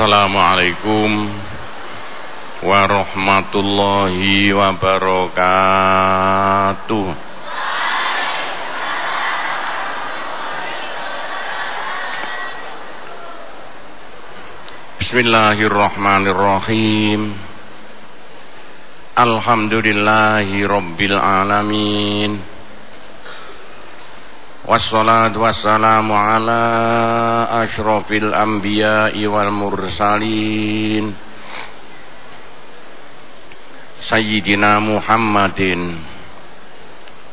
Assalamualaikum 0.00 1.28
warahmatullahi 2.64 4.48
wabarakatuh. 4.48 5.28
Bismillahirrahmanirrahim. 15.04 17.36
Alhamdulillahi 19.20 20.64
rabbil 20.64 21.20
alamin 21.20 22.40
Wassalatu 24.70 25.42
wassalamu 25.42 26.14
ala 26.14 26.62
ashrafil 27.58 28.30
anbiya'i 28.30 29.26
wal 29.26 29.50
mursalin. 29.50 31.10
Sayyidina 33.98 34.78
Muhammadin 34.78 35.98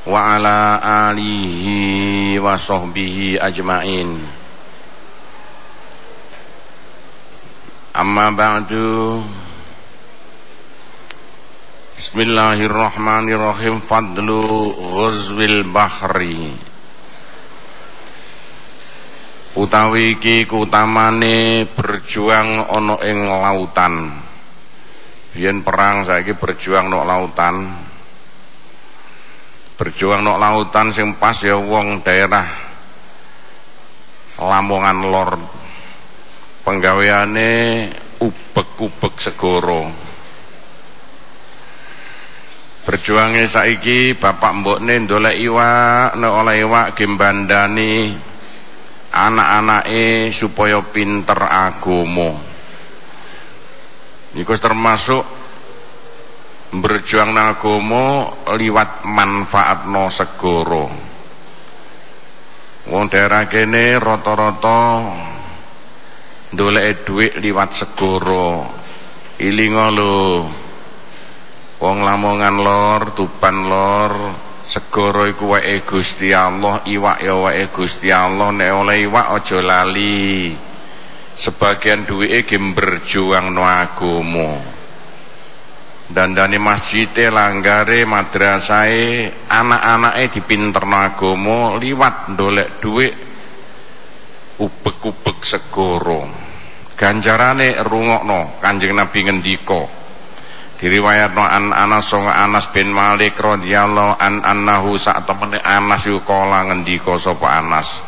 Wa 0.09 0.41
ala 0.41 0.81
alihi 1.13 2.41
wa 2.41 2.58
sahbihi 2.58 3.38
ajmain. 3.38 4.17
Amma 7.94 8.33
ba'du. 8.33 9.22
Bismillahirrahmanirrahim. 12.02 13.77
Fadlu 13.85 14.73
ghuzwil 14.73 15.69
bahri 15.69 16.77
utawi 19.57 20.13
iki 20.13 20.45
kutamane 20.45 21.66
berjuang 21.73 22.70
ana 22.70 22.95
ing 23.02 23.25
lautan. 23.25 24.13
Biyen 25.33 25.66
perang 25.66 26.05
saiki 26.05 26.38
berjuang 26.38 26.94
nok 26.94 27.05
lautan. 27.05 27.55
Berjuang 29.78 30.22
nok 30.22 30.38
lautan 30.38 30.94
sing 30.94 31.17
pas 31.17 31.38
ya 31.41 31.58
wong 31.58 32.05
daerah 32.05 32.45
Lamongan 34.38 35.00
Lor. 35.09 35.31
Penggaweane 36.61 37.50
ubek-ubek 38.22 39.13
segoro 39.17 40.08
berjuangnya 42.88 43.44
saiki 43.52 44.16
bapak 44.16 44.63
mbokne 44.63 45.03
ndolek 45.03 45.35
iwak 45.44 46.16
nek 46.16 46.31
oleh 46.31 46.63
iwak 46.63 46.95
gembandani 46.95 48.16
anak-anake 49.11 50.30
supaya 50.31 50.83
pinter 50.83 51.39
agama. 51.39 52.38
Iku 54.38 54.53
termasuk 54.59 55.23
berjuang 56.75 57.31
agama 57.33 58.31
liwat 58.53 59.08
manfaatno 59.08 60.11
segoro. 60.11 60.85
Wong 62.88 63.03
daerah 63.11 63.44
kene 63.52 64.00
rata-rata 64.00 64.80
ndoleke 66.55 66.91
dhuwit 67.03 67.33
liwat 67.44 67.72
segoro. 67.75 68.63
Ilinga 69.38 69.88
lho. 69.91 70.47
Wong 71.78 72.02
Lamongan 72.02 72.58
Lor, 72.58 73.13
Tuban 73.13 73.69
Lor, 73.69 74.13
segoro 74.67 75.23
iku 75.23 75.55
wae 75.55 75.79
Gusti 75.87 76.35
Allah 76.35 76.83
iwak 76.83 77.23
ya 77.23 77.39
wae 77.39 77.71
Gusti 77.71 78.11
Allah 78.11 78.51
nek 78.51 78.71
oleh 78.75 79.07
iwak 79.07 79.27
aja 79.39 79.63
lali. 79.63 80.51
Sebagian 81.37 82.03
duwike 82.03 82.43
ge 82.43 82.57
berjuang 82.59 83.53
no 83.53 83.61
agama 83.63 84.77
dandane 86.07 86.55
masjide 86.55 87.27
langgare 87.27 88.07
madrasahe 88.07 89.27
anak-anake 89.51 90.39
dipinterno 90.39 90.95
agama 90.95 91.75
liwat 91.75 92.31
ndolek 92.31 92.79
dhuwit 92.79 93.13
ubek-ubek 94.63 95.39
segoro 95.44 96.23
ganjarane 96.95 97.75
rungokno 97.83 98.57
Kanjeng 98.63 98.95
Nabi 98.95 99.19
ngendika 99.27 99.97
diriwayatno 100.77 101.41
an 101.41 101.73
Anas 101.73 102.05
songa 102.05 102.38
Anas 102.38 102.69
bin 102.69 102.93
Malik 102.93 103.33
radhiyallahu 103.38 104.21
an 104.21 104.45
annahu 104.45 104.93
sak 104.95 105.25
temene 105.25 105.57
Anas 105.65 106.05
iku 106.05 106.21
kala 106.21 106.69
ngendika 106.69 107.17
sapa 107.17 107.57
Anas. 107.57 108.05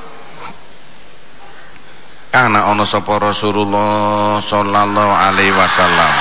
Ana 2.30 2.69
ana 2.69 2.85
sapa 2.85 3.18
Rasulullah 3.18 4.38
sallallahu 4.38 5.13
alaihi 5.18 5.50
wasallam. 5.50 6.13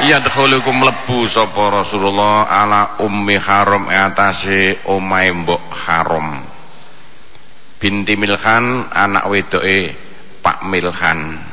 Yadkhulukum 0.00 0.80
mlebu 0.80 1.24
sapa 1.24 1.80
Rasulullah 1.80 2.44
ala 2.44 3.00
ummi 3.00 3.40
haram 3.40 3.88
atase 3.88 4.84
omahe 4.84 5.32
mbok 5.32 5.64
haram. 5.88 6.44
Binti 7.80 8.12
Milhan 8.20 8.92
anak 8.92 9.24
wedoke 9.32 9.96
Pak 10.44 10.68
Milhan 10.68 11.49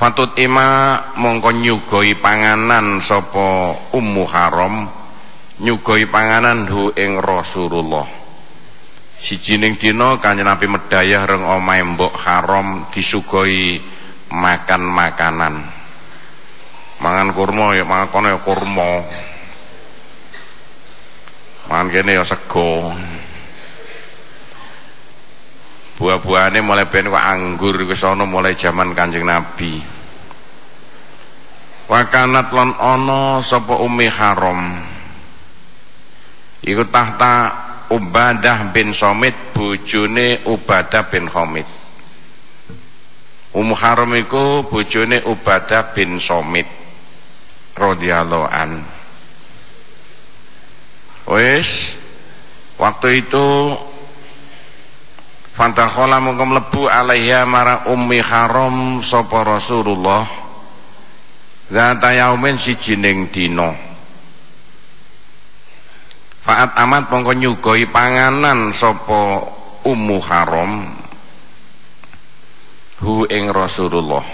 Fatut 0.00 0.32
ima 0.40 0.96
mongko 1.20 1.60
nyugoi 1.60 2.16
panganan 2.16 3.04
sopo 3.04 3.76
ummu 3.92 4.24
haram. 4.24 4.88
Nyugoi 5.60 6.08
panganan 6.08 6.64
hu 6.72 6.88
ing 6.96 7.20
Rasulullah. 7.20 8.08
Sijining 9.20 9.76
dina 9.76 10.16
Kanjeng 10.16 10.48
Nabi 10.48 10.72
medayah 10.72 11.28
reng 11.28 11.44
omahe 11.44 11.84
mbok 11.84 12.16
haram 12.16 12.88
disugoi 12.88 13.76
makan 14.32 14.88
makanan 14.88 15.68
mangan 17.04 17.28
kurma 17.36 17.76
ya 17.76 17.84
mangan 17.84 18.08
kono 18.08 18.26
ya 18.32 18.40
kurma. 18.40 19.04
Mangan 21.68 21.88
kene 21.92 22.16
ya 22.16 22.24
sego 22.24 22.88
buah-buahane 26.00 26.64
mulai 26.64 26.88
ben 26.88 27.12
kok 27.12 27.20
anggur 27.20 27.76
ke 27.84 27.92
sono 27.92 28.24
mulai 28.24 28.56
zaman 28.56 28.96
Kanjeng 28.96 29.28
Nabi. 29.28 29.76
Wakanat 31.92 32.48
lan 32.56 32.72
ana 32.80 33.44
sapa 33.44 33.76
Ummi 33.76 34.08
Haram. 34.08 34.80
Iku 36.64 36.88
tahta 36.88 37.52
Ubadah 37.92 38.72
bin 38.72 38.96
Somit 38.96 39.52
bojone 39.52 40.40
Ubadah 40.48 41.04
bin 41.12 41.28
Homid. 41.28 41.68
Ummu 43.52 43.74
Haram 43.76 44.14
iku 44.16 44.64
bojone 44.64 45.20
Ubadah 45.28 45.92
bin 45.92 46.16
Somit 46.16 46.64
radhiyallahu 47.76 48.46
an. 48.48 48.80
Wes 51.28 52.00
waktu 52.80 53.26
itu 53.26 53.76
Fantakhola 55.60 56.24
mongko 56.24 56.44
mlebu 56.48 56.88
alaiha 56.88 57.44
mara 57.44 57.84
ummi 57.92 58.24
haram 58.24 59.04
sapa 59.04 59.44
Rasulullah. 59.44 60.24
Zata 61.68 62.16
yaumin 62.16 62.56
sijining 62.56 63.28
dina. 63.28 63.68
Faat 66.40 66.80
amat 66.80 67.12
mongko 67.12 67.36
nyugoi 67.36 67.84
panganan 67.92 68.72
sapa 68.72 69.44
ummu 69.84 70.16
haram 70.24 70.96
hu 73.04 73.28
ing 73.28 73.52
Rasulullah. 73.52 74.24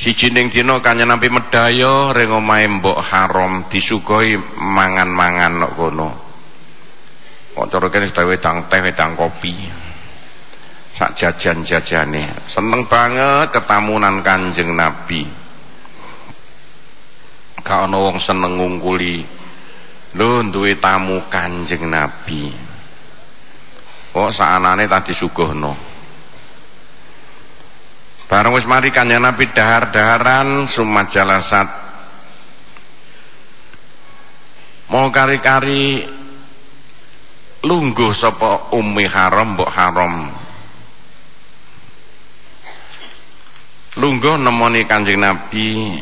Sijining 0.00 0.48
dina 0.48 0.80
kanjeng 0.80 1.12
Nabi 1.12 1.28
medaya 1.28 2.16
ring 2.16 2.32
omahe 2.32 2.64
mbok 2.80 3.04
haram 3.04 3.68
disugoi 3.68 4.40
mangan-mangan 4.56 5.60
nok 5.60 5.72
kono 5.76 6.27
cara 7.66 7.90
kene 7.90 8.06
wedang 8.06 8.70
teh 8.70 8.78
wedang 8.78 9.18
kopi. 9.18 9.54
Sak 10.94 11.18
jajan-jajane. 11.18 12.46
Seneng 12.46 12.86
banget 12.86 13.50
ketamunan 13.50 14.22
Kanjeng 14.22 14.78
Nabi. 14.78 15.26
Gak 17.66 17.90
ana 17.90 17.98
wong 17.98 18.22
seneng 18.22 18.54
ngungkuli 18.54 19.26
lho 20.14 20.46
duwe 20.46 20.78
tamu 20.78 21.26
Kanjeng 21.26 21.90
Nabi. 21.90 22.54
Kok 24.14 24.30
saanane 24.30 24.86
tadi 24.86 25.10
suguhno 25.10 25.98
bareng 28.28 28.52
wis 28.52 28.68
mari 28.68 28.92
Kanjeng 28.92 29.24
Nabi 29.24 29.48
dahar-daharan 29.48 30.68
sumajalasat 30.68 31.68
mau 34.92 35.08
kari-kari 35.08 36.04
lungguh 37.68 38.16
sapa 38.16 38.72
ummi 38.72 39.04
haram 39.04 39.52
mbok 39.52 39.68
haram? 39.68 40.14
Lungguh 44.00 44.40
nemoni 44.40 44.88
kanjeng 44.88 45.20
nabi 45.20 46.00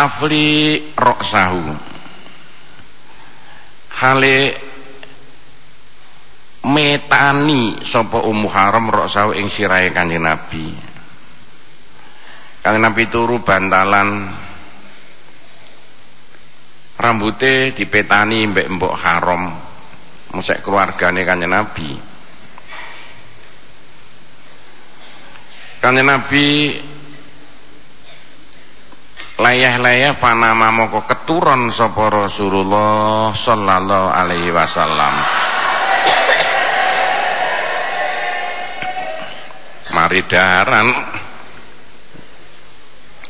tafli 0.00 0.80
roksahu. 0.96 1.76
Hale 4.00 4.36
metani 6.64 7.84
sapa 7.84 8.24
Ummu 8.24 8.48
Haram 8.48 8.88
rok 8.88 9.36
ing 9.36 9.52
sirahe 9.52 9.92
Kanjeng 9.92 10.24
Nabi. 10.24 10.72
Kanjeng 12.64 12.80
Nabi 12.80 13.04
turu 13.12 13.44
bantalan 13.44 14.24
rambutnya 17.00 17.72
dipetani 17.72 18.46
mbek 18.52 18.68
mbok 18.68 18.94
Haram. 19.00 19.48
Musik 20.36 20.62
keluargane 20.62 21.24
Kanjeng 21.24 21.50
Nabi. 21.50 21.90
Kanjeng 25.80 26.06
Nabi 26.06 26.46
layah-layah 29.40 30.12
fanama 30.12 30.68
moko 30.68 31.08
keturun 31.08 31.72
sapa 31.72 32.12
Rasulullah 32.12 33.32
sallallahu 33.32 34.08
alaihi 34.12 34.52
wasallam. 34.52 35.16
mari 39.90 40.22
daran 40.22 40.86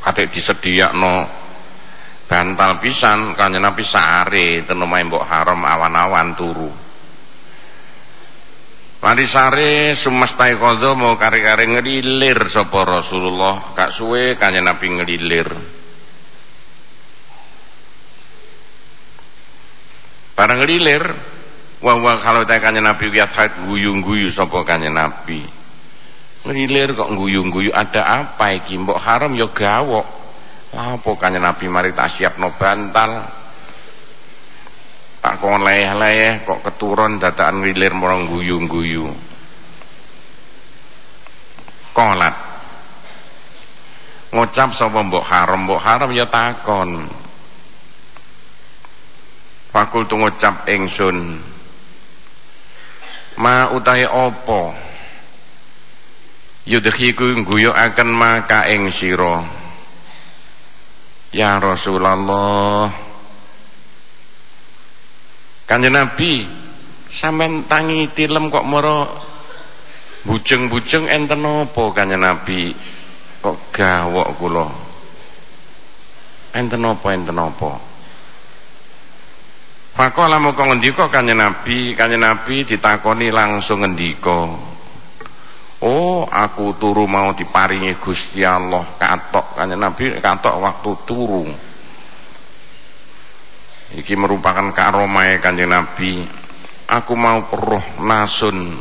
atik 0.04 0.28
disediakno 0.28 1.39
bantal 2.30 2.78
pisan 2.78 3.34
kanjeng 3.34 3.58
Nabi 3.58 3.82
sare 3.82 4.62
ten 4.62 4.78
omahe 4.78 5.02
mbok 5.02 5.26
haram 5.26 5.66
awan-awan 5.66 6.38
turu. 6.38 6.70
Mari 9.02 9.26
sare 9.26 9.98
sumastai 9.98 10.54
kodo 10.54 10.94
mau 10.94 11.18
kari-kari 11.18 11.66
ngelilir 11.74 12.46
sapa 12.46 12.86
Rasulullah. 12.86 13.74
Kak 13.74 13.90
suwe 13.90 14.38
kanjeng 14.38 14.62
Nabi 14.62 14.86
ngelilir. 14.94 15.50
Barang 20.38 20.62
ngelilir 20.62 21.02
wah 21.82 21.98
wah 21.98 22.16
kalau 22.22 22.46
tak 22.46 22.62
kanjeng 22.62 22.86
Nabi 22.86 23.10
lihat 23.10 23.34
guyu-guyu 23.66 24.30
sapa 24.30 24.62
kanjeng 24.62 24.94
Nabi. 24.94 25.42
Ngelilir 26.46 26.94
kok 26.94 27.10
guyu-guyu 27.10 27.74
ada 27.74 28.06
apa 28.22 28.54
iki? 28.54 28.78
Mbok 28.78 29.02
haram 29.02 29.34
ya 29.34 29.50
gawok. 29.50 30.19
Lah 30.70 30.94
kanjeng 31.02 31.42
Nabi 31.42 31.66
mari 31.66 31.90
tak 31.90 32.10
siapno 32.10 32.54
bantal. 32.54 33.26
Tak 35.20 35.34
kon 35.36 35.60
leyeh-leyeh 35.60 36.46
kok 36.48 36.64
keturun 36.64 37.20
dadakan 37.20 37.60
ngelilir 37.60 37.92
morong 37.92 38.24
guyu-guyu. 38.30 39.10
Kolat. 41.92 42.36
Ngucap 44.30 44.70
sapa 44.72 45.02
mbok 45.02 45.26
haram, 45.26 45.66
mbok 45.66 45.82
haram 45.82 46.10
ya 46.14 46.24
takon. 46.24 47.04
Fakul 49.74 50.06
tu 50.08 50.16
ngucap 50.16 50.64
ingsun. 50.70 51.42
Ma 53.36 53.68
utahe 53.74 54.06
apa? 54.08 54.90
yudhiku 56.70 57.34
guyu 57.42 57.72
akan 57.72 58.08
maka 58.14 58.68
ing 58.70 58.92
sira 58.92 59.59
ya 61.30 61.58
Rasulullah. 61.62 62.90
Kanjeng 65.66 65.94
Nabi 65.94 66.42
sampean 67.06 67.66
tangi 67.70 68.10
tilem 68.10 68.50
kok 68.50 68.66
mara 68.66 69.06
bujeng-bujeng 70.26 71.06
enten 71.06 71.46
apa 71.46 71.82
Kanjeng 71.94 72.22
Nabi? 72.22 72.74
Kok 73.40 73.56
gawok 73.72 74.28
kula? 74.36 74.66
Enten 76.58 76.82
apa 76.82 77.08
enten 77.14 77.38
apa? 77.38 77.72
Pakola 79.94 80.42
moko 80.42 80.66
ngendika 80.66 81.06
Kanjeng 81.06 81.38
Nabi 81.38 81.94
Kanjeng 81.94 82.22
Nabi 82.22 82.66
ditakoni 82.66 83.30
langsung 83.30 83.86
ngendika 83.86 84.69
Oh, 85.80 86.28
aku 86.28 86.76
turu 86.76 87.08
mau 87.08 87.32
diparingi 87.32 87.96
Gusti 87.96 88.44
Allah 88.44 88.84
katok 89.00 89.56
kanjeng 89.56 89.80
Nabi 89.80 90.12
katok 90.20 90.60
waktu 90.60 90.90
turu. 91.08 91.48
Iki 93.96 94.12
merupakan 94.12 94.76
karomai 94.76 95.40
kanjeng 95.40 95.72
Nabi. 95.72 96.20
Aku 96.84 97.16
mau 97.16 97.40
roh 97.48 97.96
nasun. 97.96 98.76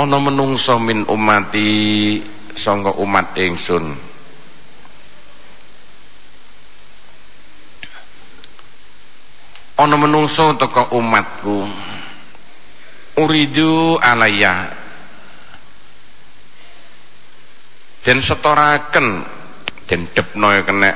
Ono 0.00 0.16
menungso 0.16 0.80
min 0.80 1.04
umati 1.04 2.16
sangka 2.56 2.96
umat 2.96 3.36
ingsun. 3.36 3.84
Ono 9.76 9.96
menungso 10.00 10.56
teko 10.56 10.88
umatku. 10.96 11.68
Uridu 13.20 14.00
alayya 14.00 14.79
dan 18.00 18.18
setoraken 18.24 19.08
dan 19.84 20.00
depno 20.16 20.48
kena 20.64 20.90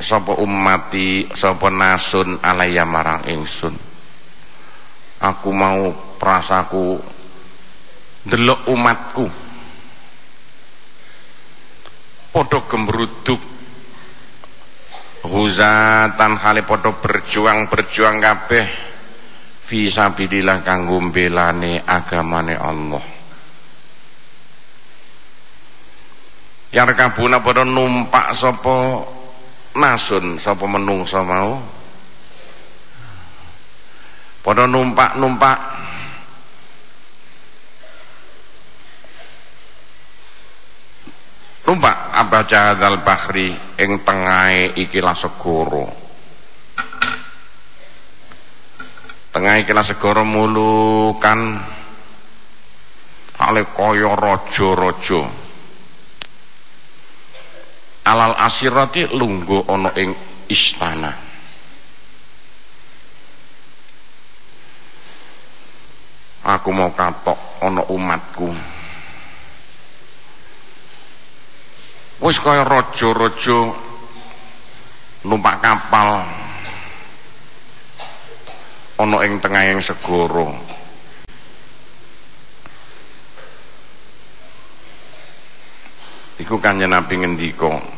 sapa 0.00 0.32
umati 0.40 1.28
sapa 1.30 1.68
nasun 1.68 2.40
alaya 2.40 2.84
marang 2.88 3.28
ingsun. 3.28 3.74
Aku 5.20 5.50
mau 5.52 5.92
prasaku 6.20 7.00
delok 8.24 8.68
umatku. 8.72 9.26
Padha 12.34 12.58
gemruduk 12.66 13.38
huzatan 15.22 16.32
hale 16.34 16.66
padha 16.66 16.90
berjuang-berjuang 16.92 18.16
kabeh. 18.18 18.66
Fi 19.64 19.88
sabilillah 19.88 20.60
kanggo 20.60 21.00
agamane 21.00 22.52
Allah 22.52 23.13
yang 26.74 26.90
kabuna 26.90 27.38
pada 27.38 27.62
numpak 27.62 28.34
sopo 28.34 29.06
nasun 29.78 30.42
sopo 30.42 30.66
menungso 30.66 31.22
mau. 31.22 31.62
Pada 34.42 34.66
numpak-numpak. 34.66 35.58
Numpak 41.64 41.96
apa 42.12 42.38
jadal 42.44 43.00
bahri 43.00 43.48
ing 43.80 44.04
tengahe 44.04 44.76
ikilah 44.76 45.16
segoro 45.16 46.04
tengah 49.34 49.66
ikilah 49.66 49.82
segoro 49.82 50.22
mulukan. 50.22 51.58
Ale 53.34 53.66
kaya 53.74 54.14
raja-raja 54.14 55.43
alal 58.04 58.36
asirati 58.36 59.08
lungguh 59.08 59.64
ono 59.72 59.90
ing 59.96 60.12
istana. 60.48 61.12
Aku 66.44 66.68
mau 66.76 66.92
katok 66.92 67.64
ono 67.64 67.88
umatku. 67.88 68.48
Wis 72.20 72.36
kaya 72.40 72.64
raja-raja 72.68 73.72
numpak 75.24 75.56
kapal. 75.64 76.20
Ono 79.00 79.16
ing 79.24 79.40
tengah 79.40 79.64
yang 79.72 79.80
segoro. 79.80 80.52
Iku 86.38 86.60
kanjeng 86.60 86.92
Nabi 86.92 87.24
ngendika 87.24 87.93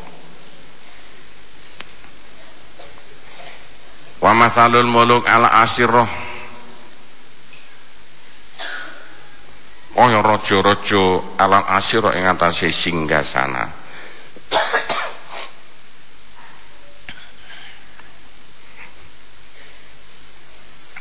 wa 4.27 4.35
masalul 4.35 4.91
muluk 4.91 5.23
ala 5.23 5.63
asirah. 5.63 6.11
Kaya 9.97 10.21
raja-raja 10.21 11.05
ala 11.39 11.63
asirah 11.79 12.19
ing 12.19 12.27
atase 12.27 12.75
singgasana. 12.75 13.71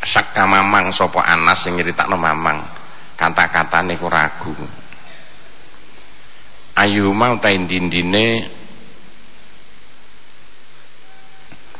Sakka 0.06 0.46
mamang 0.46 0.94
sapa 0.94 1.26
Anas 1.26 1.66
sing 1.66 1.82
nyeritakno 1.82 2.16
mamang. 2.16 2.62
Kata-katane 3.18 3.98
ku 3.98 4.06
ragu. 4.06 4.54
Ayuma 6.78 7.36
utai 7.36 7.58
dindine 7.66 8.48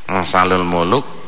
masalul 0.10 0.66
muluk 0.66 1.25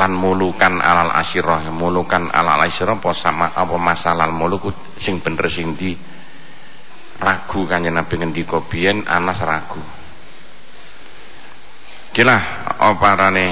lan 0.00 0.16
mulukan 0.16 0.80
alal 0.80 1.12
asyirah. 1.12 1.68
Mulukan 1.68 2.32
alal 2.32 2.64
asyirah 2.64 2.96
apa 2.96 3.12
sama 3.12 3.52
apa 3.52 3.76
masalal 3.76 4.32
muluk 4.32 4.72
sing 4.96 5.20
bener 5.20 5.44
sing 5.52 5.76
di 5.76 5.92
ragu 7.20 7.68
kanjeng 7.68 7.92
Nabi 7.92 8.16
ngendika 8.16 8.64
biyen 8.64 9.04
Anas 9.04 9.44
ragu. 9.44 9.84
Gila 12.16 12.36
oparane. 12.80 13.48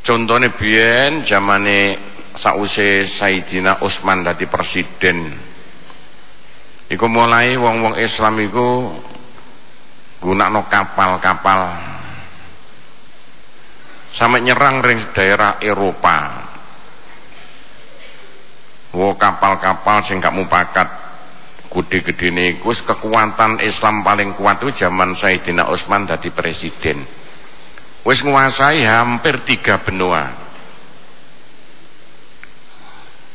Contohnya 0.00 0.48
biyen 0.56 1.20
zamane 1.20 2.00
sause 2.32 3.04
Sayyidina 3.04 3.84
Utsman 3.84 4.24
dadi 4.24 4.48
presiden. 4.48 5.36
Iku 6.86 7.04
mulai 7.10 7.58
wong-wong 7.58 7.98
Islam 7.98 8.38
iku 8.38 8.94
gunakno 10.22 10.70
kapal-kapal 10.70 11.95
sampai 14.10 14.42
nyerang 14.42 14.80
ring 14.82 15.00
daerah 15.12 15.58
Eropa. 15.62 16.48
Wo 18.96 19.12
kapal-kapal 19.14 20.00
sing 20.00 20.22
gak 20.22 20.32
mupakat. 20.32 20.88
Gede-gede 21.66 22.32
niku 22.32 22.72
kekuatan 22.72 23.60
Islam 23.60 24.00
paling 24.00 24.32
kuat 24.32 24.64
itu 24.64 24.86
zaman 24.86 25.12
Sayyidina 25.12 25.68
Utsman 25.68 26.08
dadi 26.08 26.32
presiden. 26.32 27.04
Wis 28.06 28.24
nguasai 28.24 28.80
hampir 28.86 29.44
tiga 29.44 29.82
benua. 29.82 30.30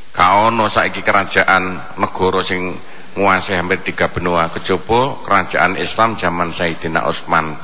Kaono 0.10 0.66
saiki 0.66 1.06
kerajaan 1.06 1.96
negara 2.02 2.42
sing 2.42 2.74
nguasai 3.14 3.62
hampir 3.62 3.86
tiga 3.86 4.10
benua. 4.10 4.50
Kejaba 4.50 5.22
kerajaan 5.22 5.78
Islam 5.78 6.18
zaman 6.18 6.50
Sayyidina 6.50 7.06
Utsman 7.06 7.62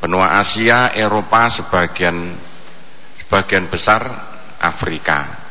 benua 0.00 0.36
Asia 0.36 0.92
Eropa 0.92 1.48
sebagian 1.48 2.36
sebagian 3.26 3.66
besar 3.66 4.02
Afrika. 4.60 5.44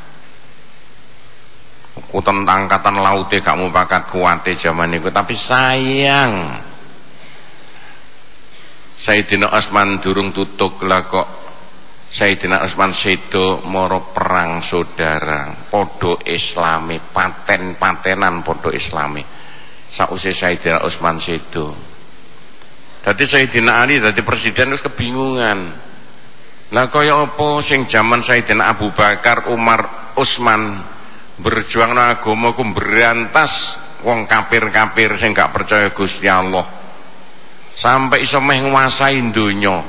Tentang 1.96 2.68
angkatan 2.68 3.00
lautnya 3.00 3.44
gak 3.44 3.60
mau 3.60 3.72
pakat 3.72 4.08
kuatnya 4.12 4.56
zaman 4.56 4.96
itu 4.96 5.12
tapi 5.12 5.36
sayang. 5.36 6.32
Sayyidina 8.96 9.52
Osman 9.52 10.00
durung 10.00 10.32
tutuk 10.32 10.80
lah 10.88 11.04
kok. 11.04 11.28
Sayyidina 12.08 12.64
Osman 12.64 12.96
sedo 12.96 13.60
moro 13.68 14.16
perang 14.16 14.64
saudara. 14.64 15.52
Podo 15.68 16.24
islami 16.24 17.00
paten-patenan 17.04 18.40
podo 18.44 18.72
islami. 18.72 19.24
Sause 19.84 20.32
Sayyidina 20.32 20.88
Osman 20.88 21.20
sedo 21.20 21.95
Dadi 23.06 23.22
Sayyidina 23.22 23.86
Ali 23.86 24.02
dadi 24.02 24.26
presiden 24.26 24.74
terus 24.74 24.82
kebingungan. 24.82 25.78
Lah 26.74 26.90
kaya 26.90 27.22
apa 27.22 27.62
sing 27.62 27.86
zaman 27.86 28.26
Sayyidina 28.26 28.74
Abu 28.74 28.90
Bakar 28.90 29.46
Umar 29.54 30.10
Utsman 30.18 30.82
berjuang 31.38 31.94
nang 31.94 32.18
agama 32.18 32.58
ku 32.58 32.66
berantas 32.74 33.78
wong 34.02 34.26
kafir-kafir 34.26 35.14
sing 35.22 35.38
gak 35.38 35.54
percaya 35.54 35.94
Gusti 35.94 36.26
Allah. 36.26 36.66
Sampai 37.78 38.26
iso 38.26 38.42
meh 38.42 38.66
nguasai 38.66 39.22
donya. 39.30 39.86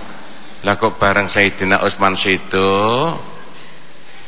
Lah 0.69 0.77
kok 0.77 1.01
bareng 1.01 1.33
Sayyidina 1.33 1.81
Utsman 1.89 2.21
Sedo 2.21 3.17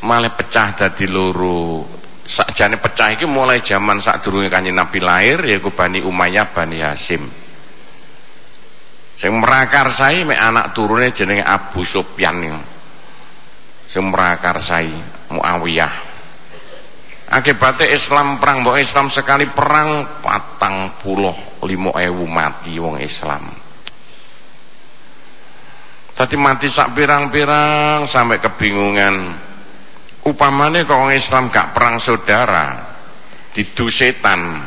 malah 0.00 0.32
pecah 0.32 0.72
dadi 0.72 1.04
loro. 1.04 1.84
Sakjane 2.24 2.80
pecah 2.80 3.12
iki 3.12 3.28
mulai 3.28 3.60
zaman 3.60 4.00
sadurunge 4.00 4.48
Kanjeng 4.48 4.80
Nabi 4.80 5.04
lahir 5.04 5.44
yaiku 5.44 5.76
Bani 5.76 6.00
Umayyah 6.00 6.48
Bani 6.56 6.80
Hasim 6.80 7.47
sing 9.18 9.34
mrakarsai 9.34 10.22
mek 10.22 10.38
anak 10.38 10.70
turune 10.70 11.10
jenenge 11.10 11.42
Abu 11.42 11.82
Sufyan 11.82 12.62
sing 13.90 14.06
mrakarsai 14.06 14.94
Muawiyah 15.34 16.08
Akibatnya 17.28 17.92
Islam 17.92 18.40
perang 18.40 18.64
mbok 18.64 18.80
Islam 18.80 19.12
sekali 19.12 19.44
perang 19.52 20.16
patang 20.24 20.96
puluh 20.96 21.60
lima 21.68 21.92
ewu 22.00 22.24
mati 22.24 22.80
wong 22.80 22.96
Islam. 23.04 23.52
Tadi 26.16 26.34
mati 26.40 26.72
sak 26.72 26.96
pirang-pirang 26.96 28.08
sampai 28.08 28.40
kebingungan. 28.40 29.16
Upamane 30.24 30.88
kok 30.88 30.96
wong 30.96 31.12
Islam 31.12 31.52
gak 31.52 31.76
perang 31.76 32.00
saudara, 32.00 32.96
didu 33.52 33.92
setan. 33.92 34.64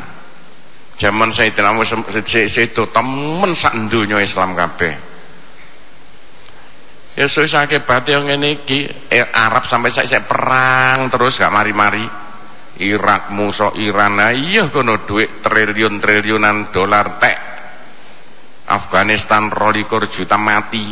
Zaman 1.01 1.33
Sayyidina 1.33 1.73
Muhammad 1.73 2.13
sedo 2.29 2.93
temen 2.93 3.57
sak 3.57 3.73
donya 3.89 4.21
Islam 4.21 4.53
kabeh. 4.53 4.93
Ya 7.17 7.25
suwe 7.25 7.49
sakibate 7.49 8.13
ngene 8.13 8.61
iki 8.61 8.85
eh, 9.09 9.25
Arab 9.25 9.65
sampai 9.65 9.89
saya 9.89 10.21
perang 10.21 11.09
terus 11.09 11.41
gak 11.41 11.49
mari-mari. 11.49 12.05
Irak 12.85 13.33
musuh 13.33 13.73
Iran 13.81 14.21
nah 14.21 14.29
iya 14.29 14.69
kono 14.69 15.01
duit 15.01 15.41
triliun-triliunan 15.41 16.69
dolar 16.69 17.17
tek. 17.17 17.37
Afghanistan 18.69 19.49
rolikur 19.49 20.05
juta 20.05 20.37
mati. 20.37 20.85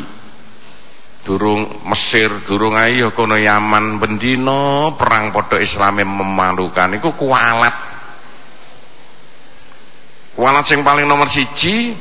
Durung 1.21 1.85
Mesir 1.85 2.33
durung 2.49 2.73
ayo 2.73 3.13
kono 3.13 3.37
Yaman. 3.37 4.01
Bendino 4.01 4.89
perang 4.97 5.29
podo 5.29 5.61
Islam 5.61 6.01
memalukan. 6.01 6.97
Iku 6.97 7.13
kualat 7.13 7.88
kualat 10.39 10.63
sing 10.63 10.79
paling 10.87 11.03
nomor 11.03 11.27
siji 11.27 11.91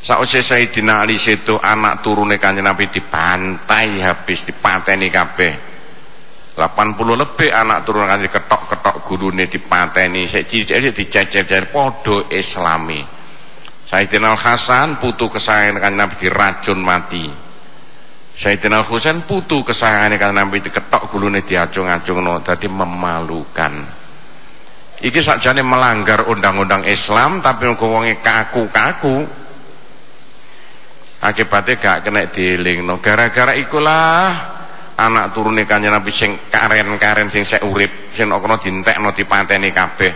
sausé 0.00 0.40
Sayyidina 0.40 1.04
Ali 1.04 1.20
sedo 1.20 1.60
anak 1.60 2.00
turune 2.00 2.40
kanjeng 2.40 2.64
Nabi 2.64 2.88
dibantai 2.88 4.00
habis 4.00 4.48
dipateni 4.48 5.12
kabeh. 5.12 5.68
80 6.56 6.96
lebih 7.20 7.48
anak 7.52 7.84
turun 7.84 8.08
kan 8.08 8.20
ketok-ketok 8.24 8.96
gurune 9.04 9.44
dipateni. 9.44 10.24
Sik 10.24 10.48
cilik 10.48 10.96
dicecer-cecer 10.96 11.68
padha 11.68 12.32
islami. 12.32 13.04
Sayyidina 13.84 14.32
Al 14.32 14.40
Hasan 14.40 14.96
putu 14.96 15.28
kesayangan 15.28 15.84
kan 15.84 15.92
Nabi 15.92 16.16
diracun 16.16 16.80
mati. 16.80 17.28
Sayyidina 18.40 18.80
Al 18.80 18.88
Husain 18.88 19.20
putu 19.28 19.60
kesayangan 19.60 20.16
kan 20.16 20.32
Nabi 20.32 20.64
diketok 20.64 21.12
gulune 21.12 21.44
diacung-acungno 21.44 22.40
dadi 22.40 22.72
memalukan 22.72 23.99
iki 25.00 25.20
sakjane 25.20 25.64
melanggar 25.64 26.28
undang-undang 26.28 26.84
Islam 26.84 27.40
tapi 27.40 27.68
wonge 27.76 28.20
kaku-kaku. 28.20 29.24
Akibatnya 31.20 31.76
gak 31.76 31.98
kena 32.08 32.24
dielingno 32.32 32.96
gara-gara 33.04 33.52
ikulah 33.52 34.32
anak 34.96 35.36
turune 35.36 35.68
kanjeng 35.68 35.92
Nabi 35.92 36.08
sing 36.08 36.32
karen-karen 36.48 37.28
sing 37.28 37.44
sek 37.44 37.60
urip 37.60 38.08
sing 38.16 38.32
ana 38.32 38.56
dintekno 38.56 39.12
dipateni 39.12 39.68
kabeh. 39.68 40.12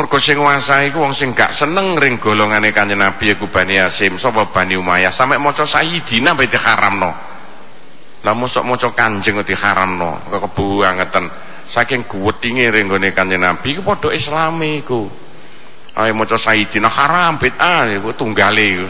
Mergo 0.00 0.16
sing 0.16 0.40
nguasai 0.40 0.88
iku 0.88 1.04
wong 1.04 1.12
sing 1.12 1.36
gak 1.36 1.52
seneng 1.52 2.00
ring 2.00 2.16
golongane 2.16 2.72
kanjeng 2.72 3.04
Nabi 3.04 3.36
iku 3.36 3.52
Bani 3.52 3.76
Hasim 3.76 4.16
sapa 4.16 4.48
Bani 4.48 4.80
Umayyah? 4.80 5.12
Sampe 5.12 5.36
maca 5.36 5.68
Sayyidina 5.68 6.32
bae 6.32 6.48
diharamno 6.48 7.28
lah 8.26 8.34
mosok 8.34 8.64
maca 8.66 8.88
Kanjeng 8.90 9.38
diharamno. 9.46 10.26
Kok 10.26 10.40
kebuangeten 10.50 11.24
saking 11.68 12.08
guwetinge 12.08 12.72
ring 12.72 12.88
gone 12.88 13.12
kanjeng 13.12 13.44
Nabi 13.44 13.76
iku 13.76 13.84
padha 13.84 14.08
islami 14.16 14.80
iku 14.80 15.04
ayo 15.98 16.12
maca 16.16 16.40
Sayyidina 16.40 16.88
haram 16.88 17.36
bid'ah 17.36 17.92
iku 17.92 18.16
tunggale 18.16 18.64
iku 18.64 18.88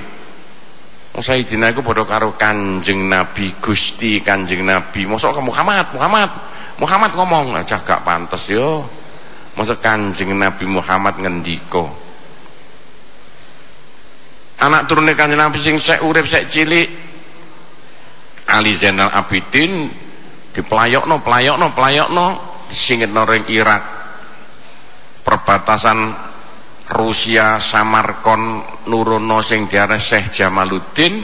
Sayyidina 1.19 1.75
iku 1.75 1.83
padha 1.83 2.07
karo 2.07 2.39
Kanjeng 2.39 3.11
Nabi 3.11 3.59
Gusti 3.59 4.23
Kanjeng 4.23 4.63
Nabi. 4.63 5.03
Mosok 5.03 5.35
ke 5.35 5.43
Muhammad, 5.43 5.91
Muhammad. 5.91 6.31
Muhammad 6.79 7.11
ngomong 7.19 7.59
aja 7.59 7.83
gak 7.83 8.07
pantes 8.07 8.47
yo. 8.55 8.87
Mosok 9.59 9.83
Kanjeng 9.83 10.31
Nabi 10.39 10.71
Muhammad 10.71 11.19
ngendika. 11.19 11.91
Anak 14.63 14.87
turune 14.87 15.19
Kanjeng 15.19 15.43
Nabi 15.43 15.59
sing 15.59 15.75
sek 15.75 16.07
urip 16.07 16.27
sek 16.27 16.47
cilik 16.47 16.87
Ali 18.49 18.73
Zainal 18.79 19.13
Abidin 19.13 19.91
dipelayokno, 20.55 21.21
pelayokno, 21.21 21.67
pelayokno 21.75 22.27
singitno 22.71 23.25
ring 23.25 23.45
Irak. 23.49 23.83
Perbatasan 25.25 25.99
Rusia 26.89 27.61
Samarkon 27.61 28.65
nurono 28.89 29.45
sing 29.45 29.69
diarani 29.69 30.01
Syekh 30.01 30.33
Jamaluddin. 30.33 31.15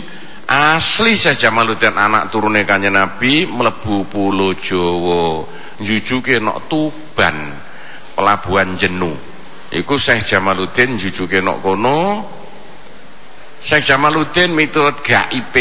Asli 0.44 1.16
Syekh 1.16 1.48
Jamaluddin 1.48 1.96
anak 1.96 2.28
turune 2.28 2.68
Kanjeng 2.68 2.92
Nabi 2.92 3.48
mlebu 3.48 4.04
pulau 4.04 4.52
Jawa. 4.52 5.40
Njujuke 5.80 6.36
nok 6.36 6.68
Tuban 6.68 7.36
pelabuhan 8.12 8.76
Jenu. 8.76 9.16
Iku 9.72 9.96
Syekh 9.96 10.36
Jamaluddin 10.36 11.00
njujuke 11.00 11.40
nok 11.40 11.58
kono. 11.64 11.98
Syekh 13.64 13.88
Jamaluddin 13.88 14.52
miturut 14.52 15.00
GIP 15.00 15.56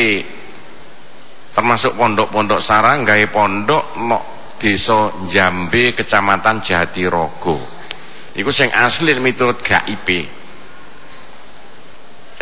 termasuk 1.54 1.94
pondok-pondok 1.96 2.60
sarang 2.60 3.06
gawe 3.06 3.26
pondok 3.30 3.96
nok 4.04 4.33
desa 4.62 5.12
Jambe 5.28 5.94
kecamatan 5.94 6.60
Jatirogo 6.64 7.74
Iku 8.34 8.50
sing 8.50 8.74
asli 8.74 9.14
miturut 9.22 9.62
GIP. 9.62 10.26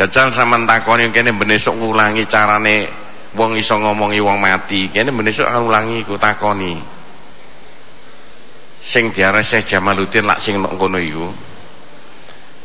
Jajal 0.00 0.32
sampean 0.32 0.64
takoni 0.64 1.12
kene 1.12 1.36
benesuk 1.36 1.76
ngulangi 1.76 2.24
carane 2.24 2.88
wong 3.36 3.60
iso 3.60 3.76
ngomongi 3.76 4.16
wong 4.24 4.40
mati. 4.40 4.88
Kene 4.88 5.12
benesuk 5.12 5.44
akan 5.44 5.68
ulangi 5.68 6.00
iku 6.00 6.16
takoni. 6.16 6.80
Sing 8.82 9.12
diarani 9.12 9.44
Syekh 9.44 9.68
Jamaluddin 9.68 10.24
lak 10.24 10.40
sing 10.40 10.58
nok 10.58 10.80
kono 10.80 10.96
iku. 10.96 11.28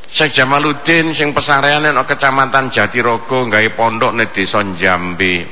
Syekh 0.07 0.31
Jamaluddin 0.31 1.11
sing 1.11 1.35
pesareane 1.35 1.91
nang 1.91 2.07
Kecamatan 2.07 2.71
Jatirogo 2.71 3.43
gawe 3.51 3.69
pondok 3.75 4.15
ning 4.15 4.31
Desa 4.31 4.63
Jambe. 4.71 5.43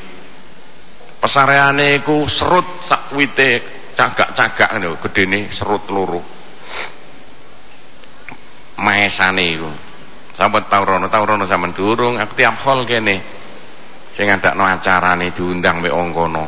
Pesareane 1.19 1.99
iku 1.99 2.23
serut 2.23 2.87
sak 2.87 3.11
wite 3.19 3.83
cagak-cagak 3.95 4.75
lho, 4.83 4.99
gedene 4.99 5.47
serut 5.47 5.87
loro. 5.89 6.21
Maesane 8.75 9.43
iku. 9.55 9.71
Sahabat 10.35 10.67
Taurono, 10.67 11.07
Taurono 11.07 11.47
zaman 11.47 11.71
durung, 11.71 12.19
aku 12.19 12.35
tiap 12.35 12.59
hol 12.67 12.83
kene. 12.83 13.23
Sing 14.11 14.27
ngadakno 14.27 14.67
acarane 14.67 15.31
diundang 15.31 15.79
mek 15.79 15.95
wong 15.95 16.11
kono. 16.11 16.45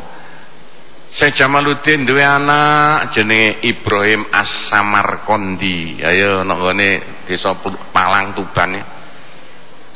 Syekh 1.08 1.40
Jamaluddin 1.40 2.04
duwe 2.04 2.20
anak 2.20 3.08
jenenge 3.08 3.64
Ibrahim 3.64 4.28
As-Samarkondi. 4.28 6.04
Ayo 6.04 6.44
nek 6.44 6.58
ngene 6.60 6.88
desa 7.24 7.56
Palang 7.92 8.36
Tuban 8.36 8.76
ya. 8.76 8.84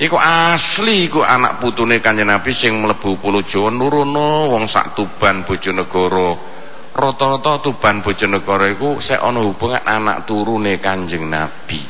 Iku 0.00 0.16
asli 0.16 1.12
iku 1.12 1.20
anak 1.20 1.60
putune 1.60 2.00
Kanjeng 2.00 2.32
Nabi 2.32 2.48
sing 2.56 2.80
mlebu 2.80 3.20
Pulau 3.20 3.44
Jawa 3.44 3.68
nurono 3.68 4.48
wong 4.56 4.64
sak 4.64 4.96
Tuban 4.96 5.44
Bojonegoro. 5.44 6.60
Rata-rata 6.92 7.64
Tuban 7.64 8.04
Bojonegoro 8.04 8.68
iku 8.68 8.90
sek 9.00 9.16
ana 9.16 9.40
hubungan 9.40 9.80
anak 9.80 10.28
turune 10.28 10.76
Kanjeng 10.76 11.24
Nabi. 11.24 11.80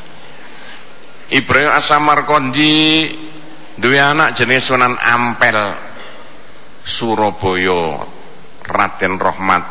Ibrahim 1.32 1.75
As-Samarkondi 1.75 2.73
duwe 3.75 3.99
anak 3.99 4.38
jenenge 4.38 4.62
Sunan 4.62 4.94
Ampel 4.94 5.59
Surabaya 6.87 7.99
Raden 8.62 9.18
Rahmat. 9.18 9.64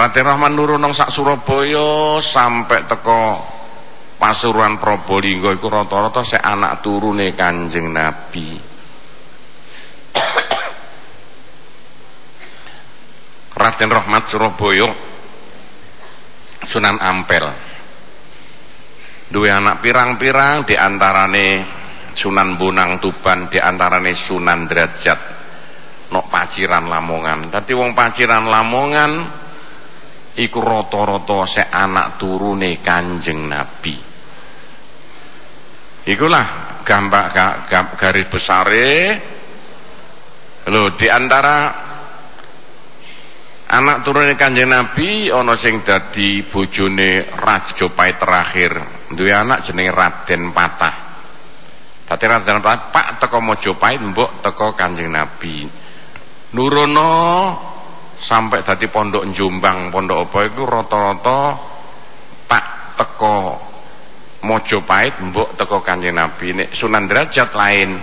Raden 0.00 0.24
Rahmat 0.24 0.50
nurun 0.56 0.86
sak 0.96 1.12
Surabaya 1.12 2.16
sampai 2.16 2.88
teko 2.88 3.36
Pasuruan 4.16 4.80
Probolinggo 4.80 5.52
iku 5.52 5.68
rata-rata 5.68 6.24
sik 6.24 6.40
anak 6.40 6.80
turune 6.80 7.36
Kanjeng 7.36 7.92
Nabi. 7.92 8.71
Raden 13.62 13.94
Rahmat 13.94 14.26
Surabaya 14.26 14.90
Sunan 16.66 16.98
Ampel. 16.98 17.46
Duwe 19.30 19.54
anak 19.54 19.78
pirang-pirang 19.78 20.66
di 20.66 20.74
antarane 20.74 21.62
Sunan 22.10 22.58
Bonang 22.58 22.98
Tuban 22.98 23.46
di 23.46 23.62
antarane 23.62 24.18
Sunan 24.18 24.66
Derajat 24.66 25.20
nok 26.10 26.26
Paciran 26.26 26.90
Lamongan. 26.90 27.54
Dadi 27.54 27.70
wong 27.70 27.94
Paciran 27.94 28.50
Lamongan 28.50 29.12
iku 30.34 30.58
rata-rata 30.58 31.46
sik 31.46 31.70
anak 31.70 32.18
turune 32.18 32.82
Kanjeng 32.82 33.46
Nabi. 33.46 33.96
Ikulah 36.02 36.46
gambar 36.82 37.24
garis 37.94 38.26
besare. 38.26 38.90
Lho 40.66 40.94
di 40.98 41.06
antara 41.06 41.91
anak 43.72 44.04
turune 44.04 44.36
Kanjeng 44.36 44.68
Nabi 44.68 45.32
ana 45.32 45.56
sing 45.56 45.80
dadi 45.80 46.44
bojone 46.44 47.24
Raja 47.32 47.88
Pait 47.88 48.20
terakhir. 48.20 48.72
Duwe 49.08 49.32
anak 49.32 49.64
jenenge 49.64 49.92
Raden 49.92 50.52
Patah. 50.52 50.94
Dadi 52.04 52.24
Raden 52.28 52.60
Patah 52.60 52.92
Pak 52.92 53.08
teko 53.24 53.40
Mojopahit 53.40 54.00
mbok 54.12 54.44
teko 54.44 54.76
Kanjeng 54.76 55.08
Nabi. 55.08 55.64
Nurono 56.52 57.12
sampai 58.12 58.60
dadi 58.60 58.86
pondok 58.92 59.24
Jombang, 59.32 59.88
pondok 59.88 60.28
apa 60.28 60.38
iku 60.52 60.62
rata-rata 60.68 61.40
Pak 62.44 62.66
teko 63.00 63.36
Mojopahit 64.44 65.32
mbok 65.32 65.56
teko 65.56 65.80
Kanjeng 65.80 66.20
Nabi 66.20 66.52
nek 66.52 66.68
Sunan 66.76 67.08
Derajat 67.08 67.56
lain 67.56 67.96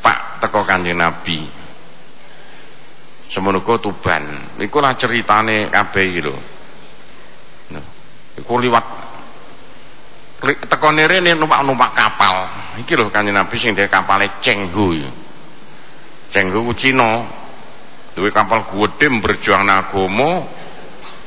Pak 0.00 0.40
teko 0.40 0.64
Kanjeng 0.64 0.96
Nabi 0.96 1.65
semono 3.26 3.62
Tuban. 3.62 4.56
Iku 4.58 4.78
lah 4.78 4.94
ceritane 4.94 5.68
kabeh 5.70 6.04
iki 6.06 6.20
lho. 6.22 6.36
Nah, 7.74 7.84
iku 8.38 8.54
liwat 8.62 8.86
teko 10.42 10.88
rene 10.94 11.34
numpak-numpak 11.34 11.90
kapal. 11.94 12.34
Iki 12.82 12.92
lho 12.94 13.10
Kanjeng 13.10 13.34
Nabi 13.34 13.56
sing 13.58 13.74
dhewe 13.74 13.90
kapale 13.90 14.38
Chenghu 14.38 14.94
Chenghu 16.30 16.58
ku 16.66 16.72
Cina. 16.74 17.22
Duwe 18.16 18.32
kapal 18.32 18.64
gedhe 18.64 19.12
berjuang 19.20 19.68
agama 19.68 20.40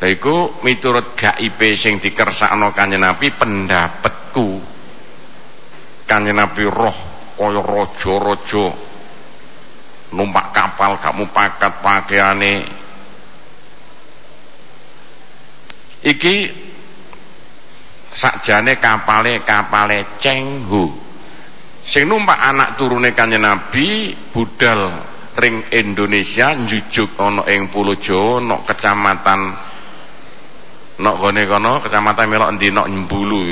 Daiku 0.02 0.64
miturut 0.66 1.14
GIP 1.14 1.78
sing 1.78 2.02
dikersakno 2.02 2.74
Kanjeng 2.74 3.06
Nabi 3.06 3.30
pendapatku 3.30 4.58
Kanjeng 6.10 6.34
Nabi 6.34 6.66
roh 6.66 6.98
kaya 7.38 7.62
raja-raja 7.62 8.89
numpak 10.10 10.50
kapal 10.50 10.98
gak 10.98 11.14
pakat 11.30 11.74
pakaiane 11.86 12.66
iki 16.02 16.50
sakjane 18.10 18.82
kapale 18.82 19.46
kapale 19.46 20.18
Chenghu 20.18 20.90
sing 21.86 22.10
numpak 22.10 22.42
anak 22.42 22.74
turune 22.74 23.14
Kanjeng 23.14 23.46
Nabi 23.46 24.18
budal 24.34 24.98
ring 25.38 25.62
Indonesia 25.70 26.58
njujuk 26.58 27.16
ana 27.22 27.46
ing 27.46 27.70
Pulau 27.70 27.96
Jawa 27.96 28.42
ana 28.42 28.58
kecamatan 28.66 29.40
nok 31.00 31.16
gone 31.16 31.44
kono 31.46 31.72
kecamatan 31.80 32.28
Melok 32.28 32.52
endi 32.58 32.68
nok 32.76 32.88
Mbulu. 32.92 33.44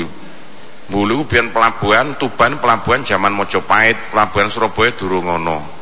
Mbulu 0.88 1.16
biyen 1.28 1.52
pelabuhan 1.52 2.16
Tuban 2.16 2.60
pelabuhan 2.60 3.04
zaman 3.04 3.32
Mojopahit 3.36 4.12
pelabuhan 4.12 4.48
Surabaya 4.48 4.96
durung 4.96 5.28
ngono 5.28 5.77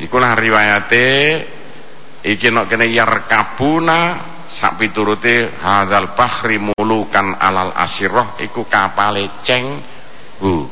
ikulah 0.00 0.32
riwayate 0.32 1.08
iki 2.24 2.48
nok 2.48 2.72
kene 2.72 2.88
yarkabuna 2.88 4.16
sak 4.48 4.80
piturute 4.80 5.60
hadzal 5.60 6.16
bahri 6.16 6.58
mulukan 6.58 7.36
alal 7.36 7.70
asirah 7.76 8.40
iku 8.40 8.64
kapale 8.66 9.40
ceng 9.44 9.78
hu 10.40 10.64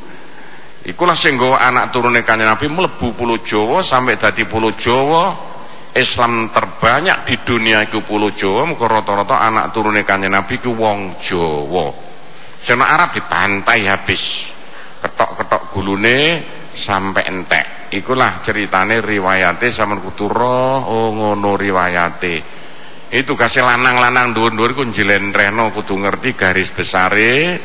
ikulah 0.88 1.14
sing 1.14 1.36
anak 1.36 1.92
turune 1.92 2.24
kanjeng 2.24 2.48
Nabi 2.48 2.66
mlebu 2.72 3.12
pulau 3.12 3.38
Jawa 3.44 3.84
sampai 3.84 4.16
dadi 4.16 4.48
pulau 4.48 4.72
Jawa 4.72 5.36
Islam 5.92 6.48
terbanyak 6.48 7.28
di 7.28 7.36
dunia 7.44 7.84
itu 7.84 8.00
pulau 8.00 8.32
Jawa 8.32 8.64
muka 8.64 8.88
rata-rata 8.88 9.36
anak 9.44 9.76
turunnya 9.76 10.04
kanjeng 10.08 10.32
Nabi 10.32 10.56
ku 10.60 10.72
wong 10.72 11.20
Jawa. 11.20 11.92
Sena 12.58 12.90
Arab 12.90 13.14
dipantai 13.14 13.86
habis 13.86 14.50
ketok-ketok 14.98 15.62
gulune 15.70 16.42
sampai 16.74 17.24
entek 17.30 17.77
ikulah 17.94 18.40
ceritane 18.44 19.00
riwayate 19.00 19.72
sama 19.72 19.96
kuturo 20.00 20.84
oh 20.84 21.08
ngono 21.14 21.56
riwayate 21.56 22.34
itu 23.08 23.32
kasih 23.32 23.64
lanang-lanang 23.64 24.36
dhuwur-dhuwur 24.36 24.76
ku 24.76 24.82
njlentrehno 24.84 25.72
kudu 25.72 25.96
ngerti 25.96 26.36
garis 26.36 26.68
besare 26.72 27.56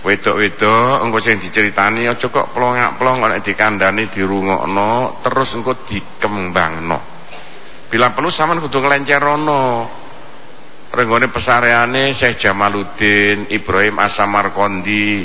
wedok-wedok 0.00 1.04
engko 1.04 1.18
sing 1.20 1.36
diceritani 1.42 2.08
aja 2.08 2.30
kok 2.30 2.56
plongak-plong 2.56 3.28
nek 3.28 3.44
dikandani 3.44 4.08
dirungokno 4.08 5.20
terus 5.20 5.58
engko 5.58 5.84
dikembangno 5.84 7.18
Bila 7.88 8.12
perlu 8.12 8.28
sampean 8.28 8.60
kudu 8.60 8.84
nglencerono. 8.84 9.88
Renggone 10.88 11.28
pesareane 11.32 12.12
Syekh 12.12 12.48
Jamaluddin, 12.48 13.48
Ibrahim 13.48 13.96
Asamarkondi. 14.00 15.24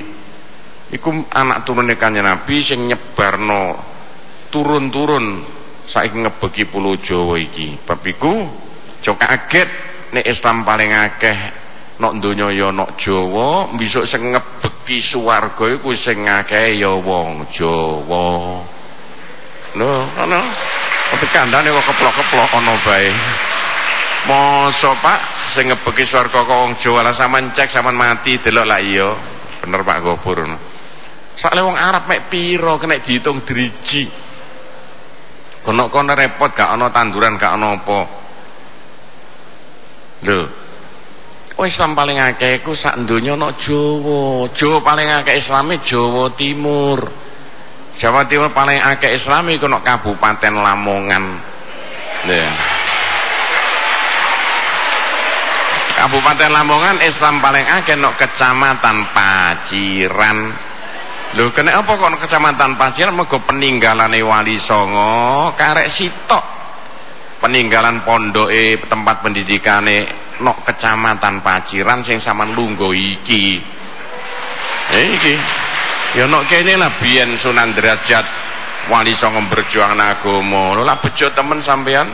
Iku 0.95 1.09
anak 1.27 1.67
turune 1.67 1.99
Kanjeng 1.99 2.23
Nabi 2.23 2.63
sing 2.63 2.87
nyebarno 2.87 3.92
turun-turun 4.53 5.41
saiki 5.81 6.21
ngebeki 6.21 6.69
pulau 6.69 6.93
Jawa 6.93 7.41
iki. 7.41 7.73
Bab 7.81 8.05
iku 8.05 8.45
aja 9.01 9.17
kaget 9.17 9.69
nek 10.13 10.29
Islam 10.29 10.61
paling 10.61 10.93
akeh 10.93 11.37
nok 11.97 12.21
donya 12.21 12.53
ya 12.53 12.69
nok 12.69 12.93
Jawa, 12.95 13.73
besok 13.73 14.05
sing 14.05 14.29
ngebeki 14.29 15.01
swarga 15.01 15.65
iku 15.73 15.89
sing 15.97 16.23
akeh 16.29 16.77
ya 16.77 16.93
wong 16.93 17.49
Jawa. 17.49 18.61
Lho, 19.73 19.93
ngono. 20.21 20.41
Tapi 21.13 21.25
kandane 21.33 21.73
kok 21.73 21.85
keplok-keplok 21.89 22.51
ana 22.53 22.73
bae. 22.85 23.09
Mosok 24.23 24.95
Pak 25.03 25.19
sing 25.49 25.67
ngebeki 25.73 26.05
swarga 26.05 26.45
kok 26.45 26.59
wong 26.69 26.73
Jawa 26.77 27.09
lah 27.09 27.11
sampean 27.11 27.49
cek 27.49 27.67
sampean 27.67 27.97
mati 27.97 28.37
delok 28.37 28.69
lah 28.69 28.79
iya. 28.79 29.09
Bener 29.59 29.81
Pak 29.81 29.99
Gopur. 30.05 30.45
Soale 31.33 31.59
wong 31.65 31.73
Arab 31.75 32.05
mek 32.05 32.29
piro 32.29 32.77
kena 32.77 33.01
dihitung 33.01 33.41
driji. 33.41 34.05
Kono-kono 35.63 36.11
repot 36.11 36.51
gak 36.51 36.75
ana 36.75 36.91
tanduran 36.91 37.39
gak 37.39 37.55
ana 37.55 37.79
apa. 37.79 37.99
Lho. 40.27 40.39
Oh 41.53 41.63
Islam 41.63 41.95
paling 41.95 42.19
akeh 42.19 42.59
iku 42.59 42.75
sak 42.75 42.99
ana 42.99 43.55
Jawa. 43.55 44.51
Jawa 44.51 44.77
paling 44.83 45.07
akeh 45.07 45.39
Islame 45.39 45.79
Jawa 45.79 46.27
Timur. 46.35 46.99
Jawa 47.95 48.25
Timur 48.25 48.49
paling 48.51 48.81
akeh 48.81 49.15
Islami 49.15 49.55
iku 49.55 49.69
Kabupaten 49.85 50.53
Lamongan. 50.59 51.23
Lha. 52.27 52.43
Kabupaten 55.93 56.49
Lamongan 56.51 56.97
Islam 57.05 57.39
paling 57.39 57.63
akeh 57.63 57.95
nok 57.95 58.19
Kecamatan 58.19 59.07
Paciran. 59.13 60.72
Lho 61.33 61.49
kena 61.49 61.81
apa 61.81 61.97
kok 61.97 62.13
Kecamatan 62.29 62.77
Paciran 62.77 63.17
mergo 63.17 63.41
peninggalane 63.41 64.21
Wali 64.21 64.53
Songo 64.61 65.49
karek 65.57 65.89
sitok. 65.89 66.53
peninggalan 67.43 68.07
pondoke 68.07 68.79
tempat 68.87 69.19
pendidikane 69.19 70.07
nok 70.39 70.63
kecamatan 70.63 71.43
Paciran 71.43 71.99
sing 71.99 72.15
sampean 72.15 72.55
lungguh 72.55 72.95
iki. 72.95 73.59
Eh 74.95 75.05
iki. 75.11 75.35
Ya 76.15 76.29
nok 76.29 76.47
kene 76.47 76.79
lah 76.79 76.93
biyen 77.03 77.35
Sunan 77.35 77.75
Derajat 77.75 78.23
wali 78.87 79.11
songo 79.11 79.43
berjuang 79.51 79.99
agama. 79.99 80.77
Lho 80.77 80.87
lah 80.87 80.95
bejo 81.01 81.27
temen 81.35 81.59
sampean. 81.59 82.07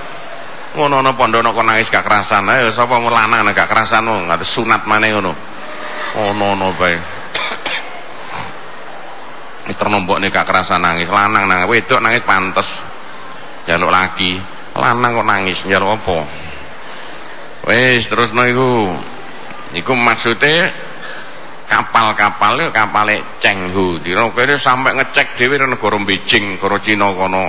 Ngono 0.79 1.03
ana 1.03 1.13
pondok 1.13 1.43
kok 1.43 1.65
nangis 1.65 1.91
gak 1.93 2.05
kerasan. 2.07 2.49
Ayo 2.49 2.71
sapa 2.73 2.97
lanang 2.97 3.51
gak 3.53 3.69
kerasan 3.69 4.05
ngono, 4.05 4.29
ada 4.29 4.45
sunat 4.45 4.85
maneh 4.85 5.11
ngono. 5.13 5.33
Ono-ono 6.17 6.73
bae. 6.73 7.18
Ternombok 9.77 10.17
nih 10.17 10.33
gak 10.33 10.49
kerasan 10.49 10.81
nangis, 10.81 11.09
lanang 11.09 11.45
nangis, 11.45 11.69
wedok 11.69 11.99
nangis 12.01 12.25
pantes. 12.25 12.81
Jaluk 13.69 13.93
lagi. 13.93 14.39
Lanang 14.73 15.21
kok 15.21 15.27
nangis 15.27 15.59
njaluk 15.69 15.99
apa? 15.99 16.17
Wis 17.69 18.09
terusno 18.09 18.43
iku. 18.49 18.71
Iku 19.77 19.93
maksude 19.93 20.73
kapal-kapal 21.69 22.57
kapal 22.57 22.73
kapale 22.73 23.15
Chenghu. 23.37 24.01
Dina 24.01 24.25
kene 24.33 24.57
sampai 24.57 24.97
ngecek 24.97 25.37
dhewe 25.37 25.61
negara 25.61 25.97
Beijing 26.01 26.57
negara 26.57 26.81
Cina 26.81 27.13
kono 27.13 27.45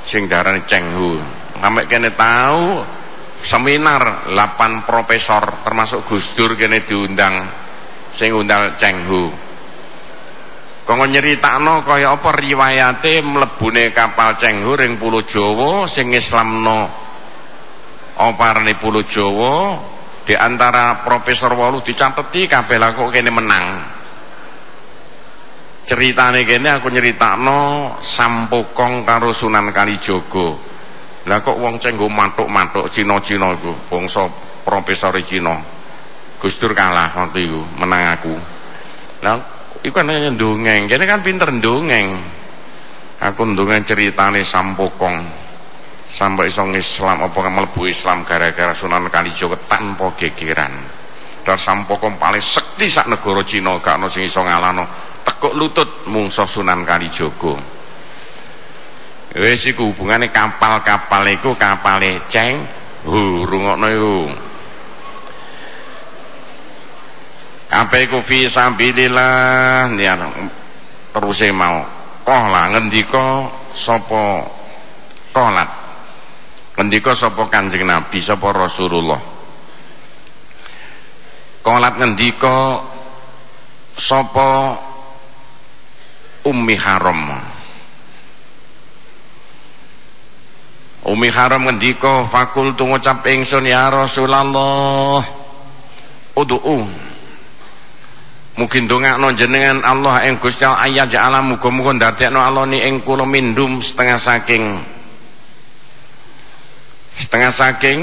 sing 0.00 0.24
darane 0.24 0.64
Chenghu. 0.64 1.20
Sampai 1.60 1.84
kene 1.84 2.16
tahu 2.16 2.80
seminar 3.44 4.32
8 4.32 4.88
profesor 4.88 5.60
termasuk 5.60 6.08
Gus 6.08 6.32
Dur 6.32 6.56
kene 6.56 6.80
diundang 6.80 7.44
sing 8.08 8.32
undang 8.32 8.72
Chenghu 8.80 9.49
Kanggo 10.90 11.06
nyeritakno 11.06 11.86
kaya 11.86 12.18
apa 12.18 12.34
riwayate 12.34 13.22
mlebune 13.22 13.94
kapal 13.94 14.34
Cenghu 14.34 14.74
ring 14.74 14.98
Pulau 14.98 15.22
Jawa 15.22 15.86
sing 15.86 16.10
Islamno 16.10 16.90
oparane 18.18 18.74
Pulau 18.74 19.06
Jawa 19.06 19.78
di 20.26 20.34
antara 20.34 20.98
profesor 21.06 21.54
walu 21.54 21.78
dicateti 21.86 22.50
kabeh 22.50 22.74
lah 22.82 22.90
kok 22.90 23.06
kene 23.06 23.30
menang. 23.30 23.66
Ceritane 25.86 26.42
kene 26.42 26.82
aku 26.82 26.90
nyeritakno 26.90 27.94
Sampokong 28.02 29.06
karo 29.06 29.30
Sunan 29.30 29.70
Kalijaga. 29.70 30.58
Lah 31.30 31.38
kok 31.38 31.54
wong 31.54 31.78
Cenghu 31.78 32.10
matuk-matuk 32.10 32.90
Cina-Cina 32.90 33.54
iku, 33.54 33.78
bangsa 33.86 34.26
profesor 34.66 35.14
Cina. 35.22 35.54
Gus 36.42 36.58
Dur 36.58 36.74
kalah 36.74 37.14
waktu 37.14 37.46
itu, 37.46 37.62
menang 37.78 38.18
aku. 38.18 38.34
Lah 39.22 39.59
Iku 39.80 39.96
kan 39.96 40.12
hanya 40.12 40.28
dongeng, 40.36 40.84
kene 40.84 41.04
kan 41.08 41.24
pinter 41.24 41.48
dongeng. 41.56 42.20
Aku 43.20 43.48
dongeng 43.56 43.80
ceritane 43.84 44.44
Sampokong. 44.44 45.24
Sampai 46.10 46.50
iso 46.50 46.66
Islam 46.74 47.22
apa 47.22 47.38
mlebu 47.46 47.86
Islam 47.86 48.26
gara-gara 48.26 48.74
Sunan 48.74 49.06
Kalijaga 49.06 49.54
tanpa 49.70 50.10
gegeran. 50.18 50.74
Dan 51.40 51.56
Sampokong 51.56 52.18
paling 52.18 52.42
sekti 52.42 52.90
sak 52.90 53.06
negara 53.08 53.40
Cina 53.46 53.78
gak 53.78 53.96
ono 53.96 54.10
sing. 54.10 54.26
Tekuk 55.20 55.54
lutut 55.54 55.88
mungsuh 56.10 56.44
Sunan 56.44 56.82
Kalijaga. 56.84 57.54
Wis 59.38 59.62
iku 59.70 59.94
hubungane 59.94 60.34
kapal-kapal 60.34 61.30
iku 61.30 61.54
kapale 61.54 62.26
Ceng. 62.26 62.66
Hu 63.06 63.46
rungokno 63.46 63.86
iku. 63.88 64.16
Apa 67.70 68.02
iku 68.02 68.18
fi 68.18 68.50
sabilillah? 68.50 69.94
Terus 71.14 71.40
mau. 71.54 71.86
Kohla 72.20 72.70
ngendika 72.76 73.48
sapa 73.74 74.44
kohlat 75.34 75.70
ngendika 76.76 77.16
sapa 77.16 77.48
Kanjeng 77.48 77.86
Nabi 77.86 78.18
sapa 78.20 78.54
Rasulullah? 78.54 79.18
Kohlat 81.64 81.94
ngendika 81.96 82.84
sapa 83.96 84.78
Ummi 86.46 86.76
Haram? 86.76 87.20
Umi 91.10 91.28
Haram 91.32 91.66
ngendika 91.66 92.28
fakultu 92.28 92.84
ngucap 92.84 93.24
ingsun 93.24 93.64
ya 93.64 93.88
Rasulullah 93.88 95.24
Udu'u 96.36 97.09
Mungkin 98.58 98.90
dongakno 98.90 99.30
jenengan 99.38 99.78
Allah 99.86 100.26
ing 100.26 100.40
Gusti 100.42 100.66
Allah 100.66 100.90
ayat 100.90 101.06
ja'ala 101.06 101.38
muga-muga 101.38 101.94
ndadekno 101.94 102.42
Allah 102.42 102.66
ni 102.66 102.82
ing 102.82 103.00
kula 103.06 103.22
mindum 103.22 103.78
setengah 103.78 104.18
saking 104.18 104.64
setengah 107.14 107.52
saking 107.54 107.98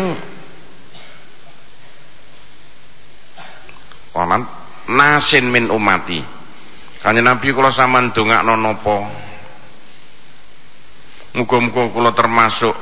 Waman 4.17 4.41
nasin 4.89 5.45
min 5.53 5.69
umati. 5.69 6.17
Kanjeng 7.05 7.29
Nabi 7.29 7.53
kula 7.53 7.69
sampean 7.69 8.09
dongakno 8.09 8.57
napa? 8.57 8.97
Muga-muga 11.37 11.85
kula 11.93 12.11
termasuk 12.17 12.73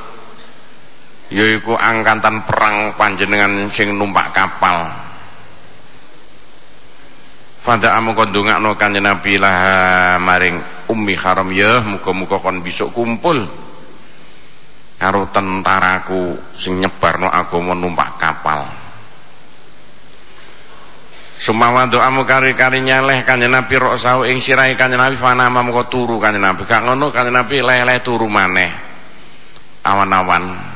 yaiku 1.28 1.75
angkatan 1.75 2.47
perang 2.47 2.95
panjenengan 2.95 3.67
sing 3.67 3.91
numpak 3.99 4.32
kapal. 4.32 5.04
Fada 7.65 7.97
kon 7.97 8.30
ndongakno 8.30 8.78
Kanjeng 8.78 9.01
Nabi 9.01 9.41
lah 9.41 10.21
maring 10.21 10.86
Ummi 10.86 11.17
Haram 11.17 11.49
ya 11.49 11.82
muga-muga 11.82 12.38
kon 12.38 12.62
besok 12.62 12.93
kumpul 12.93 13.41
karo 15.01 15.25
tentaraku 15.34 16.38
sing 16.54 16.78
nyebarno 16.78 17.25
agama 17.25 17.73
numpak 17.73 18.21
kapal. 18.21 18.69
Sumawa 21.41 21.89
doamu 21.89 22.21
kari-kari 22.21 22.86
nyeleh 22.86 23.25
Kanjeng 23.25 23.49
Nabi 23.49 23.82
rok 23.82 23.97
sau 23.97 24.21
ing 24.30 24.38
sirahe 24.38 24.78
Kanjeng 24.78 25.01
Nabi 25.01 25.17
fana 25.17 25.49
mengko 25.49 25.89
turu 25.89 26.21
Kanjeng 26.21 26.45
Nabi. 26.45 26.69
Gak 26.69 26.86
ngono 26.86 27.10
Kanjeng 27.10 27.34
Nabi 27.34 27.65
leleh 27.65 27.97
turu 28.06 28.30
maneh. 28.30 28.69
Awan-awan. 29.82 30.74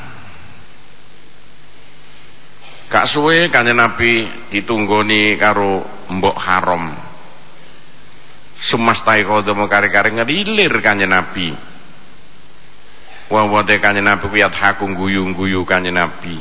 Gak 2.90 3.06
suwe 3.06 3.54
Kanjeng 3.54 3.78
Nabi 3.78 4.26
ditunggoni 4.50 5.38
karo 5.38 5.86
mbok 6.10 6.38
haram 6.42 6.90
sumastai 8.60 9.24
kodomo 9.24 9.72
kari-kari 9.72 10.20
ngerilir 10.20 10.74
kanjeng 10.84 11.10
Nabi. 11.10 11.56
Wawate 13.32 13.80
kanjeng 13.80 14.04
Nabi 14.04 14.26
kuyat 14.28 14.52
hakung 14.52 14.98
guyu-guyu 14.98 15.64
kanjeng 15.64 15.96
Nabi. 15.96 16.36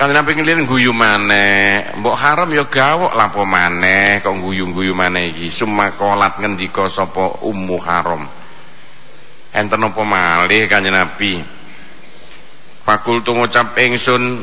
Kanjeng 0.00 0.16
Nabi 0.16 0.30
ngelilir 0.40 0.64
guyu 0.64 0.96
maneh. 0.96 1.92
Mbok 2.00 2.16
haram 2.16 2.48
ya 2.48 2.64
gawok 2.64 3.12
lapo 3.12 3.44
maneh 3.44 4.24
kok 4.24 4.32
guyu-guyu 4.40 4.96
maneh 4.96 5.36
iki. 5.36 5.52
Sumakolat 5.52 6.40
ngendika 6.40 6.88
sapa 6.88 7.44
ummu 7.44 7.76
haram 7.84 8.24
enten 9.52 9.84
apa 9.84 10.00
malih 10.00 10.64
kanjeng 10.64 10.96
Nabi 10.96 11.44
Fakultu 12.82 13.30
ngucap 13.30 13.78
ingsun 13.78 14.42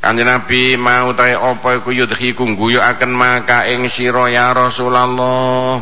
Kanjeng 0.00 0.24
Nabi 0.24 0.80
mau 0.80 1.12
tae 1.12 1.36
apa 1.36 1.76
iku 1.76 1.92
yudhiku 1.92 2.48
akan 2.80 3.10
maka 3.12 3.68
ing 3.68 3.84
sira 3.84 4.32
ya 4.32 4.56
Rasulullah. 4.56 5.76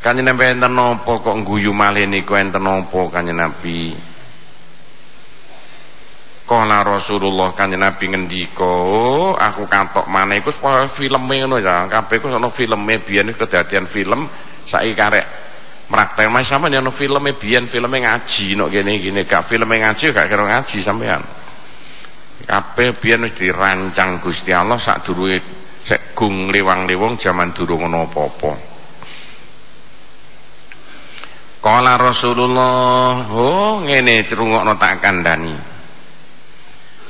Kanjeng 0.00 0.24
Nabi 0.24 0.56
enten 0.56 0.72
napa 0.72 1.20
kok 1.20 1.36
guyu 1.44 1.76
malih 1.76 2.08
niku 2.08 2.32
enten 2.32 2.64
napa 2.64 3.12
Kanjeng 3.12 3.36
Nabi? 3.36 3.92
Kala 6.48 6.80
Rasulullah 6.80 7.52
Kanjeng 7.52 7.84
Nabi 7.84 8.08
ngendika, 8.08 8.64
oh, 8.64 9.36
aku 9.36 9.68
katok 9.68 10.08
maneh 10.08 10.40
iku 10.40 10.48
filme 10.88 11.44
ngono 11.44 11.60
ya. 11.60 11.84
Kabeh 11.92 12.24
ku 12.24 12.32
ono 12.32 12.48
filme 12.48 12.96
biyen 13.04 13.36
kedadian 13.36 13.84
film 13.84 14.24
saiki 14.64 14.96
karek 14.96 15.47
praktek 15.88 16.28
mas 16.28 16.44
sampean 16.44 16.84
ono 16.84 16.92
filme 16.92 17.32
biyen 17.32 17.64
filme 17.64 18.04
ngaji 18.04 18.46
nok 18.54 18.68
kene 18.68 18.92
gini. 19.00 19.24
Gak 19.24 19.48
filme 19.48 19.80
ngaji 19.80 20.12
gak 20.12 20.28
kira 20.28 20.44
ngaji 20.44 20.78
sampean. 20.84 21.22
Kabeh 22.44 22.96
biyen 23.00 23.24
wis 23.24 23.34
dirancang 23.34 24.20
Gusti 24.20 24.52
Allah 24.52 24.78
durunge 25.04 25.40
sek 25.84 26.12
gung 26.12 26.52
liwang-liwung 26.52 27.16
jaman 27.16 27.52
durung 27.56 27.88
ana 27.88 28.04
apa-apa. 28.04 28.52
Kala 31.58 31.98
Rasulullah 31.98 33.26
oh 33.34 33.82
ngene 33.82 34.22
rungokno 34.28 34.78
tak 34.78 35.00
kandhani. 35.02 35.56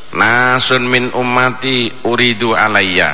Nasun 0.09 0.88
min 0.88 1.12
ummati 1.12 1.93
uridu 2.09 2.57
alayya. 2.57 3.12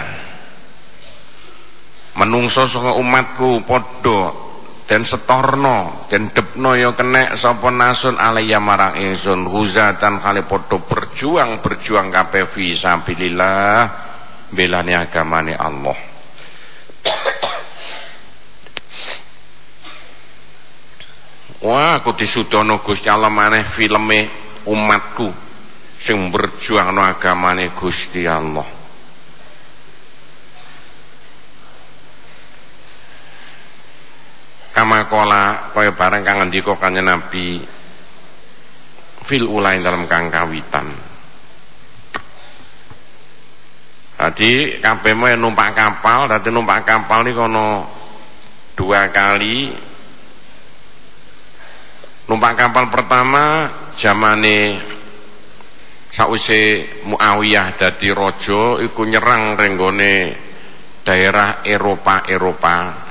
Menungso 2.14 2.70
saka 2.70 2.94
umatku 2.94 3.66
padha 3.66 4.43
dan 4.84 5.00
setorno 5.00 6.04
dan 6.12 6.28
depno 6.28 6.76
yo 6.76 6.92
ya 6.92 6.96
kenek 6.96 7.40
sapa 7.40 7.72
nasun 7.72 8.20
alaiya 8.20 8.60
marang 8.60 9.00
ingsun. 9.00 9.48
Huzatan 9.48 10.20
kali 10.20 10.44
padha 10.44 10.76
berjuang 10.76 11.64
berjuang 11.64 12.12
kabeh 12.12 12.44
fi 12.44 12.76
sabilillah 12.76 13.80
belane 14.52 14.92
agamane 14.92 15.56
Allah. 15.56 15.98
Wah 21.64 21.96
aku 21.96 22.12
disudono 22.12 22.84
Gusti 22.84 23.08
Allah 23.08 23.32
maneh 23.32 23.64
filme 23.64 24.28
umatku 24.68 25.32
sing 25.96 26.28
berjuang 26.28 26.92
no 26.92 27.00
agamane 27.00 27.72
Gusti 27.72 28.28
Allah 28.28 28.73
kola 35.14 35.70
kaya 35.70 35.94
barang 35.94 36.26
kang 36.26 36.42
ngendika 36.42 36.74
kanjeng 36.74 37.06
Nabi 37.06 37.62
fil 39.22 39.46
ulain 39.46 39.78
dalam 39.78 40.10
kang 40.10 40.26
kawitan 40.26 41.14
Jadi 44.14 44.80
kabeh 44.80 45.12
mau 45.12 45.28
numpak 45.36 45.76
kapal, 45.76 46.24
dadi 46.24 46.48
numpak 46.48 46.86
kapal 46.86 47.28
ini 47.28 47.36
kono 47.36 47.84
dua 48.72 49.12
kali. 49.12 49.68
Numpak 52.24 52.52
kapal 52.56 52.88
pertama 52.88 53.68
zamane 53.92 54.80
sause 56.08 56.88
Muawiyah 57.04 57.76
dadi 57.76 58.08
raja 58.16 58.80
iku 58.80 59.04
nyerang 59.04 59.60
renggone 59.60 60.14
daerah 61.04 61.60
Eropa-Eropa. 61.60 63.03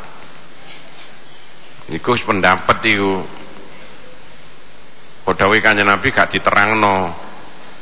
Iku 1.92 2.16
pendapat 2.24 2.80
iku. 2.88 3.20
Kodawe 5.28 5.58
kanjeng 5.60 5.88
Nabi 5.88 6.08
gak 6.16 6.32
diterangno. 6.32 7.12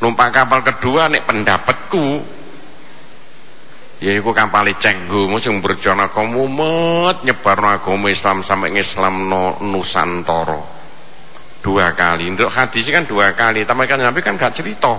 Numpak 0.02 0.30
kapal 0.34 0.66
kedua 0.66 1.06
nek 1.06 1.26
pendapatku. 1.30 2.06
Ya 4.02 4.18
iku 4.18 4.34
kampale 4.34 4.74
cenggu 4.82 5.30
sing 5.38 5.62
berjana 5.62 6.10
komumet 6.10 7.22
nyebarno 7.22 7.70
agama 7.70 8.10
Islam 8.10 8.42
sampai 8.42 8.74
ngislam 8.74 9.30
no 9.30 9.62
Nusantara. 9.62 10.82
Dua 11.62 11.94
kali. 11.94 12.26
Untuk 12.26 12.50
hadis 12.50 12.90
kan 12.90 13.06
dua 13.06 13.38
kali. 13.38 13.62
Tapi 13.62 13.86
kan 13.86 14.02
Nabi 14.02 14.26
kan 14.26 14.34
gak 14.34 14.58
cerita. 14.58 14.98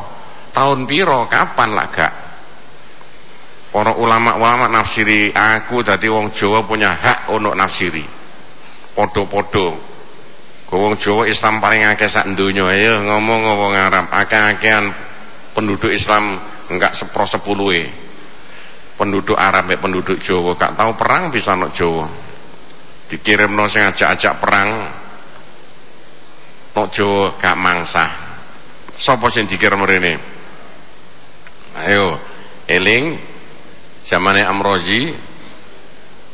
Tahun 0.55 0.87
piro 0.87 1.27
kapan 1.27 1.75
lah 1.75 1.91
gak? 1.91 2.13
Para 3.73 3.97
ulama-ulama 3.99 4.71
nafsiri 4.71 5.33
aku 5.35 5.83
dadi 5.83 6.07
wong 6.07 6.31
Jawa 6.31 6.61
punya 6.61 6.93
hak 6.93 7.33
untuk 7.33 7.57
nafsiri 7.57 8.22
podo-podo. 8.93 9.77
Wong 10.73 10.97
Jawa 10.97 11.29
Islam 11.29 11.61
paling 11.61 11.85
akeh 11.85 12.09
sak 12.09 12.33
donya? 12.33 12.65
Ayo 12.73 13.05
ngomong 13.05 13.45
ngomong 13.45 13.73
Arab? 13.77 14.09
Akeh-akehan 14.09 14.89
penduduk 15.53 15.93
Islam 15.93 16.41
enggak 16.73 16.97
sepro 16.97 17.29
sepuluhe 17.29 17.93
penduduk 18.97 19.37
Arab 19.37 19.69
ya 19.69 19.77
penduduk 19.77 20.17
Jawa 20.17 20.57
gak 20.57 20.73
tahu 20.73 20.97
perang 20.97 21.29
bisa 21.29 21.53
nok 21.53 21.77
Jawa. 21.77 22.09
Dikirim 23.13 23.53
no 23.53 23.69
sing 23.69 23.85
ajak-ajak 23.85 24.41
perang 24.41 24.69
nok 26.73 26.89
Jawa 26.89 27.37
gak 27.37 27.57
mangsa 27.61 28.33
sapa 28.97 29.29
sing 29.33 29.49
dikirim 29.49 29.83
rene 29.85 30.15
ayo 31.85 32.21
eling 32.69 33.17
zamane 34.05 34.45
Amrozi 34.45 35.11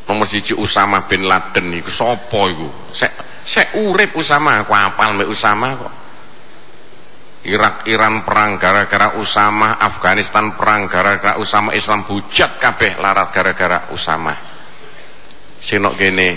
nomor 0.09 0.25
siji 0.25 0.57
Usama 0.57 1.05
bin 1.05 1.29
Laden 1.29 1.69
iku 1.77 1.93
sapa 1.93 2.41
iku 2.49 2.69
sek 2.89 3.13
sek 3.45 3.77
urip 3.77 4.17
Usama 4.17 4.65
aku 4.65 4.73
apal 4.73 5.13
mek 5.15 5.29
Usama 5.29 5.77
kok 5.77 5.95
Irak 7.49 7.87
Iran 7.87 8.27
perang 8.27 8.59
gara-gara 8.59 9.15
Usama, 9.17 9.79
Afghanistan 9.79 10.59
perang 10.59 10.85
gara-gara 10.85 11.39
Usama, 11.41 11.71
Islam 11.73 12.03
hujat 12.05 12.61
kabeh 12.61 13.01
larat 13.01 13.31
gara-gara 13.33 13.89
Usama. 13.95 14.35
Sinok 15.57 15.95
gene 15.97 16.31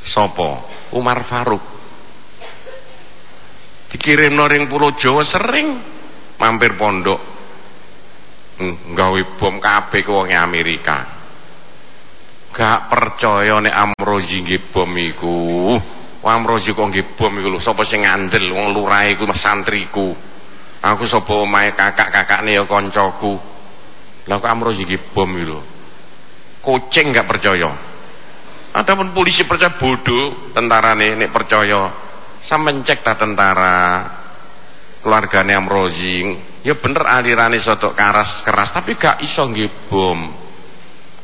sopo 0.00 0.66
Umar 0.96 1.22
Faruk. 1.22 1.62
Dikirim 3.92 4.34
noring 4.34 4.66
Pulau 4.66 4.90
Jawa 4.96 5.22
sering 5.22 5.78
mampir 6.40 6.74
pondok. 6.74 7.20
Hmm, 8.56 8.96
gawe 8.96 9.20
bom 9.36 9.60
kabeh 9.60 10.00
ke 10.02 10.10
wong 10.10 10.32
Amerika. 10.32 11.15
Gak 12.56 12.88
percaya 12.88 13.60
nek 13.60 13.68
Amrozi 13.68 14.40
nggih 14.40 14.72
bom 14.72 14.88
iku. 14.96 15.76
Amrozi 16.24 16.72
kok 16.72 16.88
nggih 16.88 17.12
bom 17.12 17.28
iku 17.36 17.52
lho, 17.52 17.60
sapa 17.60 17.84
sing 17.84 18.08
ngandel 18.08 18.48
wong 18.48 18.72
lurahe 18.72 19.12
iku 19.12 19.28
santriku. 19.28 20.16
Aku 20.80 21.04
sapa 21.04 21.36
omahe 21.36 21.76
kakak-kakakne 21.76 22.56
ya 22.56 22.64
kancaku. 22.64 23.36
Lah 24.24 24.40
kok 24.40 24.48
Amrozi 24.48 24.88
nggih 24.88 25.12
bom 25.12 25.28
iku 25.36 25.44
lho. 25.52 25.60
Kucing 26.64 27.12
gak 27.12 27.28
percaya. 27.28 27.68
Adapun 28.72 29.12
polisi 29.12 29.44
percaya 29.44 29.76
bodoh, 29.76 30.48
tentara 30.56 30.96
nih 30.96 31.12
nek 31.12 31.30
percaya. 31.36 31.92
Sampeyan 32.40 32.80
cek 32.80 33.04
ta 33.04 33.20
tentara 33.20 34.00
keluargane 35.04 35.52
Amrozi. 35.52 36.24
Ya 36.64 36.72
bener 36.72 37.04
alirane 37.04 37.60
sotok 37.60 37.92
keras 37.92 38.40
keras 38.40 38.72
tapi 38.72 38.96
gak 38.96 39.20
iso 39.20 39.44
nggih 39.44 39.92
bom. 39.92 40.45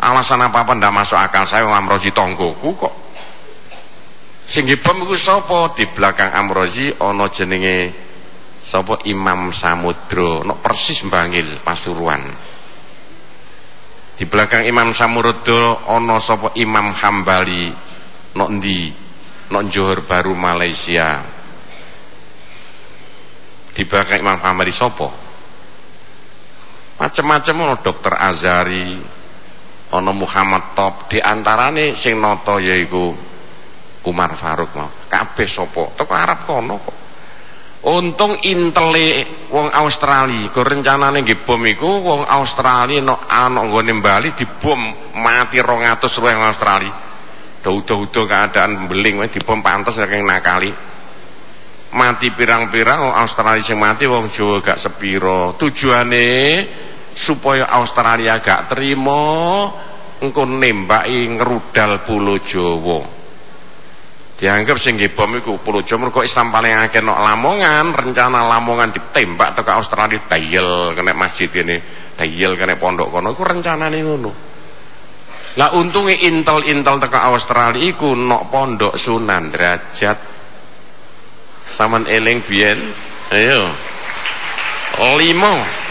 Alasan 0.03 0.43
apa-apa 0.43 0.75
ndak 0.75 0.91
masuk 0.91 1.15
akal 1.15 1.47
saya 1.47 1.62
Amrozi 1.71 2.11
tonggoku 2.11 2.75
kok. 2.75 2.95
Sing 4.51 4.67
bom 4.83 4.99
iku 5.07 5.15
sapa? 5.15 5.71
Di 5.79 5.87
belakang 5.87 6.35
Amrozi 6.35 6.91
ana 6.99 7.31
jenenge 7.31 7.95
sapa? 8.59 8.99
Imam 9.07 9.55
Samudra. 9.55 10.43
No 10.43 10.59
persis 10.59 11.07
Bangil 11.07 11.62
Pasuruan. 11.62 12.19
Di 14.19 14.27
belakang 14.27 14.67
Imam 14.67 14.91
Samudra 14.91 15.87
ana 15.87 16.19
sapa? 16.19 16.51
Imam 16.59 16.91
Hambali. 16.91 17.71
No 18.35 18.51
endi? 18.51 18.91
No 19.55 19.62
Johor 19.71 20.03
Baru 20.03 20.35
Malaysia. 20.35 21.23
Di 23.71 23.87
belakang 23.87 24.19
Imam 24.19 24.43
Hambali 24.43 24.75
sapa? 24.75 25.07
Macam-macam 26.99 27.55
ana 27.55 27.77
dokter 27.79 28.15
Azari 28.19 29.12
ana 29.92 30.12
Muhammad 30.16 30.72
Top. 30.72 31.12
Di 31.12 31.20
antarane 31.20 31.92
sing 31.92 32.16
nata 32.16 32.57
yaiku 32.57 33.12
Umar 34.09 34.33
Faruk 34.35 34.72
mau. 34.74 34.90
Kabeh 35.07 35.46
sapa? 35.46 35.92
Teko 35.94 36.12
Arab 36.16 36.40
kono 36.48 36.76
kok. 36.81 36.96
Untung 37.83 38.38
intele 38.46 39.26
wong 39.50 39.68
Australia. 39.74 40.48
Go 40.55 40.62
rencanane 40.62 41.22
nggih 41.22 41.42
bom 41.42 41.62
iku 41.66 41.98
wong 42.02 42.22
Australia 42.26 43.02
no 43.02 43.18
ana 43.26 43.66
nggone 43.66 43.92
Bali 43.98 44.31
dibom 44.38 45.12
mati 45.18 45.59
200 45.59 45.98
wong 46.22 46.42
Australia. 46.46 46.94
Daudo-udo 47.62 48.26
keadaan 48.26 48.90
beling 48.90 49.22
dibom 49.31 49.62
pantes 49.62 49.98
saking 49.98 50.26
nakali. 50.26 50.70
Mati 51.92 52.33
pirang-pirang 52.33 53.11
wong 53.11 53.14
Australia 53.18 53.62
sing 53.62 53.76
mati 53.76 54.07
wong 54.07 54.31
Jawa 54.31 54.62
gak 54.62 54.78
sepiro. 54.78 55.59
Tujuane 55.59 56.31
supaya 57.14 57.68
Australia 57.68 58.40
gak 58.40 58.72
terima 58.72 59.68
engko 60.22 60.46
nembaki 60.46 61.29
ngerudal 61.35 62.07
pulau 62.07 62.38
Jawa. 62.38 63.01
Dianggap 64.38 64.75
sing 64.75 64.98
bom 65.14 65.31
iku 65.38 65.59
pulau 65.62 65.87
Jawa 65.87 66.09
mergo 66.09 66.22
Islam 66.22 66.51
paling 66.51 66.75
akeh 66.75 67.03
nok 67.03 67.18
Lamongan. 67.18 67.94
Rencana 67.94 68.46
Lamongan 68.46 68.90
ditembak 68.90 69.59
ke 69.59 69.72
Australia 69.75 70.18
dayel 70.27 70.94
kena 70.98 71.14
masjid 71.14 71.51
ini 71.62 71.79
dayel 72.18 72.59
kena 72.59 72.75
pondok 72.79 73.11
kono 73.11 73.35
iku 73.35 73.42
rencanane 73.46 73.98
ngono. 74.03 74.33
Lah 75.53 75.68
untungnya 75.77 76.16
intel-intel 76.16 76.96
teko 76.96 77.18
Australia 77.37 77.83
iku 77.83 78.16
nok 78.16 78.42
pondok 78.48 78.94
Sunan 78.96 79.53
Derajat. 79.53 80.18
Saman 81.62 82.11
eling 82.11 82.42
biyen? 82.42 82.79
Ayo. 83.31 83.68
Limo 85.16 85.82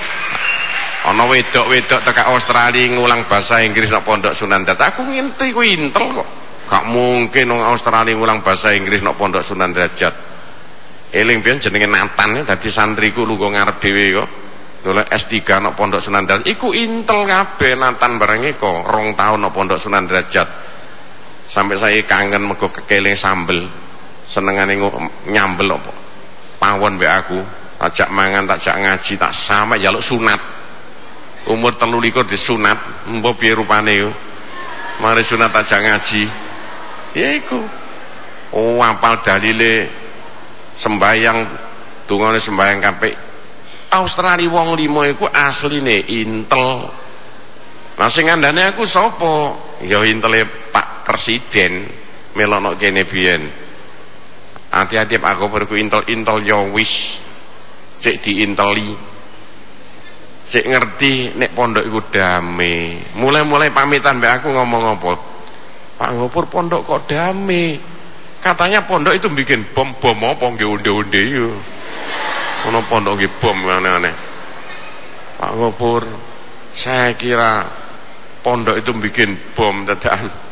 ana 1.02 1.26
wedok-wedok 1.26 2.06
teko 2.06 2.38
Australia 2.38 2.86
ngulang 2.94 3.26
bahasa 3.26 3.66
Inggris 3.66 3.90
nok 3.90 4.06
pondok 4.06 4.34
Sunan 4.38 4.62
Derajat 4.62 4.94
aku 4.94 5.02
nginti 5.10 5.50
ku 5.50 5.66
intel 5.66 6.06
kok. 6.14 6.28
Gak 6.70 6.86
mungkin 6.88 7.52
orang 7.52 7.74
Australia 7.74 8.14
ngulang 8.14 8.46
bahasa 8.46 8.70
Inggris 8.78 9.02
nok 9.02 9.18
pondok 9.18 9.42
Sunan 9.42 9.74
Derajat 9.74 10.14
eling 11.12 11.44
biyen 11.44 11.60
jenenge 11.60 11.90
Nathan 11.90 12.46
dadi 12.46 12.70
santriku 12.70 13.26
lu 13.26 13.36
ngarep 13.36 13.82
dhewe 13.82 14.06
kok. 14.22 14.30
Lha 14.82 15.06
S3 15.10 15.34
nok 15.62 15.74
pondok 15.74 16.02
Sunan 16.06 16.30
Derajat 16.30 16.46
iku 16.46 16.70
intel 16.70 17.26
kabeh 17.26 17.74
Nathan 17.74 18.22
bareng 18.22 18.54
kok 18.62 18.86
rong 18.86 19.18
tahun 19.18 19.42
nok 19.42 19.54
pondok 19.58 19.82
Sunan 19.82 20.06
Derajat 20.06 20.48
sampai 21.50 21.82
saya 21.82 21.98
kangen 22.06 22.46
mergo 22.46 22.70
kekeling 22.70 23.18
sambel. 23.18 23.66
Senengane 24.22 24.78
nyambel 25.28 25.76
apa. 25.76 25.92
Pawon 26.62 26.96
mbek 26.96 27.10
aku 27.10 27.40
ajak 27.82 28.14
mangan 28.14 28.46
tak 28.46 28.62
jak 28.62 28.78
ngaji 28.78 29.14
tak 29.18 29.34
sama 29.34 29.76
jaluk 29.82 30.00
sunat 30.00 30.61
umur 31.50 31.74
telu 31.74 31.98
likur 31.98 32.28
disunat 32.28 33.08
mbok 33.10 33.42
piye 33.42 33.58
rupane 33.58 33.94
yo? 33.98 34.12
Mari 35.02 35.26
sunat 35.26 35.50
ajak 35.50 35.82
ngaji. 35.82 36.24
Ya 37.18 37.34
iku. 37.38 37.62
Oh 38.52 38.84
apal 38.84 39.24
dalile 39.24 39.88
sembayang 40.76 41.40
dungane 42.04 42.36
sembayang 42.36 42.80
kabeh 42.84 43.16
Australia 43.92 44.48
wong 44.48 44.80
limo 44.80 45.04
iku 45.04 45.28
asline 45.28 46.08
intel. 46.08 46.88
Nah 48.00 48.08
sing 48.08 48.32
aku 48.32 48.88
sapa? 48.88 49.56
Ya 49.84 50.00
intele 50.08 50.48
Pak 50.72 51.04
Presiden 51.04 51.92
melokno 52.32 52.80
kene 52.80 53.04
biyen. 53.04 53.52
Hati-hati 54.72 55.20
Pak 55.20 55.36
Gopur 55.36 55.68
ku 55.68 55.76
intel-intel 55.76 56.40
ya 56.48 56.64
wis. 56.72 57.20
Cek 58.00 58.24
diinteli 58.24 59.11
cek 60.52 60.68
ngerti 60.68 61.40
nek 61.40 61.56
pondok 61.56 61.88
iku 61.88 62.04
dame 62.12 63.00
mulai-mulai 63.16 63.72
pamitan 63.72 64.20
mbak 64.20 64.44
aku 64.44 64.52
ngomong 64.52 65.00
apa? 65.00 65.12
Pak 65.96 66.12
Gopur 66.20 66.52
pondok 66.52 66.84
kok 66.84 67.08
dame 67.08 67.80
katanya 68.44 68.84
pondok 68.84 69.16
itu 69.16 69.32
bikin 69.32 69.72
bom 69.72 69.96
bom 69.96 70.20
apa? 70.28 70.44
Nggih 70.52 70.68
onde-onde 70.68 71.22
yo 71.24 71.56
ono 72.68 72.84
pondok 72.92 73.16
nggih 73.16 73.32
bom 73.40 73.64
aneh-aneh. 73.64 74.16
Pak 75.40 75.52
Gopur 75.56 76.04
saya 76.76 77.16
kira 77.16 77.64
pondok 78.44 78.76
itu 78.76 78.92
bikin 78.92 79.56
bom 79.56 79.88
dadakan 79.88 80.52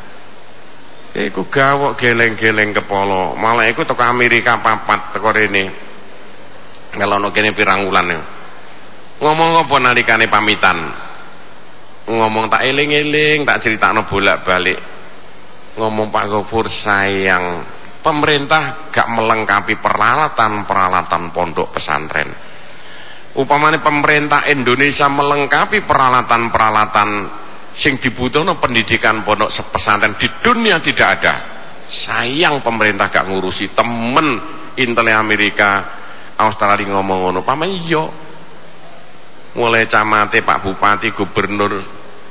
Iku 1.09 1.49
gawok 1.49 1.97
geleng-geleng 1.97 2.69
kepala. 2.69 3.33
Malah 3.33 3.65
iku 3.65 3.81
teko 3.81 4.05
Amerika 4.05 4.62
papat 4.62 5.17
teko 5.17 5.33
rene. 5.33 5.65
Ngelono 6.93 7.33
kene 7.33 7.49
pirang 7.49 7.89
wulan 7.89 8.38
Ngomong 9.19 9.67
apa 9.67 9.75
nalikane 9.84 10.32
pamitan? 10.32 10.79
Ngomong 12.10 12.47
tak 12.47 12.65
eling-eling, 12.65 13.43
tak 13.43 13.60
critakno 13.62 14.08
bolak-balik. 14.08 14.79
Ngomong 15.75 16.08
Pak 16.10 16.25
Gofur 16.32 16.65
sayang, 16.65 17.62
pemerintah 17.99 18.89
gak 18.89 19.12
melengkapi 19.12 19.77
peralatan-peralatan 19.77 21.36
pondok 21.36 21.75
pesantren. 21.75 22.32
Upamane 23.38 23.77
pemerintah 23.77 24.47
Indonesia 24.49 25.05
melengkapi 25.05 25.86
peralatan-peralatan 25.86 27.10
sing 27.75 28.01
dibutuhno 28.01 28.58
pendidikan 28.58 29.21
pondok 29.21 29.53
pesantren 29.69 30.17
di 30.17 30.27
dunia 30.41 30.82
tidak 30.82 31.10
ada 31.21 31.34
sayang 31.89 32.62
pemerintah 32.62 33.10
gak 33.10 33.25
ngurusi 33.29 33.73
temen 33.73 34.41
intel 34.77 35.10
Amerika 35.13 35.86
Australia 36.38 36.93
ngomong 36.93 37.29
ngono 37.29 37.39
paman 37.41 37.69
iya 37.69 38.28
mulai 39.60 39.84
camate 39.91 40.39
Pak 40.39 40.63
Bupati 40.63 41.12
Gubernur 41.12 41.76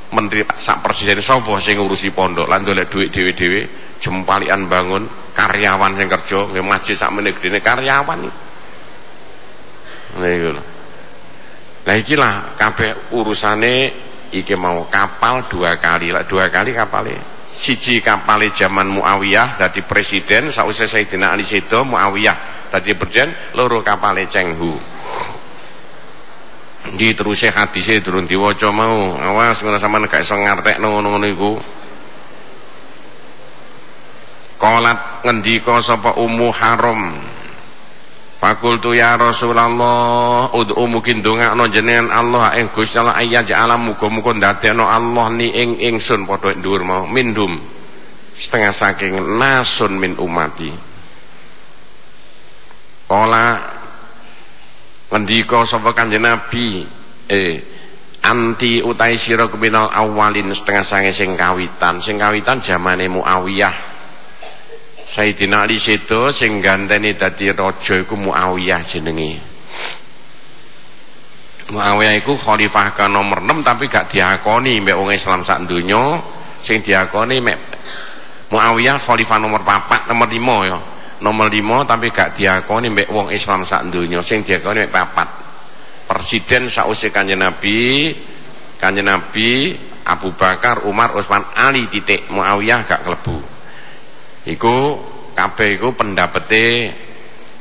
Menteri 0.08 0.40
sak 0.56 0.80
presiden 0.80 1.20
sapa 1.20 1.52
sing 1.60 1.76
ngurusi 1.76 2.16
pondok? 2.16 2.48
Lan 2.48 2.64
dolek 2.64 2.88
duit 2.88 3.12
dhewe-dhewe 3.12 3.68
jempalian 4.00 4.64
bangun 4.64 5.04
karyawan 5.36 6.00
yang 6.00 6.08
kerja 6.08 6.48
nggih 6.48 6.64
masjid 6.64 6.96
sak 6.96 7.12
menegene 7.12 7.60
karyawan 7.60 8.24
niku 10.16 10.48
lho. 10.56 10.62
Lah 11.84 11.96
iki 12.00 12.16
lah 12.16 12.56
kabeh 12.56 13.12
urusane 13.12 13.92
iki 14.32 14.56
mau 14.56 14.88
kapal 14.88 15.44
dua 15.44 15.76
kali. 15.76 16.08
Lah 16.08 16.24
dua 16.24 16.48
kali 16.48 16.72
kapalnya 16.72 17.20
siji 17.52 18.00
kapalnya 18.00 18.48
zaman 18.54 18.88
Muawiyah 18.88 19.60
jadi 19.60 19.80
presiden 19.84 20.48
sausai 20.48 20.88
Sayyidina 20.88 21.36
Ali 21.36 21.44
Sedo 21.44 21.84
Muawiyah 21.84 22.70
jadi 22.72 22.96
presiden 22.96 23.28
loro 23.52 23.84
kapalnya 23.84 24.24
Cenghu 24.24 24.97
di 26.96 27.12
terusnya 27.12 27.52
hadisnya 27.52 28.00
turun 28.00 28.24
diwaca 28.24 28.72
mau. 28.72 29.18
Awas 29.18 29.60
ngono 29.60 29.76
sama 29.76 30.00
gak 30.06 30.22
iso 30.22 30.38
ngartekno 30.38 30.86
ngono-ngono 30.88 31.26
iku. 31.28 31.52
Kolat 34.58 35.22
ngendika 35.26 35.78
sapa 35.82 36.16
Ummu 36.16 36.48
Haram. 36.50 37.02
Fakultu 38.38 38.94
ya 38.94 39.18
Rasulullah 39.18 40.46
ud'u 40.54 40.86
mungkin 40.86 41.26
dongakno 41.26 41.66
jenengan 41.74 42.14
Allah 42.14 42.54
ing 42.54 42.70
Gusti 42.70 42.94
Allah 42.94 43.18
ayat 43.18 43.50
alam 43.50 43.90
muga-muga 43.90 44.54
Allah 44.86 45.26
ni 45.34 45.50
ing 45.50 45.82
ingsun 45.82 46.22
padha 46.22 46.54
dhuwur 46.54 46.86
mau. 46.86 47.02
Mindum 47.10 47.58
setengah 48.38 48.70
saking 48.70 49.18
nasun 49.42 49.98
min 49.98 50.14
umati. 50.14 50.70
Kala 53.10 53.77
ngendika 55.08 55.64
sapa 55.64 55.96
Kanjeng 55.96 56.24
Nabi 56.24 56.84
eh 57.28 57.56
anti 58.24 58.84
utai 58.84 59.16
sira 59.16 59.48
keminal 59.48 59.88
awalin 59.88 60.52
setengah 60.52 60.84
sange 60.84 61.12
sing 61.14 61.32
kawitan 61.38 61.96
sing 62.02 62.20
kawitan 62.20 62.60
zamane 62.60 63.08
Muawiyah 63.08 63.98
Sayyidina 65.08 65.64
Ali 65.64 65.80
sedo 65.80 66.28
sing 66.28 66.60
ganteni 66.60 67.16
dadi 67.16 67.48
raja 67.48 67.96
iku 67.96 68.12
Muawiyah 68.12 68.84
jenenge. 68.84 69.40
Muawiyah 71.72 72.20
iku 72.20 72.36
khalifah 72.36 72.92
ke 72.92 73.08
nomor 73.08 73.40
6 73.40 73.64
tapi 73.64 73.88
gak 73.88 74.12
diakoni 74.12 74.84
mbek 74.84 75.00
wong 75.00 75.08
Islam 75.08 75.40
sak 75.40 75.64
donya, 75.64 76.20
sing 76.60 76.84
diakoni 76.84 77.40
mek 77.40 77.56
Muawiyah 78.52 79.00
khalifah 79.00 79.40
nomor 79.40 79.64
4, 79.64 80.12
nomor 80.12 80.28
5 80.28 80.68
ya. 80.68 80.78
Nomor 81.18 81.50
5 81.50 81.90
tapi 81.90 82.14
gak 82.14 82.38
diakoni 82.38 82.94
mbek 82.94 83.08
wong 83.10 83.34
Islam 83.34 83.66
sak 83.66 83.90
donya, 83.90 84.22
sing 84.22 84.46
diakoni 84.46 84.86
mek 84.86 84.94
4. 84.94 86.08
Presiden 86.08 86.70
sausé 86.70 87.12
Kanjeng 87.12 87.42
Nabi, 87.42 88.14
Kanjeng 88.78 89.04
Nabi 89.04 89.76
Abu 90.08 90.32
Bakar, 90.32 90.88
Umar, 90.88 91.12
Utsman, 91.12 91.44
Ali 91.52 91.84
titik. 91.92 92.32
Muawiyah 92.32 92.80
gak 92.88 93.04
kelebu. 93.04 93.38
Iku 94.48 94.76
kabeh 95.36 95.76
iku 95.76 95.92
pendapete 95.92 96.90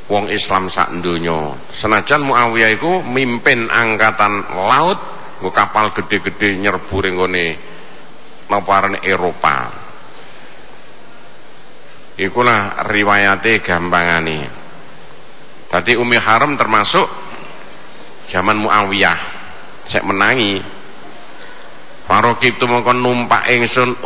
wong 0.08 0.32
Islam 0.32 0.72
sak 0.72 0.88
donya 1.04 1.52
senajan 1.68 2.24
Muawiyah 2.24 2.74
iku 2.74 3.04
mimpin 3.04 3.68
angkatan 3.68 4.50
laut 4.56 4.98
nggo 5.38 5.54
kapal 5.54 5.94
gede-gede 5.94 6.58
nyerbu 6.58 6.96
ring 6.98 7.14
ngene 7.14 7.46
Eropa 9.04 9.56
ikulah 12.18 12.90
riwayate 12.90 13.62
gampangane. 13.62 14.50
Tadi 15.70 15.94
Umi 15.94 16.18
Haram 16.18 16.58
termasuk 16.58 17.06
zaman 18.26 18.58
Muawiyah. 18.58 19.38
Saya 19.88 20.04
menangi 20.04 20.60
Farokib 22.04 22.60
itu 22.60 22.64
mongkon 22.68 23.00
numpak 23.00 23.48
ingsun 23.52 23.96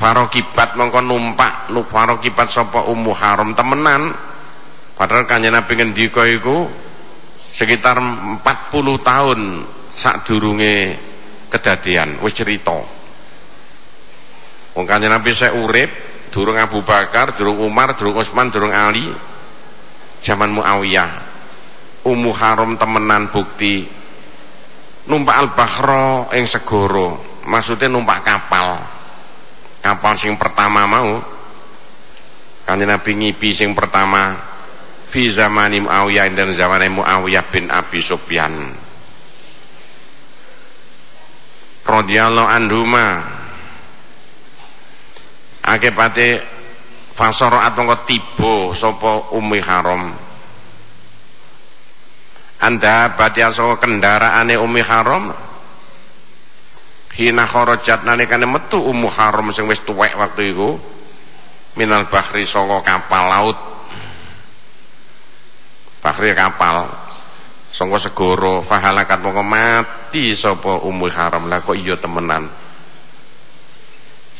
Farokibat 0.00 0.80
mongko 0.80 1.04
numpak 1.04 1.68
nu 1.76 1.84
farokibat 1.84 2.48
sapa 2.48 2.88
ummu 2.88 3.12
haram? 3.12 3.52
Temenan. 3.52 4.16
Padahal 4.96 5.28
kanjeng 5.28 5.52
Nabi 5.52 5.76
ngendika 5.76 6.24
iku 6.24 6.64
sekitar 7.52 8.00
40 8.00 8.40
tahun 8.80 9.40
sadurunge 9.92 10.96
kedadian. 11.52 12.16
Wis 12.24 12.32
cerita. 12.32 12.80
Wong 14.72 14.88
kanjeng 14.88 15.12
Nabi 15.12 15.36
saya 15.36 15.52
urip 15.52 15.92
durung 16.30 16.56
Abu 16.56 16.80
Bakar 16.86 17.34
durung 17.34 17.60
Umar 17.60 17.98
durung 17.98 18.16
Utsman 18.16 18.48
durung 18.48 18.70
Ali. 18.70 19.10
Zaman 20.22 20.52
Muawiyah. 20.54 21.12
Ummu 22.06 22.30
haram 22.32 22.78
temenan 22.80 23.28
bukti. 23.28 23.84
Numpak 25.10 25.36
al-bakhra 25.36 26.30
ing 26.38 26.46
segoro 26.46 27.30
maksudnya 27.50 27.90
numpak 27.90 28.22
kapal. 28.22 28.78
Kapal 29.80 30.12
sing 30.14 30.36
pertama 30.36 30.84
mau. 30.84 31.18
Kanjeng 32.68 32.86
Nabi 32.86 33.10
ngipi 33.16 33.50
sing 33.50 33.74
pertama 33.74 34.36
fi 35.10 35.26
zamani 35.26 35.82
Muawiyah 35.82 36.30
dan 36.30 36.54
zaman 36.54 36.86
Muawiyah 36.94 37.44
bin 37.50 37.66
Abi 37.72 37.98
Sufyan. 37.98 38.70
Radhiyallahu 41.82 42.46
anhuma 42.46 43.39
akibate 45.64 46.40
fasaraat 47.14 47.76
mongko 47.76 47.96
tiba 48.08 48.54
sapa 48.72 49.34
Ummi 49.36 49.60
Haram 49.60 50.30
anda 52.60 53.16
batia 53.16 53.48
saka 53.48 53.80
kendaraane 53.80 54.60
Ummi 54.60 54.84
Haram 54.84 55.32
hina 57.16 57.48
kharajat 57.48 58.04
nalikane 58.04 58.44
metu 58.44 58.84
Ummu 58.84 59.08
Haram 59.08 59.48
sing 59.48 59.64
wis 59.64 59.80
tuwek 59.80 60.12
waktu 60.12 60.52
iku. 60.52 60.76
Minal 61.80 62.04
bahri 62.12 62.44
saka 62.44 62.84
kapal 62.84 63.24
laut. 63.32 63.58
Bahri 66.04 66.36
kapal. 66.36 66.84
Saka 67.72 67.96
segara 67.96 68.60
fahalakat 68.60 69.24
mongko 69.24 69.40
mati 69.40 70.36
sapa 70.36 70.84
Ummu 70.84 71.08
Haram 71.08 71.48
lah 71.48 71.64
kok 71.64 71.80
iya 71.80 71.96
temenan 71.96 72.50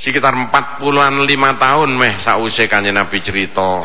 sekitar 0.01 0.32
40-an 0.32 1.28
5 1.28 1.28
tahun 1.61 1.90
meh 1.92 2.16
sause 2.16 2.64
kanjeng 2.64 2.96
Nabi 2.96 3.20
cerita 3.20 3.84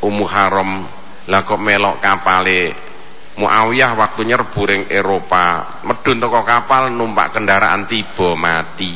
Ummu 0.00 0.24
Haram 0.24 0.88
lah 1.28 1.44
kok 1.44 1.60
melok 1.60 2.00
kapale 2.00 2.92
Muawiyah 3.32 3.96
waktu 3.96 4.28
nyerbu 4.28 4.60
ring 4.68 4.84
Eropa, 4.92 5.80
medun 5.88 6.20
toko 6.20 6.44
kapal 6.44 6.92
numpak 6.92 7.32
kendaraan 7.32 7.88
tiba 7.88 8.36
mati. 8.36 8.92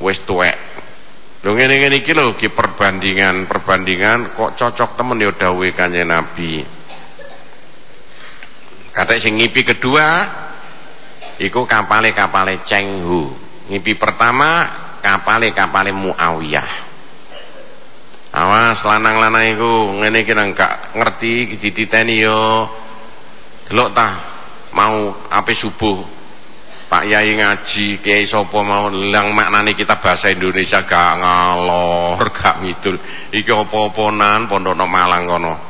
Wis 0.00 0.24
tuwek. 0.24 0.56
Lho 1.44 1.52
ngene-ngene 1.52 2.00
iki 2.00 2.16
lho 2.16 2.32
ki 2.32 2.48
perbandingan, 2.48 3.44
perbandingan 3.44 4.32
kok 4.32 4.56
cocok 4.56 4.96
temen 4.96 5.20
ya 5.20 5.28
dawuhe 5.28 5.76
Kanjeng 5.76 6.08
Nabi. 6.08 6.64
Kata 8.96 9.20
sing 9.20 9.36
ngipi 9.36 9.60
kedua 9.68 10.47
iku 11.38 11.64
kapale-kapale 11.64 12.62
Chenghu. 12.66 13.30
Ngipi 13.70 13.94
pertama 13.94 14.66
kapale-kapale 15.00 15.94
Muawiyah. 15.94 16.88
awas 18.28 18.84
lanang-lanang 18.84 19.56
iku 19.56 19.98
ngene 19.98 20.20
iki 20.20 20.36
nang 20.36 20.52
gak 20.52 20.92
ngerti 20.92 21.56
dititeni 21.56 22.20
yo 22.20 22.68
delok 23.66 23.88
ta 23.96 24.08
mau 24.76 25.10
ape 25.32 25.56
subuh 25.56 26.18
Pak 26.88 27.04
Yai 27.04 27.36
ngaji, 27.36 28.00
Kiai 28.00 28.24
sapa 28.24 28.64
mau 28.64 28.88
lang 28.88 29.36
maknane 29.36 29.76
kita 29.76 30.00
bahasa 30.00 30.32
Indonesia 30.32 30.80
gak 30.88 31.20
ngalor, 31.20 32.16
gak 32.32 32.64
ngidul. 32.64 32.96
Iki 33.28 33.52
apa-apanan 33.52 34.48
pondokno 34.48 34.88
Malang 34.88 35.28
kono. 35.28 35.67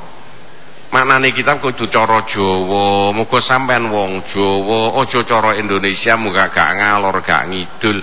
Maknane 0.89 1.37
kita 1.37 1.61
kudu 1.61 1.85
cara 1.93 2.25
Jawa, 2.25 3.13
muga 3.13 3.45
sampean 3.45 3.93
wong 3.93 4.25
Jawa, 4.25 4.97
aja 4.97 5.21
cara 5.21 5.53
Indonesia 5.61 6.17
muga 6.17 6.49
gak 6.49 6.81
ngalor, 6.81 7.21
gak 7.21 7.45
ngidul. 7.53 8.01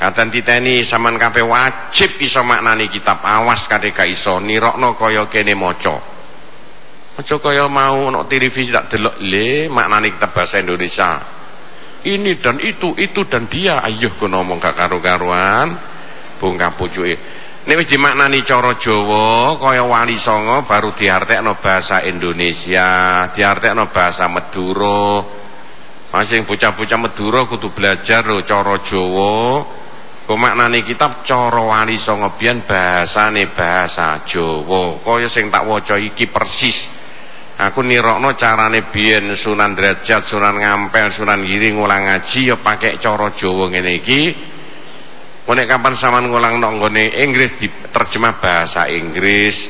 Katen 0.00 0.32
titeni 0.32 0.80
sampean 0.80 1.20
kabeh 1.20 1.44
wajib 1.44 2.16
iso 2.18 2.40
maknani 2.40 2.88
kitab 2.88 3.20
awas 3.20 3.68
kate 3.68 3.92
gak 3.92 4.08
iso 4.08 4.40
nirokno 4.40 4.96
kaya 4.96 5.28
kene 5.28 5.52
maca. 5.52 6.00
Aja 7.20 7.36
kaya 7.36 7.68
mau 7.68 8.08
nek 8.08 8.24
televisi 8.32 8.72
tak 8.72 8.96
delok 8.96 9.20
le 9.20 9.68
maknani 9.68 10.16
kitab 10.16 10.32
bahasa 10.32 10.56
Indonesia 10.58 11.42
ini 12.02 12.34
dan 12.42 12.58
itu, 12.58 12.98
itu 12.98 13.22
dan 13.30 13.46
dia. 13.46 13.78
Ayo 13.78 14.10
ku 14.18 14.26
ngomong 14.26 14.58
gak 14.58 14.74
karu-karuan. 14.74 15.70
Bongkah 16.42 16.74
pucuke. 16.74 17.14
Nek 17.62 17.78
wis 17.78 17.94
dimaknani 17.94 18.42
cara 18.42 18.74
Jawa 18.74 19.54
kaya 19.54 19.86
wali 19.86 20.18
songo 20.18 20.66
baru 20.66 20.90
diartekno 20.90 21.62
bahasa 21.62 22.02
Indonesia, 22.02 23.22
diartekno 23.30 23.86
bahasa 23.86 24.26
Madura. 24.26 25.22
Masing 26.10 26.42
bocah-bocah 26.42 26.98
Madura 26.98 27.46
kudu 27.46 27.70
belajar 27.70 28.26
lho 28.26 28.42
cara 28.42 28.82
Jawa. 28.82 29.62
Kok 30.26 30.34
maknane 30.34 30.82
kitab 30.82 31.22
cara 31.22 31.62
wali 31.62 31.94
songo 31.94 32.34
biyen 32.34 32.66
bahasane 32.66 33.46
bahasa 33.54 34.18
Jawa. 34.26 34.98
Kaya 34.98 35.30
sing 35.30 35.46
tak 35.46 35.62
waca 35.62 35.94
iki 36.02 36.26
persis 36.26 36.90
aku 37.62 37.86
nirokno 37.86 38.34
carane 38.34 38.90
biyen 38.90 39.38
Sunan 39.38 39.78
Derajat, 39.78 40.26
Sunan 40.26 40.58
Ngampel, 40.58 41.14
Sunan 41.14 41.46
Giri 41.46 41.70
ngulang 41.70 42.10
ngaji 42.10 42.50
ya 42.50 42.58
pakai 42.58 42.98
cara 42.98 43.30
Jawa 43.30 43.70
ngene 43.70 44.02
iki. 44.02 44.50
Nek 45.42 45.68
kapan 45.68 45.92
sampean 45.92 46.32
ngulang 46.32 46.62
nok 46.62 46.72
nggone 46.80 47.12
Inggris 47.22 47.58
diterjemah 47.60 48.40
bahasa 48.40 48.88
Inggris. 48.88 49.68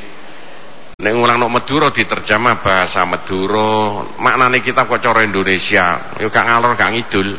Nek 1.02 1.12
ngulang 1.16 1.42
nok 1.42 1.58
Madura 1.58 1.88
diterjemah 1.90 2.62
bahasa 2.62 3.02
Madura. 3.02 4.04
Maknane 4.20 4.62
kita 4.62 4.86
kok 4.86 5.02
cara 5.02 5.26
Indonesia, 5.26 6.14
yo 6.22 6.30
gak 6.30 6.46
ngalor 6.46 6.78
gak 6.78 6.92
ngidul. 6.94 7.34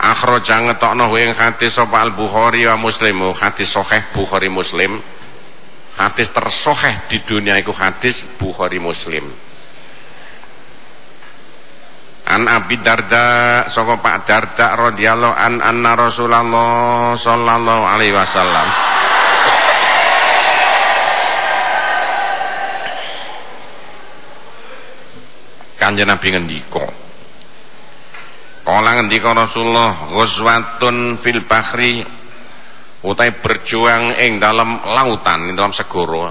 Akhraja 0.00 0.64
ngetokno 0.64 1.12
ing 1.18 1.36
hadis 1.36 1.76
sapa 1.76 2.04
Al-Bukhari 2.04 2.64
wa 2.64 2.76
Muslim, 2.80 3.26
oh, 3.26 3.34
hadis 3.36 3.68
sahih 3.68 4.00
Bukhari 4.16 4.48
Muslim 4.48 4.96
hadis 5.96 6.28
tersoheh 6.28 7.08
di 7.08 7.24
dunia 7.24 7.56
itu 7.56 7.72
hadis 7.72 8.20
Bukhari 8.36 8.76
Muslim 8.76 9.32
An 12.26 12.42
Abi 12.50 12.82
Darda 12.82 13.62
saka 13.70 14.02
Pak 14.02 14.26
Darda 14.26 14.74
radhiyallahu 14.74 15.30
an 15.30 15.62
anna 15.62 15.94
Rasulullah 15.94 17.14
sallallahu 17.14 17.82
alaihi 17.86 18.10
wasallam. 18.10 18.66
Kanjeng 25.76 26.08
Nabi 26.10 26.34
ngendika 26.34 26.82
Kala 28.66 28.98
ngendika 28.98 29.30
Rasulullah 29.30 30.10
ghazwatun 30.10 31.14
fil 31.22 31.46
bahri 31.46 32.02
utai 33.06 33.30
berjuang 33.38 34.18
ing 34.18 34.42
dalam 34.42 34.82
lautan 34.82 35.46
ing 35.46 35.54
dalam 35.54 35.70
segoro 35.70 36.26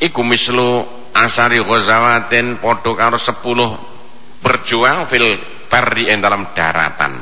iku 0.00 0.20
mislu 0.24 0.95
asari 1.24 1.64
ghazawatin 1.64 2.60
padha 2.60 2.92
karo 2.92 3.16
10 3.16 4.44
berjuang 4.44 5.08
fil 5.08 5.40
perdi 5.66 6.12
ing 6.12 6.20
dalam 6.20 6.52
daratan. 6.52 7.14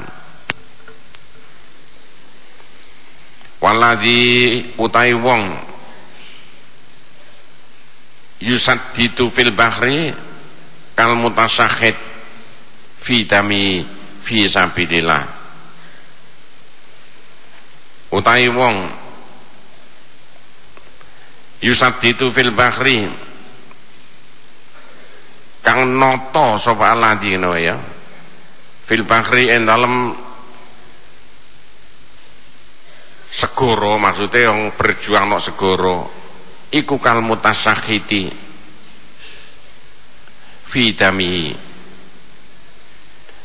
Waladhi 3.62 4.20
utai 4.76 5.16
wong 5.16 5.42
yusaddidu 8.44 9.32
fil 9.32 9.56
bahri 9.56 10.12
kal 10.92 11.16
mutasahid 11.16 11.96
fi 13.00 13.24
dami 13.24 13.80
fi 14.20 14.44
sabilillah. 14.44 15.24
Utai 18.12 18.46
wong 18.52 18.76
yusaditu 21.64 22.28
fil 22.28 22.52
bahri 22.52 23.08
kang 25.64 25.96
noto 25.96 26.60
sapa 26.60 26.92
aladina 26.92 27.56
ya. 27.56 27.80
Fil 28.84 29.08
bahri 29.08 29.48
en 29.48 29.64
dalem 29.64 30.12
segoro 33.24 33.96
maksudnya 33.96 34.52
yang 34.52 34.76
berjuang 34.76 35.24
no 35.32 35.40
segoro 35.40 36.12
iku 36.68 37.00
kal 37.00 37.24
mutasakhiti. 37.24 38.28
Fi 40.68 40.84
damihi. 40.92 41.48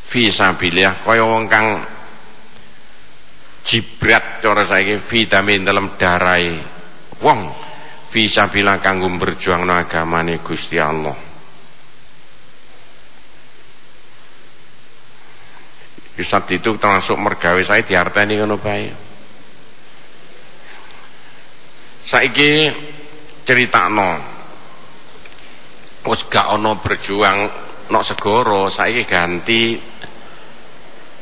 Fi 0.10 0.24
sabilillah 0.28 1.06
kaya 1.06 1.24
wong 1.24 1.46
kang 1.48 1.80
jibrat 3.64 4.44
cara 4.44 4.68
saiki 4.68 5.00
vitamin 5.00 5.64
dalam 5.64 5.96
darai. 5.96 6.60
Wong 7.24 7.40
fisabila 8.12 8.82
kanggo 8.84 9.08
berjuang 9.16 9.64
no 9.64 9.78
agamane 9.78 10.42
Gusti 10.42 10.82
Allah 10.82 11.29
Isat 16.20 16.52
itu 16.52 16.76
termasuk 16.76 17.16
mergawe 17.16 17.62
saya 17.64 17.80
diarteni 17.80 18.36
ngono 18.36 18.60
bae 18.60 18.92
saiki 22.04 22.68
critakno 23.48 24.12
wis 26.04 26.22
gak 26.28 26.52
ana 26.52 26.76
berjuang 26.76 27.38
nok 27.88 28.04
segoro 28.04 28.68
saiki 28.68 29.08
ganti 29.08 29.80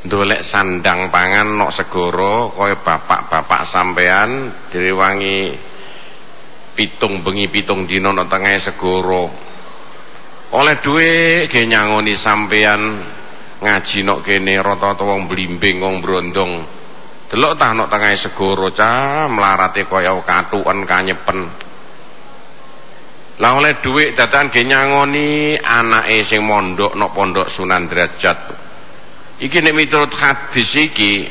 ndolek 0.08 0.42
sandang 0.42 1.10
pangan 1.14 1.58
nok 1.58 1.70
segoro 1.70 2.50
kaya 2.54 2.78
bapak-bapak 2.78 3.62
sampean 3.62 4.50
direwangi 4.70 5.52
pitung 6.78 7.26
bengi 7.26 7.50
pitung 7.50 7.90
dina 7.90 8.14
nok 8.14 8.30
tengah 8.30 8.54
segoro. 8.62 9.26
Oleh 10.54 10.78
duwe 10.78 11.44
ge 11.50 11.66
nyangoni 11.66 12.14
sampean 12.14 13.02
ngaji 13.58 13.98
nok 14.06 14.22
kene 14.22 14.58
rata-rata 14.62 15.02
wong 15.02 15.26
blimbing 15.26 15.82
wong 15.82 15.98
brondong. 15.98 16.62
Delok 17.28 17.52
tah 17.60 17.76
nok 17.76 17.90
tengah 17.92 18.16
segoro 18.16 18.72
cah 18.72 19.28
melarate 19.28 19.84
kaya 19.84 20.16
katuken 20.24 20.88
kanyepen. 20.88 21.38
Lah 23.38 23.52
oleh 23.54 23.78
duit 23.78 24.18
dadakan 24.18 24.50
ge 24.50 24.66
nyangoni 24.66 25.54
anake 25.54 26.26
sing 26.26 26.42
mondok 26.42 26.98
nok 26.98 27.14
pondok 27.14 27.46
Sunan 27.46 27.86
Derajat 27.86 28.38
iki 29.38 29.62
nek 29.62 29.74
miturut 29.74 30.10
hadis 30.18 30.74
iki 30.74 31.22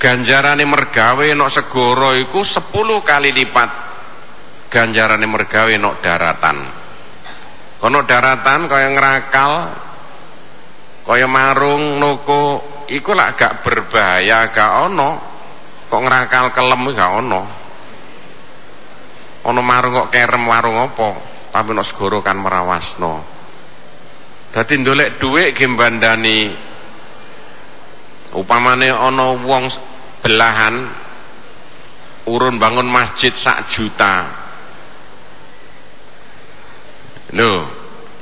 ganjarane 0.00 0.64
mergawe 0.64 1.26
nok 1.36 1.52
segoro 1.52 2.16
iku 2.16 2.40
10 2.40 2.72
kali 3.04 3.30
lipat. 3.32 3.70
Ganjarane 4.68 5.26
mergawe 5.28 5.74
nok 5.78 6.02
daratan. 6.02 6.58
Kono 7.78 8.00
daratan 8.08 8.66
kaya 8.66 8.88
ngerakal 8.90 9.52
kaya 11.04 11.28
marung 11.28 12.00
noko 12.00 12.64
iku 12.88 13.12
lak 13.12 13.36
gak 13.36 13.54
berbahaya 13.60 14.48
gak 14.48 14.72
ono. 14.88 15.10
Kok 15.92 16.00
ngerakal 16.00 16.48
kelem 16.50 16.82
gak 16.96 17.10
ono. 17.12 17.42
Ono 19.44 19.60
marung 19.60 19.92
kok 20.04 20.10
kerem 20.10 20.48
warung 20.48 20.80
apa? 20.80 21.08
Tapi 21.52 21.70
nok 21.70 21.84
segoro 21.84 22.24
kan 22.24 22.40
merawasno. 22.40 23.14
Dadi 24.50 24.74
ndolek 24.80 25.20
dhuwit 25.20 25.52
ge 25.52 25.66
bandani 25.68 26.50
upamane 28.34 28.90
ana 28.90 29.34
wong 29.38 29.64
belahan 30.22 30.88
urun 32.26 32.56
bangun 32.56 32.88
masjid 32.88 33.30
sak 33.30 33.68
juta. 33.68 34.30
Lho, 37.34 37.52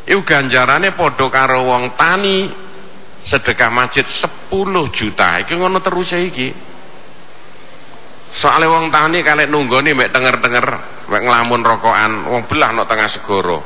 iku 0.09 0.21
ganjarane 0.25 0.97
padha 0.97 1.27
karo 1.29 1.69
wong 1.69 1.93
tani 1.95 2.49
sedekah 3.23 3.71
masjid 3.71 4.05
10 4.05 4.29
juta. 4.91 5.41
Iki 5.43 5.55
ngono 5.55 5.79
terus 5.79 6.13
iki. 6.19 6.51
Soale 8.33 8.65
wong 8.65 8.89
tani 8.89 9.21
kalek 9.21 9.47
nunggoni 9.53 9.93
mek 9.93 10.09
tenger-tenger 10.09 10.67
mek 11.13 11.23
nglamun 11.29 11.61
rokokan 11.61 12.25
wong 12.33 12.49
belah 12.49 12.73
no 12.73 12.89
tengah 12.89 13.05
segoro 13.05 13.61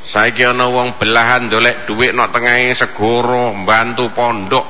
saiki 0.00 0.48
ana 0.48 0.64
wong 0.64 0.96
belahan 0.96 1.52
dolek 1.52 1.84
dhuwit 1.84 2.16
nok 2.16 2.32
tengahe 2.32 2.72
segoro 2.72 3.52
mbantu 3.52 4.08
pondok 4.16 4.66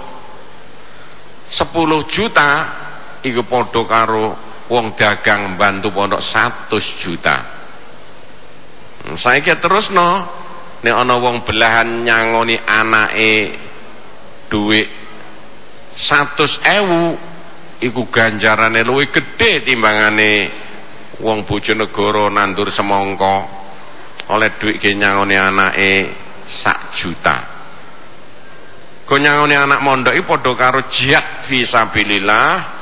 10 1.46 1.70
juta 2.10 2.50
iku 3.22 3.46
padha 3.46 3.80
karo 3.86 4.26
wong 4.66 4.98
dagang 4.98 5.54
bantu 5.54 5.94
pondok 5.94 6.18
100 6.18 6.74
juta 6.74 7.36
hmm, 9.06 9.14
saiki 9.14 9.54
terusno 9.62 10.26
nek 10.82 10.94
ana 10.94 11.14
wong 11.14 11.46
belahan 11.46 12.02
nyangoni 12.02 12.58
anake 12.58 13.32
dhuwit 14.50 14.88
100.000 15.94 17.86
iku 17.86 18.02
ganjarane 18.10 18.82
luwih 18.82 19.08
gedhe 19.08 19.62
timbangane 19.62 20.50
wong 21.22 21.46
bojonegoro 21.46 22.26
nandur 22.28 22.68
semangka 22.68 23.46
oleh 24.34 24.50
dhuwit 24.58 24.76
ge 24.82 24.90
nyangoni 24.98 25.36
anake 25.38 25.92
sak 26.44 26.90
juta 26.90 27.60
Gonyangone 29.10 29.58
anak 29.58 29.82
mondok 29.82 30.14
iki 30.14 30.22
padha 30.22 30.54
karo 30.54 30.86
jihad 30.86 31.42
fi 31.42 31.66
sabilillah. 31.66 32.78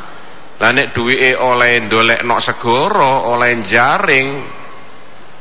Lah 0.60 0.70
nek 0.76 0.92
duwike 0.92 1.32
oleh 1.32 1.80
ndolekno 1.88 2.36
segara, 2.36 3.32
oleh 3.32 3.56
jaring, 3.64 4.28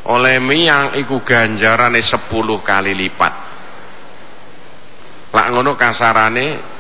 oleh 0.07 0.36
miang 0.39 0.95
iku 0.95 1.19
ganjarane 1.28 1.99
10 1.99 2.32
kali 2.63 2.95
lipat. 2.95 3.34
Lak 5.38 5.53
ngono 5.53 5.77
kasarane 5.77 6.77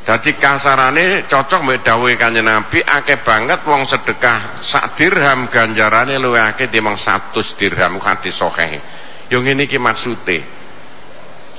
Dadi 0.00 0.32
kasarane 0.32 1.28
cocok 1.28 1.60
mbek 1.60 1.78
dawuhe 1.84 2.16
Kanjeng 2.16 2.48
Nabi 2.48 2.80
akeh 2.80 3.20
banget 3.22 3.62
wong 3.68 3.84
sedekah. 3.84 4.58
Sak 4.58 4.96
dirham 4.96 5.46
ganjarane 5.52 6.16
luwih 6.18 6.40
akeh 6.40 6.72
timbang 6.72 6.96
100 6.96 7.36
dirham 7.60 8.00
hadis 8.00 8.34
sahih. 8.34 8.80
Yo 9.28 9.44
ngene 9.44 9.68
iki 9.68 9.76
maksude. 9.76 10.40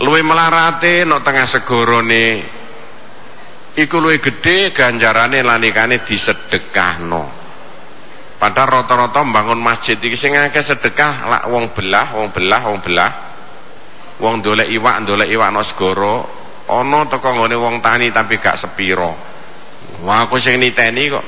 Luwe 0.03 0.19
melarate 0.25 1.05
no 1.05 1.23
tengah 1.23 1.47
segorone. 1.47 2.25
Iku 3.77 4.03
luwe 4.03 4.19
gede 4.19 4.75
ganjarane 4.75 5.45
lanikane 5.45 6.03
disedekahno. 6.03 7.23
Padahal 8.35 8.83
rata-rata 8.83 9.21
membangun 9.21 9.61
masjid 9.61 9.95
iki 9.95 10.17
sing 10.17 10.33
akeh 10.33 10.65
sedekah 10.65 11.29
lak 11.29 11.43
wong 11.47 11.71
belah 11.71 12.19
wong 12.19 12.33
belah 12.33 12.61
wong 12.67 12.83
belah 12.83 13.30
wong 14.21 14.45
dolek 14.45 14.69
iwak 14.69 15.01
dolek 15.03 15.29
iwak 15.33 15.49
no 15.49 15.65
segoro 15.65 16.15
ana 16.69 17.09
teko 17.09 17.29
nggone 17.33 17.57
wong 17.57 17.81
tani 17.81 18.13
tapi 18.13 18.37
gak 18.37 18.55
sepiro 18.55 19.11
wah 20.05 20.29
aku 20.29 20.37
sing 20.37 20.61
niteni 20.61 21.05
kok 21.09 21.25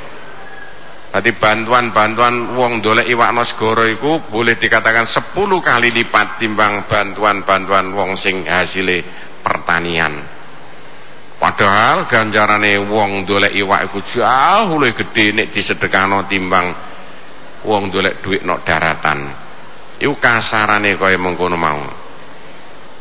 Jadi 1.13 1.29
bantuan-bantuan 1.37 2.57
wong 2.57 2.81
dolek 2.81 3.05
iwak 3.05 3.37
segara 3.45 3.85
iku 3.85 4.17
boleh 4.33 4.57
dikatakan 4.57 5.05
10 5.05 5.37
kali 5.61 5.93
lipat 5.93 6.41
timbang 6.41 6.89
bantuan-bantuan 6.89 7.93
wong 7.93 8.17
sing 8.17 8.49
hasilnya 8.49 9.05
pertanian. 9.45 10.25
Padahal 11.37 12.09
ganjarane 12.09 12.81
wong 12.81 13.29
dolek 13.29 13.53
iwak 13.53 13.93
iku 13.93 14.01
jauh 14.01 14.73
luwih 14.81 14.97
gedhe 14.97 15.37
nek 15.37 15.53
disedekahno 15.53 16.25
timbang 16.25 16.73
wong 17.61 17.93
dolek 17.93 18.17
duit 18.25 18.41
nok 18.41 18.65
daratan. 18.65 19.29
Iku 20.01 20.17
kasarane 20.17 20.97
kaya 20.97 21.21
mengkono 21.21 21.53
mau. 21.53 22.02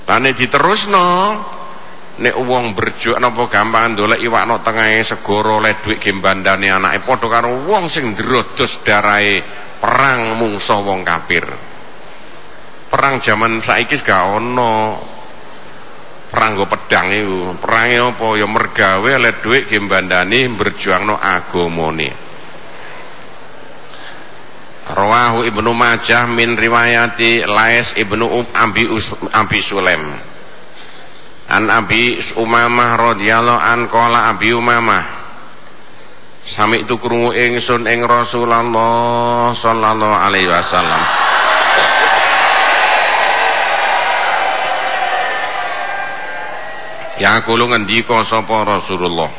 Lah 0.02 0.18
nek 0.18 0.34
diterusno 0.34 1.08
nek 2.12 2.36
wong 2.36 2.76
berjuang 2.76 3.22
napa 3.22 3.48
gampang 3.48 3.96
ndolek 3.96 4.20
iwakno 4.20 4.60
tengahe 4.60 5.00
segara 5.00 5.62
oleh 5.62 5.80
dhuwit 5.80 5.98
ge 6.02 6.12
bandane 6.12 6.68
anake 6.68 7.00
padha 7.06 7.26
karo 7.30 7.64
wong 7.64 7.88
sing 7.88 8.12
ndrodos 8.12 8.84
darahe 8.84 9.40
perang 9.80 10.36
mungsa 10.36 10.76
wong 10.82 11.06
kafir. 11.06 11.46
Perang 12.92 13.24
zaman 13.24 13.56
saiki 13.62 13.96
gak 14.04 14.36
ono 14.36 15.00
perang 16.28 16.52
go 16.60 16.66
pedang 16.68 17.08
iku. 17.12 17.56
Perange 17.56 17.96
apa 18.12 18.26
ya 18.36 18.46
mergawe 18.50 19.10
oleh 19.16 19.32
dhuwit 19.40 19.70
ge 19.70 19.80
bandane 19.80 20.50
berjuangno 20.52 21.16
agamane. 21.16 22.31
Rawahu 24.82 25.46
Ibnu 25.46 25.70
Majah 25.70 26.26
min 26.26 26.58
riwayati 26.58 27.46
Lais 27.46 27.94
Ibnu 27.94 28.26
Abi 28.50 28.90
Abi 29.30 29.58
Sulaim. 29.62 30.18
An 31.52 31.70
Abi 31.70 32.18
Umamah 32.34 32.98
radhiyallahu 32.98 33.60
an 33.60 33.86
qala 33.86 34.32
Abi 34.32 34.50
Umamah 34.50 35.22
Sami 36.42 36.82
itu 36.82 36.98
krungu 36.98 37.30
ingsun 37.30 37.86
ing 37.86 38.02
Rasulullah 38.02 39.54
sallallahu 39.54 40.16
alaihi 40.26 40.50
wasallam. 40.50 41.02
Ya 47.22 47.38
kulo 47.46 47.70
ngendika 47.70 48.26
sapa 48.26 48.66
Rasulullah? 48.66 49.30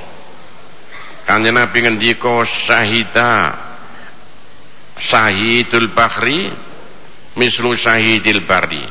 Kanjeng 1.28 1.60
Nabi 1.60 1.84
ngendika 1.84 2.48
syahida 2.48 3.52
Syahidul 4.98 5.90
Bakhri 5.92 6.50
mislu 7.38 7.74
syahidil 7.74 8.46
bari 8.46 8.86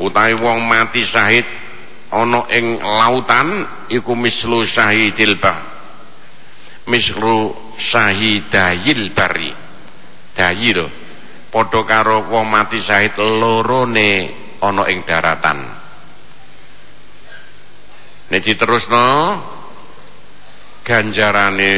utawi 0.00 0.34
wong 0.38 0.64
mati 0.64 1.04
syahid 1.04 1.44
ana 2.08 2.48
ing 2.48 2.80
lautan 2.80 3.68
iku 3.92 4.16
mislu 4.16 4.64
syahidil 4.64 5.36
bah 5.36 5.60
mislu 6.88 7.52
syahidayil 7.76 9.12
bari 9.12 9.52
dayi 10.32 10.72
lho 10.72 10.88
padha 11.52 11.80
karo 11.84 12.24
wong 12.32 12.48
mati 12.48 12.80
syahid 12.80 13.16
lorone 13.20 14.32
ana 14.58 14.82
ing 14.90 15.06
daratan. 15.06 15.58
Nek 18.28 18.42
diterusno 18.44 19.06
ganjarane 20.84 21.72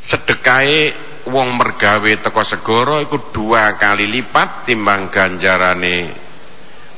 sedekahe 0.00 0.92
wong 1.24 1.48
mergawe 1.56 2.12
teko 2.20 2.42
segara 2.44 3.00
iku 3.00 3.32
dua 3.32 3.80
kali 3.80 4.04
lipat 4.04 4.68
timbang 4.68 5.08
ganjarane 5.08 6.12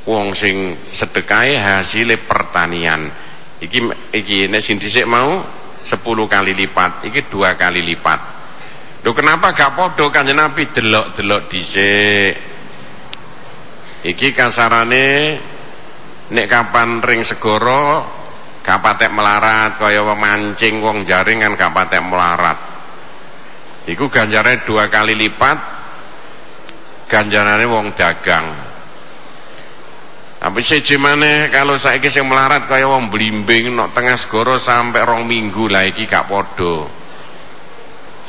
wong 0.06 0.34
sing 0.34 0.86
sedekahe 0.86 1.58
hasil 1.58 2.14
pertanian. 2.26 3.10
Iki 3.56 3.78
iki 4.14 4.46
nek 4.50 4.62
sing 4.62 4.78
dhisik 4.78 5.06
mau 5.06 5.42
10 5.82 6.02
kali 6.26 6.52
lipat 6.54 7.06
iki 7.10 7.26
dua 7.30 7.54
kali 7.54 7.82
lipat. 7.82 8.20
Lho 9.06 9.14
kenapa 9.14 9.54
gak 9.54 9.78
padha 9.78 10.10
kanjeng 10.10 10.38
Nabi? 10.38 10.66
Delok-delok 10.70 11.46
dhisik. 11.46 12.32
Iki 14.06 14.28
kasarane 14.34 15.06
nek 16.30 16.46
kapan 16.50 17.02
ring 17.02 17.22
segara 17.22 18.02
gak 18.66 18.82
patek 18.82 19.14
melarat 19.14 19.78
kaya 19.78 20.02
mancing 20.02 20.82
wong 20.82 21.06
jaring 21.06 21.38
kan 21.38 21.54
gak 21.54 21.70
patek 21.70 22.02
melarat 22.02 22.75
iku 23.86 24.10
ganjarane 24.10 24.66
dua 24.66 24.90
kali 24.90 25.14
lipat 25.14 25.58
ganjarane 27.06 27.64
wong 27.64 27.94
dagang 27.94 28.66
tapi 30.36 30.60
siji 30.60 31.00
maneh 31.00 31.48
kalau 31.48 31.80
saiki 31.80 32.12
sing 32.12 32.28
melarat 32.28 32.68
kaya 32.68 32.84
wong 32.86 33.08
blimbing 33.08 33.72
nok 33.72 33.96
tengah 33.96 34.14
segara 34.20 34.60
sampai 34.60 35.02
rong 35.02 35.24
minggu 35.24 35.66
lah 35.66 35.88
iki 35.88 36.04
gak 36.06 36.28
padha. 36.28 36.86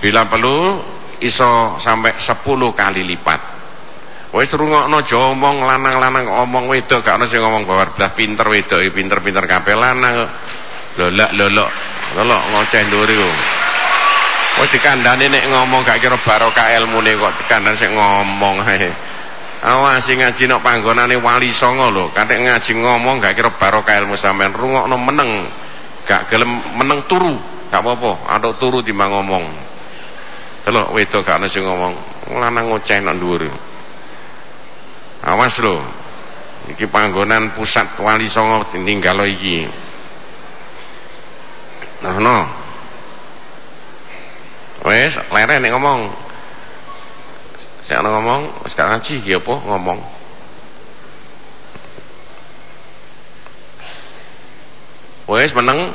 Bila 0.02 0.26
perlu 0.26 0.82
iso 1.22 1.78
sampai 1.78 2.18
10 2.18 2.42
kali 2.74 3.06
lipat. 3.06 3.42
Wis 4.34 4.50
rungokno 4.50 5.04
aja 5.04 5.18
omong 5.30 5.62
lanang-lanang 5.62 6.26
omong 6.48 6.66
wedok 6.72 7.06
gak 7.06 7.22
ono 7.22 7.30
sing 7.30 7.38
ngomong 7.38 7.70
babar 7.70 7.94
belah 7.94 8.12
pinter 8.16 8.50
wedok 8.50 8.82
pinter-pinter 8.90 9.46
kabeh 9.46 9.76
lanang 9.78 10.18
lolak 10.98 11.32
lolok 11.38 11.70
lolok 12.16 12.42
ngoceh 12.50 12.82
nduri 12.88 13.14
kok. 13.14 13.36
Wis 14.58 14.74
dikandani 14.74 15.30
nek 15.30 15.54
ngomong 15.54 15.86
gak 15.86 16.02
kira 16.02 16.18
barokah 16.18 16.74
ilmune 16.82 17.14
kok 17.14 17.34
dikandani 17.46 17.78
sing 17.78 17.94
ngomong 17.94 18.66
ae. 18.66 18.90
Awas 19.62 20.02
sing 20.02 20.18
ngaji 20.18 20.50
nok 20.50 20.66
panggonane 20.66 21.14
wali 21.22 21.54
songo 21.54 21.94
lho, 21.94 22.10
katik 22.14 22.42
ngaji 22.42 22.72
ngomong 22.82 23.22
gak 23.22 23.38
kira 23.38 23.54
barokah 23.54 24.02
ilmu 24.02 24.18
sampean 24.18 24.54
rungokno 24.58 24.98
meneng. 24.98 25.46
Gak 26.10 26.34
gelem 26.34 26.58
meneng 26.74 27.06
turu, 27.06 27.38
gak 27.70 27.86
apa-apa, 27.86 28.34
aduk 28.34 28.58
turu 28.58 28.82
timbang 28.82 29.14
ngomong. 29.14 29.46
Delok 30.66 30.90
wedok 30.90 31.22
gak 31.22 31.46
sing 31.46 31.62
ngomong, 31.62 31.94
lanang 32.34 32.74
ngoceh 32.74 32.98
nang 32.98 33.22
dhuwur. 33.22 33.46
Awas 35.22 35.62
lho. 35.62 35.78
Iki 36.68 36.90
panggonan 36.90 37.54
pusat 37.56 37.88
wali 38.02 38.28
songo 38.28 38.66
tinggal 38.68 39.22
iki. 39.24 39.64
Nah, 42.04 42.18
no. 42.20 42.67
Wes, 44.86 45.18
leren 45.34 45.62
nek 45.64 45.74
ngomong. 45.74 46.02
Saya 47.82 48.04
ngomong, 48.04 48.68
sekarang 48.68 49.00
ngaji 49.00 49.16
ya 49.24 49.40
apa 49.40 49.56
ngomong. 49.64 50.00
Wes 55.28 55.52
meneng 55.52 55.92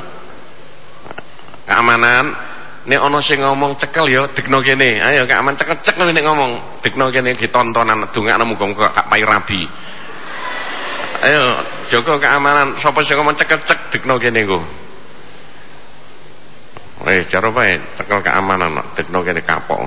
keamanan 1.65 2.37
nek 2.85 3.01
ana 3.01 3.17
sing 3.17 3.41
ngomong 3.41 3.73
cekel 3.81 4.05
ya 4.05 4.29
dikno 4.29 4.61
kene. 4.61 5.01
Ayo 5.01 5.25
keaman 5.25 5.57
cekel 5.57 5.77
cekel 5.81 6.13
nek 6.13 6.21
ngomong 6.21 6.81
dikno 6.85 7.09
kene 7.09 7.33
ditontonan 7.33 8.05
dongakno 8.13 8.45
muga-muga 8.45 8.93
gak 8.93 9.09
pai 9.09 9.25
rabi. 9.25 9.65
Ayo 11.23 11.65
jaga 11.89 12.21
keamanan 12.21 12.77
sapa 12.77 13.01
sing 13.01 13.17
ngomong 13.17 13.33
cekel 13.33 13.57
cek 13.65 13.79
dikno 13.89 14.21
kene. 14.21 14.45
Eh, 17.03 17.27
cara 17.27 17.51
bae 17.51 17.75
tekel 17.99 18.23
keamanan 18.23 18.79
tekno 18.95 19.19
kene 19.27 19.43
kapok. 19.43 19.79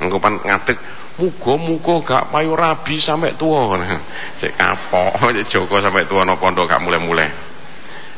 Engko 0.00 0.16
pan 0.16 0.40
ngadeg 0.40 0.80
muga-muga 1.20 1.94
gak 2.00 2.24
payu 2.32 2.56
rabi 2.56 2.96
sampai 2.96 3.36
tua. 3.36 3.76
Cek 4.40 4.56
kapok, 4.56 5.12
cek 5.36 5.44
Joko 5.44 5.76
sampai 5.76 6.08
tua 6.08 6.24
no 6.24 6.40
pondok 6.40 6.64
gak 6.64 6.80
mulai-mulai. 6.80 7.28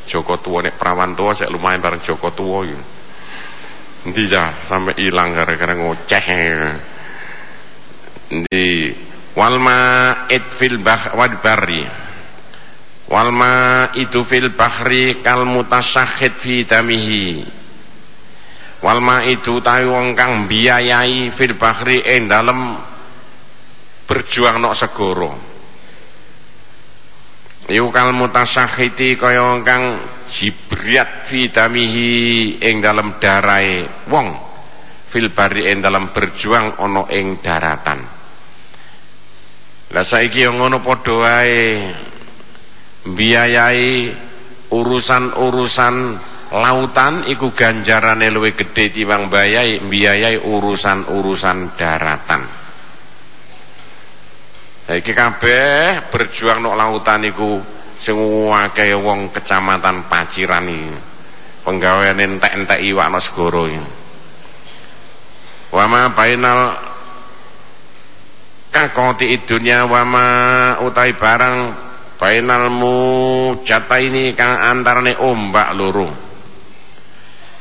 Joko 0.06 0.38
tua 0.38 0.62
nek 0.62 0.78
perawan 0.78 1.18
tua 1.18 1.34
sik 1.34 1.50
lumayan 1.50 1.82
bareng 1.82 1.98
Joko 2.06 2.30
tua 2.30 2.62
yo. 2.70 2.78
Nanti 4.06 4.30
ya 4.30 4.54
sampai 4.62 4.94
hilang 4.94 5.34
gara-gara 5.34 5.74
ngoceh. 5.74 6.30
Di 8.46 8.94
walma 9.34 9.80
it 10.30 10.54
fil 10.54 10.78
bah 10.78 11.18
wad 11.18 11.42
bari. 11.42 11.82
Walma 13.10 13.90
itu 13.98 14.22
fil 14.22 14.54
bahri 14.54 15.18
kal 15.18 15.42
mutasyahid 15.50 16.38
fi 16.38 16.62
damihi 16.62 17.59
Walma 18.80 19.20
itu 19.28 19.60
tahu 19.60 19.92
wong 19.92 20.16
kang 20.16 20.48
biayai 20.48 21.28
fil 21.28 21.52
bahri 21.60 22.00
ing 22.00 22.32
dalem 22.32 22.80
berjuang 24.08 24.56
nok 24.56 24.72
segoro. 24.72 25.30
Yukal 27.68 28.16
mutasakhiti 28.16 29.20
kaya 29.20 29.44
wong 29.44 29.60
kang 29.68 30.00
jibriat 30.32 31.28
fi 31.28 31.52
damihi 31.52 32.56
ing 32.64 32.80
dalem 32.80 33.20
darai 33.20 33.84
wong 34.08 34.28
fil 35.04 35.28
bahri 35.28 35.68
ing 35.68 35.84
dalem 35.84 36.08
berjuang 36.08 36.80
ana 36.80 37.04
ing 37.12 37.36
daratan. 37.44 38.00
Lah 39.90 40.06
saiki 40.06 40.46
yang 40.46 40.56
ngono 40.56 40.80
padha 40.80 41.14
wae 41.20 41.60
biayai 43.04 44.08
urusan-urusan 44.72 45.94
lautan 46.50 47.30
iku 47.30 47.54
ganjarane 47.54 48.26
luwih 48.26 48.58
gedhe 48.58 48.90
timbang 48.90 49.30
bayai 49.30 49.78
biayai 49.78 50.42
urusan-urusan 50.42 51.78
daratan. 51.78 52.42
Iki 54.90 55.12
kabeh 55.14 56.10
berjuang 56.10 56.58
nok 56.58 56.74
lautan 56.74 57.22
iku 57.30 57.62
sing 57.94 58.18
akeh 58.50 58.98
wong 58.98 59.30
kecamatan 59.30 60.10
Paciran 60.10 60.66
iki. 60.66 60.90
Penggaweane 61.62 62.24
entek-entek 62.26 62.82
iwak 62.82 63.06
no 63.14 63.22
segoro 63.22 63.70
iki. 63.70 63.82
Wa 65.70 65.86
ma 65.86 66.10
bainal 66.10 66.74
kakoti 68.74 69.38
dunya 69.46 69.86
wa 69.86 70.02
ma 70.02 70.26
utai 70.82 71.14
barang 71.14 71.56
bainal 72.18 72.66
mujata 72.74 74.02
ini 74.02 74.34
kang 74.34 74.58
antarane 74.58 75.14
ombak 75.14 75.70
loro 75.78 76.29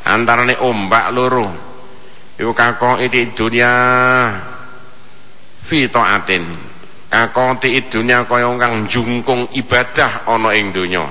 antarane 0.10 0.58
ombak 0.58 1.06
loro. 1.14 1.48
Iku 2.40 2.52
kakon 2.56 3.04
iki 3.04 3.36
dunya 3.36 3.72
fi 5.68 5.86
taatin 5.92 6.48
kakoti 7.10 7.84
dunya 7.90 8.24
kaya 8.24 8.54
kang 8.56 8.88
jungkung 8.88 9.50
ibadah 9.54 10.26
ana 10.26 10.56
ing 10.56 10.72
donya. 10.74 11.06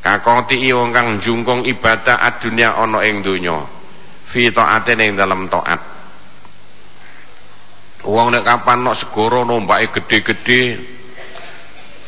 Kakoti 0.00 0.56
wong 0.72 0.90
kang 0.96 1.20
jungkung 1.20 1.64
ibadah 1.64 2.18
adunya 2.18 2.72
ana 2.74 3.04
ing 3.06 3.24
donya. 3.24 3.62
Fi 4.26 4.50
taatin 4.50 5.00
ing 5.00 5.12
dalam 5.14 5.46
taat 5.46 6.00
wong 8.00 8.32
nek 8.32 8.44
kapan 8.48 8.80
nok 8.80 8.96
segoro 8.96 9.44
nombake 9.44 10.00
gede-gede 10.00 10.62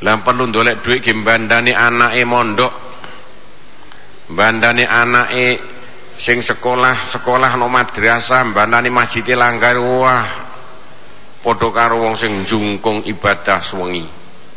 lah 0.03 0.19
perlu 0.25 0.49
ndolek 0.49 0.83
dhuwit 0.83 0.99
ge 1.05 1.15
bandane 1.15 1.71
anake 1.77 2.23
mondok. 2.27 2.73
Bandane 4.35 4.83
anake 4.83 5.61
sing 6.17 6.45
sekolah 6.45 7.09
sekolah 7.09 7.57
no 7.57 7.69
madrasah 7.73 8.45
mbanani 8.53 8.89
masjid 8.93 9.25
langgar 9.37 9.77
wah. 9.81 10.27
Padha 11.43 11.69
karo 11.75 12.07
wong 12.07 12.15
sing 12.15 12.47
jungkung 12.47 13.03
ibadah 13.03 13.59
sewengi. 13.59 14.07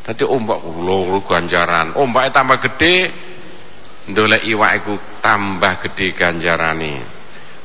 Dadi 0.05 0.21
ombak 0.21 0.61
loro 0.85 1.25
ganjaran. 1.25 1.97
Ombake 1.97 2.29
tambah 2.29 2.61
gede 2.61 2.95
ndolek 4.13 4.45
iwak 4.45 4.71
iku 4.85 4.93
tambah 5.17 5.81
gede 5.81 6.13
ganjarane. 6.13 6.93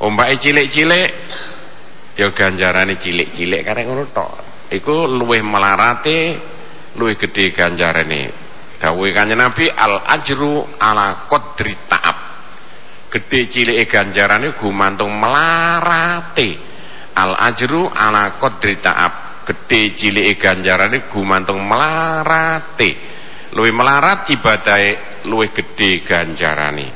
Ombake 0.01 0.41
cilik-cilik 0.41 1.09
ya 2.17 2.33
ganjarane 2.33 2.97
cilik-cilik 2.97 3.61
karek 3.61 3.85
ngono 3.85 4.09
tok. 4.09 4.33
Iku 4.73 5.05
luwih 5.05 5.45
melarate 5.45 6.33
luwih 6.97 7.13
gede 7.13 7.53
ganjarane. 7.53 8.33
Dawuhe 8.81 9.13
kanjeng 9.13 9.37
Nabi 9.37 9.69
al 9.69 10.01
ajru 10.09 10.65
ala 10.81 11.29
qadri 11.29 11.77
ta'ab 11.85 12.20
gede 13.11 13.51
cilik 13.51 13.83
ganjarane 13.91 14.55
gumantung 14.55 15.11
melarate. 15.19 16.55
Al 17.19 17.35
ajru 17.35 17.91
ala 17.91 18.39
qadri 18.39 18.79
ta'ab. 18.79 19.43
Gede 19.43 19.91
cilik 19.91 20.39
ganjarane 20.39 21.11
gumantung 21.11 21.59
melarate. 21.67 22.95
Luwih 23.51 23.75
melarat 23.75 24.31
ibadahe 24.31 25.23
luwih 25.27 25.51
gede 25.51 26.07
ganjarane. 26.07 26.87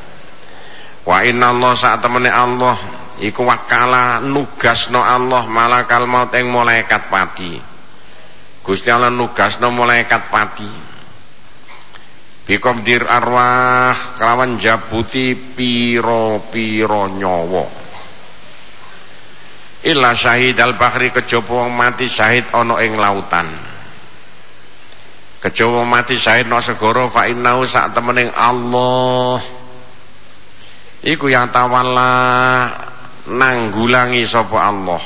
Wa 1.03 1.22
inna 1.28 1.51
Allah 1.51 1.76
saat 1.76 1.99
temene 1.99 2.32
Allah 2.32 2.80
iku 3.20 3.43
wakala 3.43 4.24
nugasno 4.24 5.03
Allah 5.03 5.43
malakal 5.51 6.07
maut 6.07 6.32
ing 6.32 6.47
malaikat 6.47 7.11
pati. 7.11 7.59
Gusti 8.63 8.89
Allah 8.89 9.11
nugasno 9.11 9.68
malaikat 9.70 10.32
pati 10.32 10.95
biqabdir 12.46 13.10
arwah 13.10 14.18
kelawan 14.18 14.62
jabuti 14.62 15.34
piro-piro 15.34 17.10
nyawa 17.10 17.86
illa 19.86 20.18
syahid 20.18 20.58
al 20.58 20.74
bahri 20.74 21.14
kejaba 21.14 21.70
mati 21.70 22.10
syahid 22.10 22.50
ana 22.50 22.82
ing 22.82 22.98
lautan. 22.98 23.48
Kejaba 25.46 25.86
mati 25.86 26.18
syahid 26.18 26.50
no 26.50 26.58
segara 26.58 27.06
fa 27.06 27.30
innahu 27.30 27.62
sak 27.70 27.93
temening 27.93 28.34
Allah. 28.34 29.38
Iku 31.06 31.30
yang 31.30 31.54
tawalla 31.54 32.14
nanggulangi 33.30 34.26
sapa 34.26 34.58
Allah. 34.58 35.04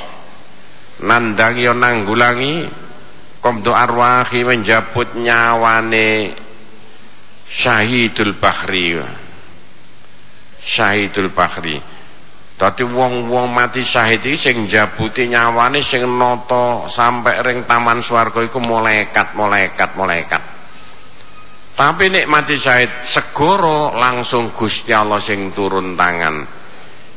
Nandangi 1.03 1.67
yo 1.67 1.75
nanggulangi 1.75 2.63
komdo 3.43 3.75
arwahi 3.75 4.47
menjabut 4.47 5.19
nyawane 5.19 6.31
syahidul 7.49 8.37
bahri 8.37 8.93
syahidul 10.61 11.33
bahri 11.33 11.81
dadi 12.59 12.83
wong-wong 12.83 13.55
mati 13.55 13.79
syahid 13.79 14.19
iki 14.19 14.35
sing 14.35 14.67
jabuti 14.67 15.31
nyawane 15.31 15.79
sing 15.79 16.03
sampai 16.91 17.39
ring 17.39 17.63
taman 17.63 18.03
swarga 18.03 18.43
iku 18.43 18.59
malaikat 18.59 19.31
malaikat 19.39 19.95
malaikat. 19.95 20.43
Tapi 21.79 22.11
nek 22.11 22.27
mati 22.27 22.59
syahid 22.59 22.99
segoro 22.99 23.95
langsung 23.95 24.51
Gusti 24.51 24.91
Allah 24.91 25.23
sing 25.23 25.55
turun 25.55 25.95
tangan. 25.95 26.43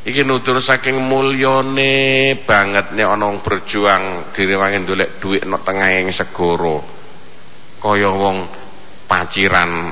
Iki 0.06 0.22
nutur 0.22 0.62
saking 0.62 1.02
mulyane 1.02 2.38
banget 2.46 2.94
nek 2.94 3.06
ana 3.10 3.34
berjuang 3.42 4.30
direwangi 4.30 4.86
ndolek 4.86 5.18
dhuwit 5.18 5.42
nek 5.42 5.62
tengahing 5.66 6.06
segoro 6.14 6.78
kaya 7.82 8.14
wong 8.14 8.46
paciran 9.10 9.90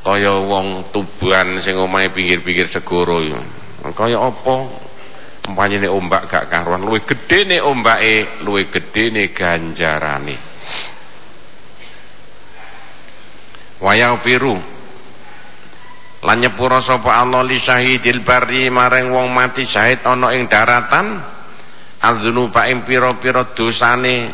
kaya 0.00 0.32
wong 0.32 0.88
tubuhan 0.92 1.60
sing 1.60 1.76
omahe 1.76 2.08
pinggir-pinggir 2.08 2.64
segoro 2.64 3.20
yo. 3.20 3.40
Kaya 3.92 4.16
apa? 4.20 4.56
Umpamane 5.50 5.88
ombak 5.88 6.30
gak 6.30 6.46
karuan, 6.46 6.84
luwih 6.84 7.02
gedene 7.02 7.58
ombake, 7.58 8.44
luwih 8.44 8.70
gedene 8.70 9.34
ganjarane. 9.34 10.36
Wayang 13.80 14.20
piru 14.20 14.54
lan 16.20 16.36
nyepura 16.36 16.84
sapa 16.84 17.16
Allah 17.16 17.40
li 17.40 17.56
syahidil 17.56 18.20
bari 18.20 18.68
wong 18.68 19.32
mati 19.32 19.64
syahid 19.64 20.04
ana 20.04 20.36
ing 20.36 20.52
daratan 20.52 21.16
adznuba 22.04 22.68
ing 22.68 22.84
pira-pira 22.84 23.56
dosane 23.56 24.28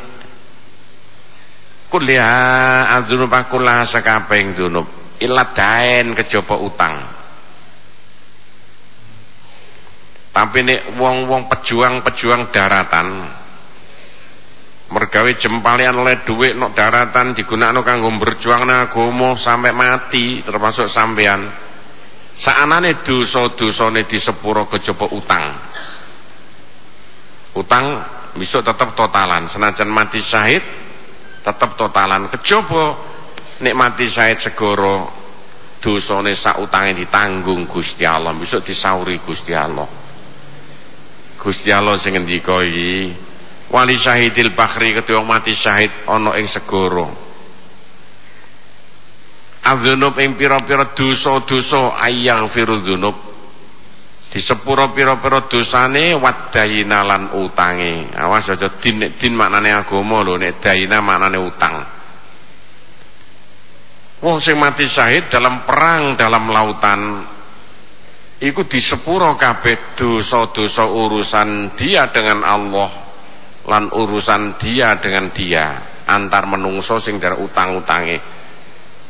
kuliah 1.87 2.91
adznuba 2.91 3.47
kulah 3.47 3.87
sakabeh 3.87 4.51
dunub 4.51 4.96
iladain 5.21 6.13
kejaba 6.17 6.57
utang. 6.59 6.95
Tapi 10.37 10.59
nek 10.61 11.01
wong-wong 11.01 11.49
pejuang-pejuang 11.49 12.53
daratan 12.53 13.09
mergawe 14.87 15.33
jempalian 15.35 15.99
oleh 15.99 16.23
duit 16.23 16.55
nok 16.55 16.71
daratan 16.71 17.35
digunakan 17.35 17.83
kanggo 17.83 18.07
berjuang 18.23 18.71
agama 18.71 19.35
sampai 19.35 19.75
mati 19.75 20.45
termasuk 20.45 20.87
sampean. 20.87 21.51
Saanane 22.37 23.01
dosa-dosane 23.01 24.05
di 24.05 24.21
sepuro 24.21 24.69
kejaba 24.69 25.09
utang. 25.09 25.45
Utang 27.57 28.05
besok 28.37 28.69
tetap 28.69 28.93
totalan 28.93 29.49
senajan 29.49 29.89
mati 29.89 30.21
syahid 30.21 30.61
tetap 31.41 31.81
totalan. 31.81 32.29
Kejaba 32.29 33.16
nikmati 33.61 34.05
syahid 34.05 34.37
segoro 34.37 35.09
dosane 35.81 36.35
sak 36.35 36.61
utange 36.61 37.07
ditanggung 37.07 37.65
Gusti 37.65 38.05
Allah. 38.05 38.35
Besok 38.37 38.65
disauri 38.67 39.21
Gusti 39.23 39.55
Allah. 39.55 39.87
Gusti 41.37 41.71
Allah 41.71 41.95
sing 41.95 42.19
ngendika 42.19 42.59
iki 42.65 43.15
wali 43.71 43.95
syahidil 43.95 44.51
bakhri 44.51 44.95
kedua 44.99 45.23
mati 45.23 45.55
syahid 45.55 46.11
ana 46.11 46.35
ing 46.39 46.47
segara 46.51 47.07
Adzunub 49.67 50.15
ing 50.23 50.39
pira-pira 50.39 50.95
dosa-dosa 50.95 51.99
ayaghfirul 51.99 52.87
dzunub. 52.87 53.17
Di 54.31 54.39
sepuro 54.39 54.95
pira-pira 54.95 55.43
dosane 55.43 56.15
wadayina 56.15 57.03
lan 57.03 57.35
utange. 57.35 58.15
Awas 58.15 58.55
aja 58.55 58.71
din 58.79 59.11
din 59.19 59.35
maknane 59.35 59.75
agama 59.75 60.23
lho 60.23 60.39
nek 60.39 60.63
dayina 60.63 61.03
maknane 61.03 61.39
utang 61.43 61.96
wong 64.23 64.39
sing 64.41 64.57
mati 64.57 64.89
syahid 64.89 65.29
dalam 65.29 65.67
perang 65.69 66.17
dalam 66.17 66.49
lautan 66.49 67.01
iku 68.41 68.69
di 68.69 68.81
sepuro 68.81 69.37
kabeh 69.37 69.97
dosa-dosa 69.97 70.85
urusan 70.89 71.77
dia 71.77 72.09
dengan 72.13 72.45
Allah 72.45 72.91
lan 73.67 73.91
urusan 73.91 74.61
dia 74.61 74.97
dengan 75.01 75.29
dia 75.33 75.97
antar 76.07 76.47
menungso 76.47 77.03
sing 77.03 77.19
dar 77.19 77.35
utang-utange. 77.35 78.19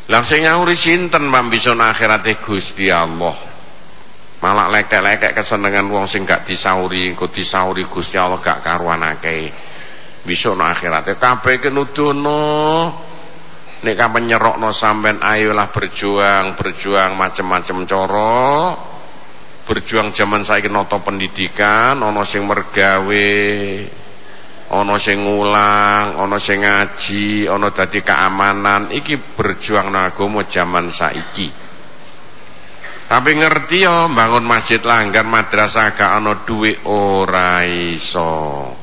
Lah 0.08 0.22
sing 0.24 0.48
nyauri 0.48 0.78
sinten 0.78 1.28
mambison 1.28 1.82
akhirate 1.82 2.40
Gusti 2.40 2.88
Allah? 2.88 3.36
Malah 4.40 4.68
lekek-lekek 4.72 5.36
kesenengan 5.36 5.88
wong 5.92 6.06
sing 6.08 6.24
gak 6.24 6.48
disauri 6.48 7.12
engko 7.12 7.28
disauri 7.28 7.84
Gusti 7.84 8.16
Allah 8.16 8.40
gak 8.40 8.64
karuan 8.64 9.04
akeh. 9.04 9.52
No 10.26 10.64
akhirate 10.66 11.14
kabeh 11.20 11.62
iki 11.62 11.70
nudono 11.70 12.42
nek 13.84 13.94
kapan 13.98 14.24
nyerokno 14.24 14.72
sampean 14.72 15.20
ayolah 15.20 15.68
berjuang 15.68 16.56
berjuang 16.56 17.12
macem-macem 17.12 17.84
coro 17.84 18.72
berjuang 19.66 20.14
zaman 20.14 20.46
saiki 20.46 20.70
nata 20.70 21.02
pendidikan 21.02 22.00
ana 22.00 22.22
sing 22.22 22.46
mergawe 22.46 23.32
ana 24.72 24.96
sing 24.96 25.20
ngulang 25.20 26.16
ana 26.16 26.38
sing 26.40 26.64
ngaji 26.64 27.50
ana 27.50 27.68
dadi 27.74 28.00
keamanan 28.00 28.94
iki 28.94 29.18
berjuang 29.18 29.92
agama 29.92 30.46
zaman 30.48 30.88
saiki 30.88 31.66
tapi 33.06 33.38
ngerti 33.38 33.86
yo 33.86 34.10
bangun 34.10 34.42
masjid 34.42 34.82
langgar 34.82 35.22
madrasah 35.22 35.94
gak 35.94 36.10
ana 36.10 36.42
duit 36.42 36.82
ora 36.90 37.62
iso. 37.62 38.74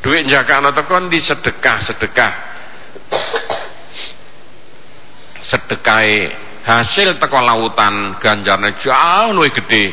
Jaga 0.00 0.64
ana 0.64 0.72
tekon 0.72 1.12
di 1.12 1.20
sedekah-sedekah. 1.20 2.32
Sedekahe 5.50 6.30
hasil 6.62 7.18
teko 7.18 7.42
lautan 7.42 8.14
ganjarnya 8.22 8.70
jauh 8.78 9.34
luwih 9.34 9.50
gede 9.50 9.90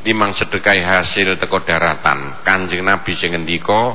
timang 0.00 0.32
sedekahe 0.32 0.80
hasil 0.80 1.36
teko 1.36 1.60
daratan. 1.60 2.40
Kanjeng 2.40 2.88
Nabi 2.88 3.12
sing 3.12 3.36
ngendika 3.36 3.92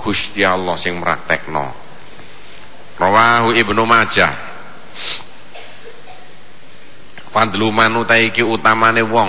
Gusti 0.00 0.40
Allah 0.48 0.72
sing 0.80 0.96
praktekno. 0.96 1.76
Rawahu 2.96 3.52
Ibnu 3.52 3.84
Majah 3.84 4.32
fadlu 7.28 7.68
manutai 7.68 8.32
iki 8.32 8.40
utamane 8.40 9.04
wong 9.04 9.28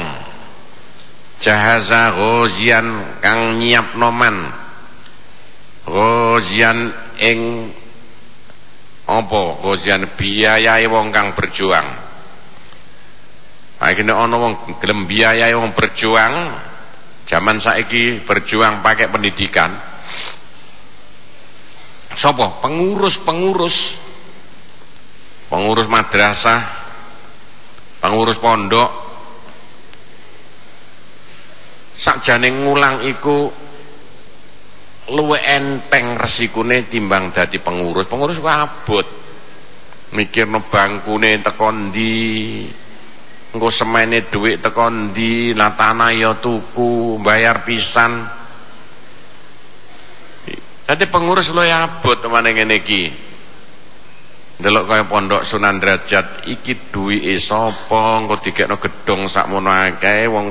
jahaza 1.43 2.15
ghazian 2.15 3.19
kang 3.19 3.59
nyiapno 3.59 4.15
man 4.15 4.47
ghazian 5.83 6.95
ing 7.19 7.67
apa 9.07 9.63
ghazian 9.63 10.03
biayai 10.19 10.83
wong 10.91 11.15
kang 11.15 11.31
berjuang? 11.31 11.87
Nek 13.77 14.03
ana 14.03 14.35
wong 14.35 14.53
gelem 14.83 15.07
biayai 15.07 15.55
wong 15.55 15.71
berjuang 15.71 16.33
zaman 17.23 17.57
saiki 17.57 18.19
berjuang 18.27 18.83
pakai 18.83 19.07
pendidikan. 19.07 19.71
Sapa? 22.11 22.59
Pengurus-pengurus. 22.59 24.01
Pengurus 25.47 25.87
madrasah 25.87 26.87
pengurus 28.01 28.37
pondok. 28.39 28.89
Sakjane 31.97 32.53
ngulang 32.53 33.03
iku 33.09 33.49
luwe 35.07 35.39
enteng 35.39 36.19
resikune 36.19 36.87
timbang 36.91 37.31
dadi 37.31 37.59
pengurus. 37.63 38.07
Pengurus 38.07 38.39
ku 38.39 38.49
abot. 38.49 39.07
Mikirno 40.07 40.63
bangkune 40.67 41.43
teko 41.43 41.67
ndi? 41.71 42.15
Engko 43.55 43.67
semene 43.71 44.27
dhuwit 44.27 44.63
teko 44.63 44.87
ndi? 44.87 45.51
Lah 45.55 45.75
ya 46.11 46.35
tuku 46.39 47.19
bayar 47.19 47.63
pisan. 47.63 48.23
Dadi 50.87 51.05
pengurus 51.11 51.51
luwe 51.51 51.71
abot 51.71 52.19
meneh 52.27 52.51
ngene 52.55 52.75
iki. 52.79 53.03
Delok 54.57 54.89
kaya 54.89 55.05
pondok 55.05 55.45
Sunan 55.45 55.77
Derajat 55.77 56.49
iki 56.49 56.89
duwike 56.89 57.37
sapa? 57.37 58.23
Engko 58.23 58.41
dikekno 58.41 58.81
gedung 58.81 59.29
sakmono 59.29 59.69
akeh 59.69 60.25
wong 60.25 60.49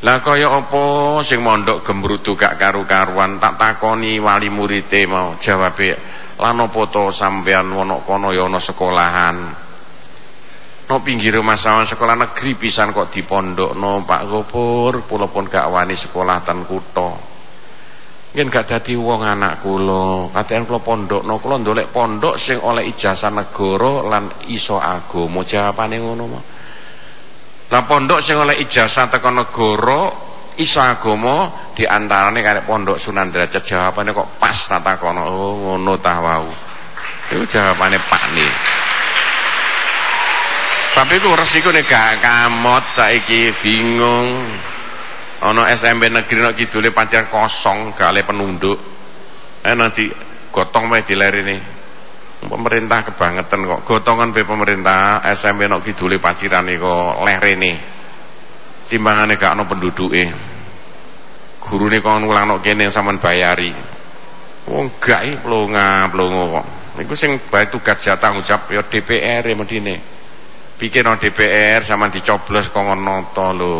Lah 0.00 0.16
kaya 0.24 0.48
apa 0.48 1.20
sing 1.20 1.44
mondok 1.44 1.84
gembrudu 1.84 2.32
gak 2.32 2.56
karu-karuan? 2.56 3.36
Tak 3.36 3.60
takoni 3.60 4.16
wali 4.16 4.48
murite 4.48 5.04
mau. 5.04 5.36
Jawabe 5.36 5.92
lan 6.40 6.56
apa 6.56 6.80
to 6.88 7.12
sampean 7.12 7.68
ana 7.68 8.00
kono 8.00 8.32
ya 8.32 8.48
ana 8.48 8.56
sekolahan? 8.56 9.36
No 10.88 10.96
pinggir 11.04 11.36
rumah 11.36 11.54
sawan 11.54 11.84
sekolah 11.84 12.16
negeri 12.16 12.56
pisan 12.56 12.96
kok 12.96 13.12
dipondokno. 13.12 14.00
Pak 14.08 14.22
Gopur 14.24 15.04
kula 15.04 15.28
pun 15.28 15.52
gak 15.52 15.68
wani 15.68 15.92
sekolah 15.92 16.48
ten 16.48 16.64
kutha. 16.64 17.10
Gak 18.30 18.64
dadi 18.64 18.96
wong 18.96 19.20
anak 19.20 19.60
kula, 19.60 20.32
katekan 20.32 20.64
kula 20.64 20.80
pondokno, 20.80 21.36
kula 21.42 21.60
ndolek 21.60 21.92
pondok 21.92 22.40
sing 22.40 22.56
oleh 22.56 22.88
ijazah 22.88 23.28
negara 23.28 24.06
lan 24.06 24.48
iso 24.48 24.80
agama. 24.80 25.44
Jawabane 25.44 25.96
ngono 26.00 26.24
mah. 26.24 26.44
Lah 27.70 27.86
pondok 27.86 28.18
sing 28.18 28.34
oleh 28.34 28.58
ijazah 28.58 29.06
teko 29.06 29.30
negara 29.30 30.10
iso 30.58 30.82
agama 30.82 31.70
diantarane 31.72 32.42
karek 32.42 32.66
pondok 32.66 32.98
Sunan 32.98 33.30
Derajat 33.30 33.62
jawabane 33.62 34.10
kok 34.10 34.42
pas 34.42 34.58
tak 34.58 34.82
takono. 34.82 35.22
Oh 35.30 35.54
ngono 35.54 35.94
tah 36.02 36.18
wau. 36.18 36.50
Iku 37.30 37.46
jawabane 37.46 37.96
Pak 38.10 38.24
Ni. 38.34 38.48
Tapi 40.90 41.14
ku 41.22 41.30
nek 41.70 41.86
gak 41.86 42.18
kamot 42.18 42.82
saiki 42.98 43.54
bingung 43.62 44.34
ana 45.40 45.70
SMP 45.72 46.12
negeri 46.12 46.42
nek 46.44 46.58
kidule 46.58 46.92
pancen 46.92 47.30
kosong 47.32 47.96
gak 47.96 48.12
le 48.12 48.26
penunduk 48.26 48.76
eh 49.64 49.72
nanti 49.72 50.10
gotong 50.52 50.92
wae 50.92 51.00
dilerene 51.06 51.69
pemerintah 52.44 53.04
kebangetan 53.04 53.68
kok. 53.68 53.80
Gotongan 53.84 54.32
be 54.32 54.48
pemerintah 54.48 55.20
SMP 55.36 55.68
nek 55.68 55.84
kidule 55.84 56.16
pacirane 56.16 56.80
kok 56.80 57.24
lerene 57.24 57.72
timbangane 58.90 59.38
gak 59.38 59.54
ana 59.54 59.62
penduduke 59.70 60.50
gurune 61.62 62.02
kok 62.02 62.18
ngulang 62.18 62.50
nek 62.50 62.60
kene 62.66 62.90
sampean 62.90 63.22
bayari. 63.22 63.70
Wong 64.66 64.98
gak 64.98 65.22
iki 65.30 65.38
plonga 65.38 66.10
plongo 66.10 66.58
kok. 66.58 66.66
Niku 66.98 67.14
sing 67.14 67.38
bae 67.46 67.70
tugas 67.70 68.02
tanggung 68.18 68.42
ya 68.42 68.82
DPR 68.82 69.46
ya 69.46 69.54
medine. 69.54 69.96
Bikin 70.74 71.06
no 71.06 71.14
DPR 71.14 71.84
sama 71.86 72.10
dicoblos 72.10 72.72
kok 72.74 72.82
ngono 72.82 73.30
to 73.30 73.46
lho. 73.54 73.74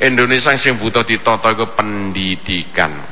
Indonesia 0.00 0.54
sing 0.56 0.78
butuh 0.78 1.02
ditata 1.04 1.52
iku 1.52 1.74
pendidikan. 1.74 3.09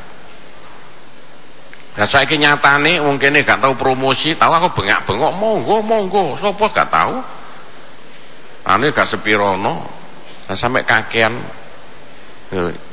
Nah 1.98 2.06
saiki 2.06 2.38
nyatane 2.38 3.02
mungkin 3.02 3.42
gak 3.42 3.58
tahu 3.58 3.74
promosi, 3.74 4.38
tahu 4.38 4.54
aku 4.54 4.68
bengak-bengok 4.78 5.34
monggo 5.34 5.82
monggo, 5.82 6.38
sapa 6.38 6.70
gak 6.70 6.88
tahu. 6.94 7.18
Ane 8.70 8.94
gak 8.94 9.10
sepirono. 9.10 9.74
Nah 10.46 10.56
sampai 10.56 10.86
kakean 10.86 11.34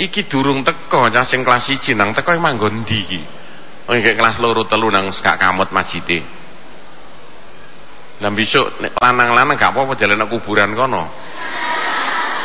iki 0.01 0.25
durung 0.25 0.65
teko 0.65 1.07
cah 1.13 1.21
sing 1.21 1.45
kelas 1.45 1.69
1 1.71 1.93
nang 1.93 2.17
teko 2.17 2.33
emang 2.33 2.57
nggo 2.57 2.67
ndi 2.81 2.97
iki. 3.05 3.21
Oh 3.85 3.93
iki 3.93 4.17
kelas 4.17 4.41
loro 4.41 4.65
telu 4.65 4.89
nang 4.89 5.13
gak 5.13 5.37
kamot 5.37 5.69
masjide. 5.69 6.25
Lah 8.25 8.33
besok 8.33 8.81
lanang-lanang 8.97 9.53
gak 9.53 9.69
apa-apa 9.69 9.93
jalan 9.93 10.25
kuburan 10.25 10.73
kono 10.73 11.03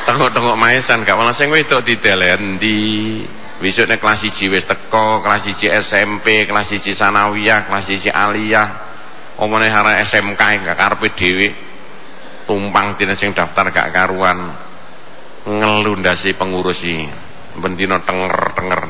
tengok-tengok 0.04 0.56
maesan 0.58 1.06
gak 1.06 1.14
malah 1.14 1.32
sing 1.32 1.48
wedok 1.48 1.86
didelendi 1.86 3.22
besok 3.60 3.92
nek 3.92 4.00
kelas 4.00 4.24
1 4.24 4.48
wis 4.48 4.64
teko 4.64 5.20
kelas 5.20 5.44
1 5.52 5.68
SMP 5.84 6.48
kelas 6.48 6.72
1 6.72 6.80
sanawiyah 6.96 7.68
kelas 7.68 7.86
1 7.92 8.08
aliyah. 8.08 8.68
Omone 9.40 9.68
hara 9.68 10.00
SMK 10.00 10.64
gak 10.64 10.76
karepe 10.76 11.12
dhewe. 11.12 11.48
Tumpang 12.48 12.96
dina 12.96 13.12
sing 13.12 13.36
daftar 13.36 13.68
gak 13.68 13.92
karuan. 13.92 14.48
Ngelundasi 15.44 16.36
pengurusi 16.36 17.04
bendino 17.60 18.00
tenger-tenger. 18.00 18.82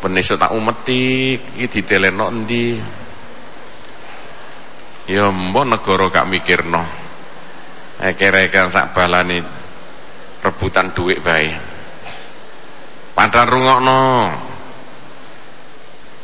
Ben 0.00 0.16
tak 0.16 0.52
umeti 0.56 1.36
iki 1.36 1.68
dideleno 1.68 2.32
endi? 2.32 2.76
Ya 5.12 5.28
mbok 5.28 5.64
negara 5.68 6.08
gak 6.08 6.28
mikirno. 6.28 6.82
Eker-eker 8.00 8.72
sak 8.72 8.96
balani 8.96 9.44
rebutan 10.40 10.96
duit 10.96 11.20
bae 11.20 11.69
padahal 13.20 13.52
rungokno. 13.52 14.00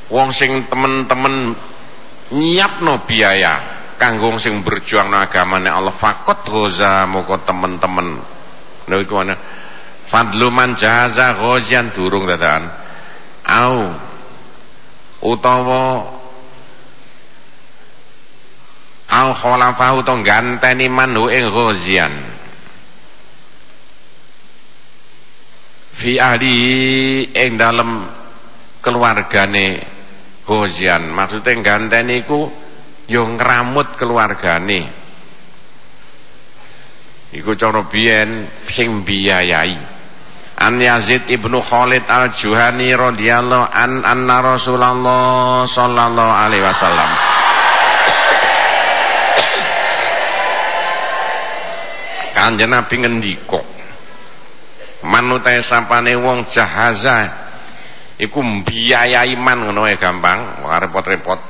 Wong 0.09 0.33
sing 0.33 0.65
temen-temen 0.73 1.53
nyiapno 2.33 3.05
biaya 3.05 3.61
kanggo 4.01 4.33
sing 4.41 4.65
berjuang 4.65 5.13
no 5.13 5.21
agamane 5.21 5.69
Allah. 5.69 5.93
Fakot 5.93 6.49
goza 6.49 7.05
moko 7.05 7.37
temen-temen. 7.45 8.09
Lha 8.89 8.97
iku 8.97 9.15
ana. 9.21 9.37
Fadlu 10.07 10.49
man 10.49 10.73
jaza 10.73 11.37
ghazian 11.37 11.93
durung 11.93 12.25
dadakan 12.25 12.71
au 13.43 13.91
utawa 15.27 16.07
au 19.11 19.29
khalafahu 19.35 20.07
to 20.07 20.15
ganteni 20.23 20.87
manhu 20.87 21.27
ing 21.27 21.51
ghazian 21.51 22.15
fi 25.97 26.21
ahli 26.21 26.57
ing 27.33 27.57
dalem 27.57 28.05
keluargane 28.85 29.81
ghazian 30.45 31.09
maksudnya 31.17 31.57
ganteni 31.65 32.21
iku 32.21 32.45
yo 33.09 33.23
ngramut 33.25 33.97
keluargane. 33.97 35.09
Iku 37.37 37.59
cara 37.59 37.83
sing 38.71 39.03
biayai 39.03 39.77
An 40.57 40.81
Yazid 40.81 41.29
ibnu 41.29 41.61
Khalid 41.61 42.09
al 42.09 42.33
Juhani 42.33 42.89
radhiyallahu 42.97 43.69
an 43.77 44.01
anna 44.09 44.41
Rasulullah 44.41 45.69
sallallahu 45.69 46.33
alaihi 46.33 46.65
wasallam. 46.65 47.11
Kanjeng 52.33 52.73
Nabi 52.73 52.95
ngendika 53.05 53.76
manute 55.05 55.61
sapane 55.61 56.17
wong 56.17 56.49
jahaza. 56.49 57.45
Iku 58.17 58.41
mbiayai 58.41 59.37
man 59.37 59.69
ngono 59.69 59.85
gampang 60.01 60.65
ora 60.65 60.81
repot-repot. 60.81 61.41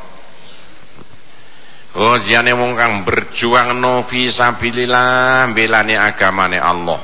Ghaziane 1.96 2.52
wong 2.52 2.74
kang 2.74 3.06
berjuang 3.06 3.78
no 3.78 4.02
fi 4.02 4.26
sabilillah 4.26 5.46
belane 5.54 5.94
agamane 5.94 6.58
Allah. 6.58 7.00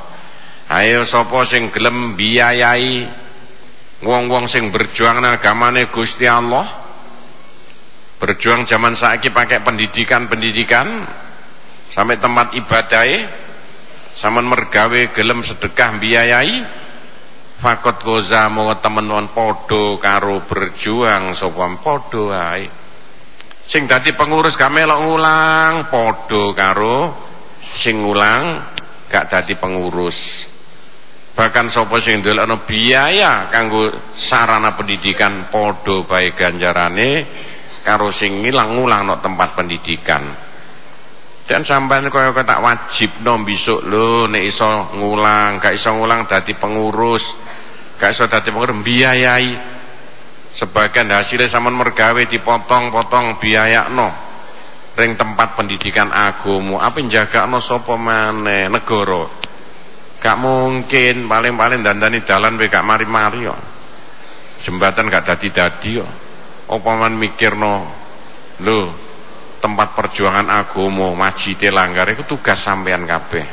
Ayo 0.72 1.06
sapa 1.06 1.46
sing 1.46 1.70
gelem 1.70 2.18
biayai 2.18 3.06
wong-wong 4.02 4.44
sing 4.50 4.68
berjuang 4.74 5.22
agamane 5.22 5.88
Gusti 5.88 6.26
Allah? 6.26 6.66
Berjuang 8.20 8.68
zaman 8.68 8.92
saiki 8.92 9.30
pakai 9.32 9.62
pendidikan-pendidikan 9.62 11.06
sampai 11.88 12.16
tempat 12.20 12.52
ibadahnya 12.52 13.20
Saman 14.12 14.44
mergawe 14.44 15.08
gelem 15.16 15.40
sedekah 15.40 15.96
biayai 15.96 16.60
fakot 17.64 18.04
goza 18.04 18.52
mau 18.52 18.68
temen 18.76 19.08
podo 19.32 19.96
karo 19.96 20.44
berjuang 20.44 21.32
sopam 21.32 21.80
podo 21.80 22.28
hai 22.28 22.68
sing 23.64 23.88
dadi 23.88 24.12
pengurus 24.12 24.60
gamelok 24.60 25.00
ngulang 25.00 25.88
podo 25.88 26.52
karo 26.52 26.96
sing 27.72 28.04
ngulang 28.04 28.60
gak 29.08 29.32
dadi 29.32 29.56
pengurus. 29.56 30.48
Bahkan 31.32 31.72
sopo 31.72 31.96
sing 31.96 32.20
ndelokno 32.20 32.68
biaya 32.68 33.48
kanggo 33.48 34.12
sarana 34.12 34.76
pendidikan 34.76 35.48
podo 35.48 36.04
baik 36.04 36.36
ganjarane 36.36 37.10
karo 37.80 38.12
sing 38.12 38.44
ngilang 38.44 38.76
ngulang 38.76 39.08
no 39.08 39.16
tempat 39.24 39.56
pendidikan 39.56 40.51
dan 41.52 41.68
sampean 41.68 42.08
kaya 42.08 42.32
tak 42.32 42.64
wajib 42.64 43.12
no 43.20 43.36
besok 43.44 43.84
lho 43.84 44.24
nek 44.24 44.40
iso 44.40 44.88
ngulang 44.96 45.60
gak 45.60 45.76
iso 45.76 45.92
ngulang 45.92 46.24
dadi 46.24 46.56
pengurus. 46.56 47.36
Gak 48.00 48.16
iso 48.16 48.24
dadi 48.24 48.48
pengurus 48.48 48.80
biayai 48.80 49.52
sebagian 50.48 51.12
hasilnya 51.12 51.52
sampean 51.52 51.76
mergawe 51.76 52.24
dipotong-potong 52.24 53.36
biaya 53.36 53.84
no 53.92 54.08
ring 54.96 55.12
tempat 55.12 55.52
pendidikan 55.52 56.08
agomo 56.08 56.80
apa 56.80 57.04
jaga 57.04 57.44
no 57.44 57.60
sopo 57.60 58.00
mana 58.00 58.72
negara. 58.72 59.28
Gak 60.24 60.40
mungkin 60.40 61.28
paling-paling 61.28 61.84
dandani 61.84 62.24
dalan 62.24 62.56
we 62.56 62.72
gak 62.72 62.80
mari-mari 62.80 63.44
yo. 63.44 63.52
Jembatan 64.56 65.12
gak 65.12 65.28
dadi-dadi 65.28 66.00
yo. 66.00 66.08
Apa 66.72 66.96
man 66.96 67.12
mikir 67.20 67.60
no 67.60 67.92
lho 68.64 69.01
tempat 69.62 69.94
perjuangan 69.94 70.50
agomo 70.50 71.14
masjid 71.14 71.54
langgar 71.70 72.10
itu 72.10 72.26
tugas 72.26 72.58
sampean 72.58 73.06
kabeh. 73.06 73.46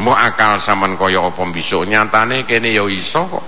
Mau 0.00 0.16
akal 0.16 0.56
saman 0.56 0.96
kaya 0.96 1.20
apa 1.20 1.44
bisa 1.52 1.84
nyatane 1.84 2.48
kene 2.48 2.72
ya 2.72 2.88
iso 2.88 3.28
kok. 3.28 3.44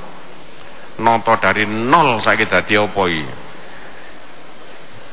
Dari 1.40 1.64
nol 1.64 2.20
saiki 2.20 2.44
dadi 2.44 2.76
apa 2.76 3.02
iki? 3.08 3.26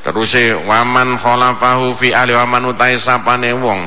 Terus 0.04 0.34
waman 0.68 1.16
khalafahu 1.16 1.96
fi 1.96 2.12
ali 2.12 2.36
waman 2.36 2.76
utai 2.76 3.00
sapane 3.00 3.56
wong. 3.56 3.80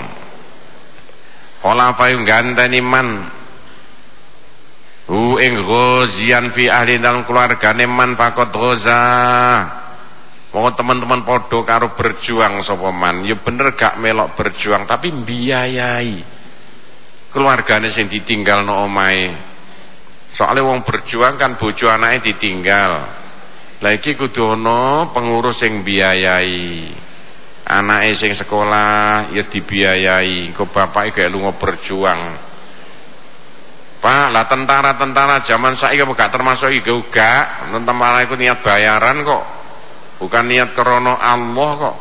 Khalafahu 1.61 2.25
ganteni 2.25 2.81
man. 2.81 3.29
Hu 5.05 5.37
ing 5.37 5.61
ghazian 5.61 6.49
fi 6.49 6.65
ahli 6.65 6.97
dalam 6.97 7.29
keluargane 7.29 7.85
man 7.85 8.17
fakot 8.17 8.49
ghaza 8.49 9.01
Mau 10.55 10.71
teman-teman 10.71 11.27
podo 11.27 11.67
karo 11.67 11.91
berjuang 11.91 12.63
sopoman, 12.63 13.27
ya 13.27 13.35
bener 13.35 13.75
gak 13.75 13.99
melok 13.99 14.39
berjuang 14.39 14.87
tapi 14.87 15.11
biayai. 15.11 16.23
Keluargane 17.27 17.91
sing 17.91 18.07
ditinggal 18.07 18.63
no 18.63 18.87
omai. 18.87 19.35
Soalnya 20.31 20.63
wong 20.63 20.87
berjuang 20.87 21.35
kan 21.35 21.59
bojo 21.59 21.91
anaknya 21.91 22.31
ditinggal. 22.31 22.93
Lagi 23.83 24.15
kudu 24.15 24.55
ono 24.55 25.11
pengurus 25.11 25.59
sing 25.59 25.83
biayai. 25.83 26.87
Anaknya 27.67 28.15
sing 28.15 28.31
sekolah 28.31 29.35
ya 29.35 29.43
dibiayai. 29.43 30.55
Kok 30.55 30.71
bapak 30.71 31.19
kayak 31.19 31.35
lu 31.35 31.43
berjuang. 31.51 32.21
Pak, 33.99 34.31
lah 34.31 34.47
tentara-tentara 34.47 35.43
zaman 35.43 35.75
saya 35.75 35.99
gak 35.99 36.31
termasuk 36.31 36.71
juga 36.79 36.95
gak. 37.11 37.75
Tentara 37.75 38.23
itu 38.23 38.39
niat 38.39 38.63
bayaran 38.63 39.19
kok 39.19 39.64
bukan 40.19 40.43
niat 40.47 40.71
krono 40.71 41.19
Allah 41.19 41.71
kok. 41.75 41.95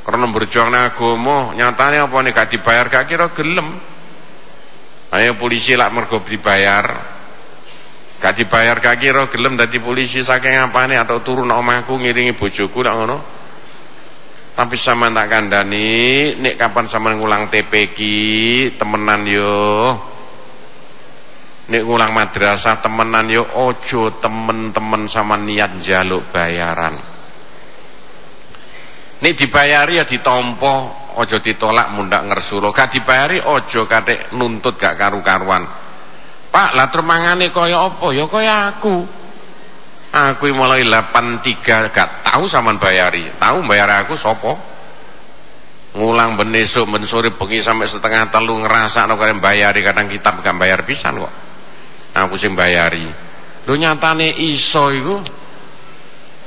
Krono 0.00 0.26
berjuang 0.32 0.72
agama 0.72 1.52
nyatanya 1.52 2.08
apa 2.08 2.16
nih 2.24 2.32
gak 2.32 2.48
dibayar 2.56 2.86
gak 2.88 3.06
kira 3.06 3.26
gelem. 3.36 3.68
Ayo 5.10 5.36
polisi 5.36 5.76
lah 5.76 5.92
mergo 5.92 6.22
dibayar. 6.24 6.86
Gak 8.20 8.34
dibayar 8.36 8.76
gak 8.80 8.96
kira 8.96 9.28
gelem. 9.28 9.60
Dadi 9.60 9.76
polisi 9.76 10.24
saking 10.24 10.56
apa 10.56 10.88
nih 10.88 11.04
atau 11.04 11.20
turun 11.20 11.52
omahku 11.52 12.00
ngiringi 12.00 12.32
bojoku 12.36 12.80
lah 12.80 12.94
ngono. 12.96 13.18
Tapi 14.50 14.76
sama 14.76 15.08
tak 15.08 15.28
kandani 15.30 16.36
nek 16.36 16.58
kapan 16.60 16.84
sama 16.84 17.16
ngulang 17.16 17.48
TPK 17.48 17.98
temenan 18.76 19.24
yo. 19.24 19.96
Nek 21.70 21.82
ngulang 21.86 22.12
madrasah 22.12 22.80
temenan 22.80 23.28
yo. 23.28 23.44
Ojo 23.56 24.16
temen-temen 24.16 25.08
sama 25.08 25.36
niat 25.40 25.80
jaluk 25.80 26.28
bayaran 26.32 27.09
Nek 29.20 29.36
dibayari 29.36 30.00
ya 30.00 30.08
ditompo, 30.08 30.88
ojo 31.20 31.36
ditolak 31.44 31.92
mundak 31.92 32.24
ngersuro. 32.24 32.72
Gak 32.72 32.96
dibayari 32.96 33.36
ojo 33.44 33.84
kate 33.84 34.32
nuntut 34.32 34.80
gak 34.80 34.96
karu-karuan. 34.96 35.68
Pak, 36.50 36.70
lah 36.74 36.88
mangane 37.04 37.52
kaya 37.52 37.84
apa? 37.84 38.10
Ya 38.16 38.24
kaya 38.26 38.74
aku. 38.74 39.04
Aku 40.10 40.50
mulai 40.50 40.82
83 40.82 41.94
gak 41.94 42.26
tahu 42.26 42.48
sampean 42.48 42.80
bayari. 42.80 43.30
Tahu 43.38 43.62
bayar 43.68 44.02
aku 44.02 44.18
sopo? 44.18 44.58
Ngulang 45.90 46.38
ben 46.38 46.54
sore 47.02 47.34
bengi 47.34 47.58
sampai 47.58 47.86
setengah 47.86 48.30
telu 48.30 48.62
ngerasa 48.62 49.10
no 49.10 49.18
kalian 49.18 49.42
bayari 49.42 49.82
kadang 49.82 50.08
kitab 50.10 50.40
gak 50.42 50.56
bayar 50.56 50.82
pisan 50.82 51.20
kok. 51.20 51.34
Aku 52.16 52.34
sing 52.34 52.58
bayari. 52.58 53.06
Lu 53.68 53.76
nyatane 53.76 54.34
iso 54.42 54.90
iku 54.90 55.22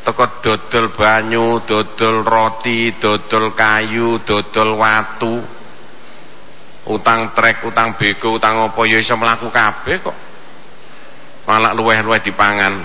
teko 0.04 0.44
dodol 0.44 0.92
banyu, 0.92 1.64
dodol 1.64 2.28
roti, 2.28 2.92
dodol 3.00 3.56
kayu, 3.56 4.20
dodol 4.22 4.76
watu. 4.76 5.36
Utang 6.84 7.32
trek, 7.32 7.64
utang 7.64 7.96
bego, 7.96 8.36
utang 8.36 8.60
apa 8.60 8.82
ya 8.84 9.00
iso 9.00 9.16
mlaku 9.16 9.48
kabeh 9.48 9.98
kok. 10.04 10.18
Malah 11.48 11.72
luweh-luweh 11.72 12.20
dipangan. 12.20 12.76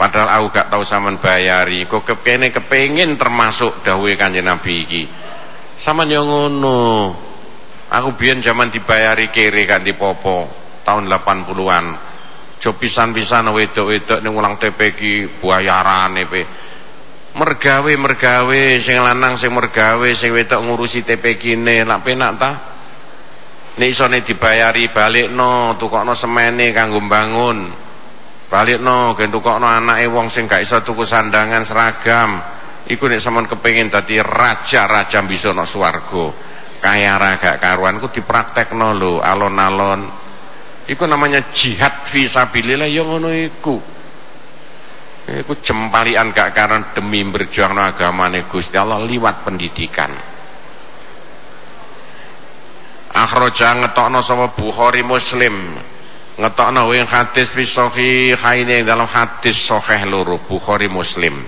Padahal 0.00 0.40
aku 0.40 0.46
gak 0.56 0.72
tahu 0.72 0.80
sampean 0.80 1.20
bayari. 1.20 1.84
Kok 1.84 2.08
kepene 2.08 2.48
kepengin 2.48 3.20
termasuk 3.20 3.84
dawuhe 3.84 4.16
Kanjeng 4.16 4.48
Nabi 4.48 4.80
iki. 4.80 5.04
Sampeyan 5.76 6.16
yo 6.16 6.20
ngono. 6.24 7.12
Aku 7.92 8.16
biyen 8.16 8.40
zaman 8.40 8.72
dibayari 8.72 9.28
kere 9.28 9.68
ganti 9.68 9.92
popo 9.92 10.48
tahun 10.88 11.04
80-an. 11.04 12.09
Jo 12.60 12.76
pisan-pisan 12.76 13.48
wedok-wedok 13.56 14.20
ning 14.20 14.36
ulang 14.36 14.60
TPQ 14.60 15.00
bayarane 15.40 16.28
pe. 16.28 16.42
mergawe 17.30 17.92
mergawe 17.96 18.62
sing 18.76 19.00
lanang 19.00 19.38
sing 19.40 19.54
mergawe 19.54 20.08
sing 20.12 20.36
wedok 20.36 20.60
ngurusi 20.60 21.00
TP 21.00 21.40
kine. 21.40 21.88
Lak 21.88 22.04
penak 22.04 22.32
ta? 22.36 22.50
Nek 23.80 23.88
isone 23.88 24.20
dibayari 24.20 24.92
balikno 24.92 25.78
tukokno 25.80 26.12
semene 26.12 26.68
kanggo 26.76 27.00
bangun 27.00 27.58
balikno 28.50 29.14
gen 29.14 29.30
tukokno 29.30 29.64
anake 29.64 30.10
wong 30.10 30.26
sing 30.28 30.50
gak 30.50 30.60
iso 30.60 30.84
tuku 30.84 31.06
sandangan 31.06 31.64
seragam. 31.64 32.30
Iku 32.90 33.06
nek 33.06 33.22
sampean 33.22 33.46
kepengin 33.46 33.88
dadi 33.88 34.18
raja-raja 34.20 35.22
bisa 35.24 35.54
no 35.54 35.64
swarga. 35.64 36.26
Kaya 36.82 37.16
raga 37.16 37.56
karuan 37.56 38.02
ku 38.02 38.10
dipraktekno 38.10 38.92
lho 38.92 39.12
alon-alon 39.22 40.29
iku 40.90 41.06
namanya 41.06 41.46
jihad 41.54 42.02
fi 42.02 42.26
sabilillah 42.26 42.90
ya 42.90 43.06
ngono 43.06 43.30
iku 43.30 44.00
Iku 45.30 45.62
jempalian 45.62 46.34
gak 46.34 46.50
karena 46.50 46.90
demi 46.90 47.22
berjuang 47.22 47.70
no 47.70 47.86
agamane 47.86 48.50
Gusti 48.50 48.74
Allah 48.74 48.98
liwat 48.98 49.46
pendidikan. 49.46 50.10
Akhraja 53.14 53.78
ngetokno 53.78 54.26
sama 54.26 54.50
Bukhari 54.50 55.06
Muslim. 55.06 55.78
Ngetokno 56.34 56.90
wing 56.90 57.06
hadis 57.06 57.46
fi 57.46 57.62
sahihaini 57.62 58.82
dalam 58.82 59.06
hadis 59.06 59.54
sahih 59.54 60.02
loro 60.10 60.42
Bukhari 60.42 60.90
Muslim. 60.90 61.46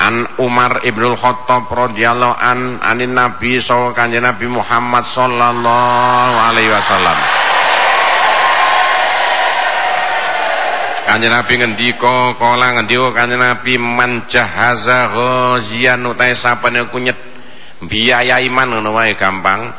An 0.00 0.40
Umar 0.40 0.80
ibnul 0.88 1.20
Khattab 1.20 1.68
radhiyallahu 1.68 2.40
an 2.40 2.80
anin 2.80 3.12
Nabi 3.12 3.60
sallallahu 3.60 4.16
Nabi 4.16 4.46
Muhammad 4.48 5.04
sallallahu 5.04 6.34
alaihi 6.40 6.72
wasallam. 6.72 7.39
Kanjeng 11.10 11.34
Nabi 11.34 11.58
ngendika 11.58 12.38
kala 12.38 12.78
ngendika 12.78 13.10
Kanjeng 13.10 13.42
Nabi 13.42 13.74
man 13.82 14.30
jahaza 14.30 15.10
ghazian 15.10 16.06
utahe 16.06 16.38
sapane 16.38 16.86
kunyet 16.86 17.18
biayai 17.82 18.46
man 18.46 18.70
ngono 18.70 18.94
wae 18.94 19.18
gampang. 19.18 19.74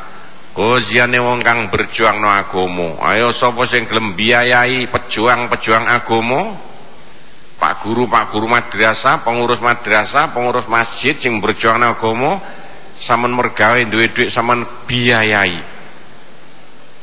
Ghaziane 0.52 1.16
wong 1.16 1.40
kang 1.40 1.72
berjuang 1.72 2.20
no 2.20 2.28
agama. 2.28 3.00
Ayo 3.00 3.32
sapa 3.32 3.64
sing 3.64 3.88
gelem 3.88 4.12
biayai 4.12 4.84
pejuang-pejuang 4.92 5.88
agama? 5.88 6.52
Pak 7.56 7.80
guru, 7.80 8.04
Pak 8.04 8.28
guru 8.28 8.44
madrasah, 8.52 9.24
pengurus 9.24 9.64
madrasah, 9.64 10.36
pengurus 10.36 10.68
masjid 10.68 11.16
sing 11.16 11.40
berjuang 11.40 11.80
agama, 11.80 12.44
sampean 12.92 13.32
mergawe 13.32 13.80
duwe 13.88 14.12
dhuwit 14.12 14.28
sampean 14.28 14.68
biayai. 14.84 15.56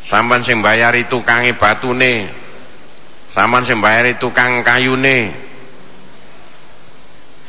Sampean 0.06 0.46
sing 0.46 0.62
bayari 0.62 1.10
tukange 1.10 1.58
batune, 1.58 2.30
Saman 3.30 3.62
sing 3.62 3.78
bayari 3.78 4.18
tukang 4.18 4.66
kayune. 4.66 5.30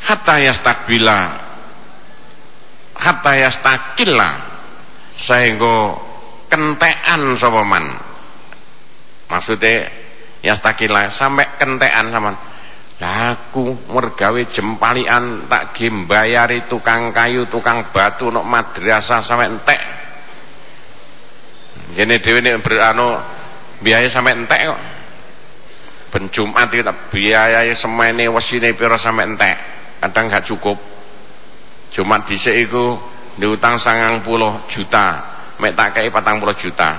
Hatta 0.04 0.36
yastakbila. 0.36 1.20
Hatta 3.00 3.32
yastakilla. 3.40 4.30
Sehingga 5.16 5.96
kentean 6.52 7.32
sapa 7.32 7.64
man. 7.64 7.96
Maksudnya 9.32 9.88
yastakila 10.44 11.08
sampai 11.08 11.56
kentean 11.56 12.12
sama 12.12 12.32
Laku 13.00 13.72
mergawe 13.88 14.44
jempalian 14.44 15.48
tak 15.48 15.72
gembayari 15.72 16.68
tukang 16.68 17.08
kayu, 17.16 17.48
tukang 17.48 17.88
batu 17.88 18.28
nok 18.28 18.44
madrasah 18.44 19.24
sampai 19.24 19.48
entek. 19.48 19.80
Jadi 21.96 22.20
dewi 22.20 22.44
ini 22.44 22.60
berano 22.60 23.16
biaya 23.80 24.04
sampai 24.04 24.36
entek 24.36 24.60
kok 24.68 24.80
ben 26.10 26.26
Jumat 26.28 26.66
kita 26.66 26.90
biayai 27.08 27.70
semene 27.70 28.26
wesine 28.26 28.74
pira 28.74 28.98
sampe 28.98 29.22
entek. 29.22 29.56
Kadang 30.02 30.26
gak 30.26 30.42
cukup. 30.42 30.78
Jumat 31.94 32.26
dhisik 32.26 32.66
iku 32.66 32.98
diutang 33.38 33.78
sangang 33.78 34.18
puluh 34.20 34.66
juta. 34.66 35.22
Mek 35.62 35.78
tak 35.78 35.94
kei 35.94 36.10
patang 36.10 36.42
puluh 36.42 36.56
juta. 36.58 36.98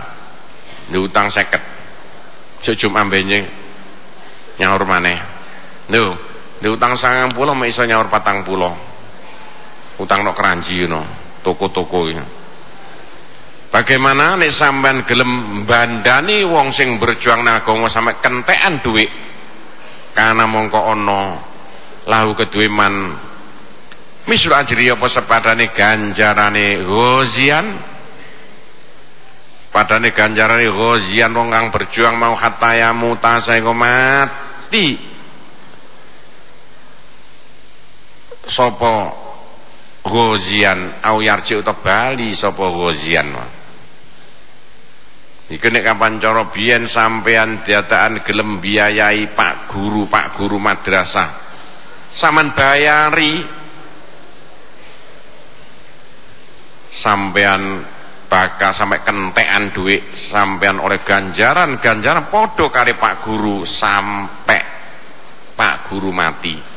Diutang 0.87 1.27
seket. 1.27 1.59
Jok 2.61 2.75
Jumat 2.77 3.09
benye 3.11 3.43
nyaur 4.61 4.83
maneh. 4.87 5.19
Lho 5.91 6.15
diutang 6.61 6.95
sangang 6.95 7.35
puluh 7.35 7.51
mek 7.51 7.73
iso 7.73 7.83
nyaur 7.83 8.07
patang 8.07 8.45
puluh. 8.47 8.71
Utang 9.99 10.25
no 10.25 10.31
keranji 10.33 10.87
know, 10.87 11.05
toko-toko. 11.45 12.09
Bagaimana 13.71 14.35
nek 14.35 14.51
sampean 14.51 15.07
gelem 15.07 15.63
bandani 15.63 16.43
wong 16.43 16.75
sing 16.75 16.99
berjuang 16.99 17.39
nagama 17.39 17.87
sampe 17.87 18.19
kentekan 18.19 18.83
duit? 18.83 19.07
Karena 20.11 20.43
mongko 20.43 20.91
ana 20.91 21.39
lahu 22.03 22.35
kedue 22.35 22.67
man 22.67 23.15
misru 24.27 24.51
ajri 24.51 24.91
apa 24.91 25.07
sepadane 25.07 25.71
ganjarane 25.71 26.83
ghazian 26.83 27.79
padane 29.71 30.11
ganjarane 30.11 30.67
ghazian 30.67 31.31
wong 31.31 31.47
kang 31.47 31.71
berjuang 31.71 32.19
mau 32.19 32.35
hataya 32.35 32.91
muta 32.91 33.39
saenggo 33.39 33.71
mati. 33.71 34.99
Sapa 38.51 39.15
ghazian 40.03 40.99
au 41.07 41.23
yarji 41.23 41.55
utawa 41.55 41.79
bali 41.79 42.35
sapa 42.35 42.67
Iku 45.51 45.67
nek 45.67 45.83
kapan 45.83 46.15
cara 46.15 46.47
biyen 46.47 46.87
sampean 46.87 47.59
diataan 47.67 48.23
gelem 48.23 48.63
biayai 48.63 49.35
Pak 49.35 49.67
Guru, 49.67 50.07
Pak 50.07 50.39
Guru 50.39 50.55
madrasah. 50.55 51.27
Saman 52.07 52.55
bayari. 52.55 53.43
Sampean 56.87 57.83
bakal 58.31 58.71
sampai 58.71 59.03
kentean 59.03 59.75
duit 59.75 60.15
sampean 60.15 60.79
oleh 60.79 61.03
ganjaran 61.03 61.83
ganjaran 61.83 62.31
podo 62.31 62.71
kali 62.71 62.95
Pak 62.95 63.27
Guru 63.27 63.67
sampai 63.67 64.63
Pak 65.51 65.91
Guru 65.91 66.15
mati 66.15 66.70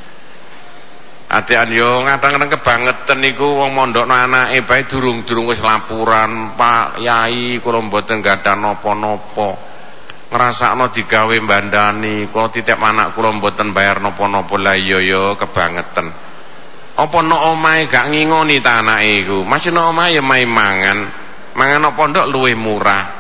Adean 1.35 1.75
yo 1.75 2.07
kadang-kadang 2.07 2.47
kebangetan 2.47 3.19
niku 3.19 3.59
wong 3.59 3.75
mondokno 3.75 4.15
anake 4.15 4.63
bae 4.63 4.87
durung-durung 4.87 5.51
wis 5.51 5.67
laporan, 5.67 6.55
Pak 6.55 7.03
Yai 7.03 7.59
kula 7.59 7.83
mboten 7.83 8.23
gadah 8.23 8.55
napa-napa. 8.55 9.59
Ngrasakno 10.31 10.95
digawe 10.95 11.35
bandani, 11.43 12.31
kula 12.31 12.55
titip 12.55 12.79
anak 12.79 13.19
kula 13.19 13.35
mboten 13.35 13.75
bayar 13.75 13.99
napa-napa. 13.99 14.55
Lah 14.63 14.79
iya 14.79 15.03
yo 15.03 15.35
kebangetan. 15.35 16.07
Apa 16.95 17.19
nek 17.27 17.43
omahe 17.51 17.91
gak 17.91 18.15
ngingoni 18.15 18.63
ta 18.63 18.79
anake 18.79 19.27
iku? 19.27 19.43
Masih 19.43 19.75
nek 19.75 19.91
omahe 19.91 20.15
ya 20.15 20.23
mai 20.23 20.47
mangan. 20.47 20.99
Mangan 21.59 21.83
nek 21.83 21.95
pondok 21.99 22.31
luwih 22.31 22.55
murah. 22.55 23.11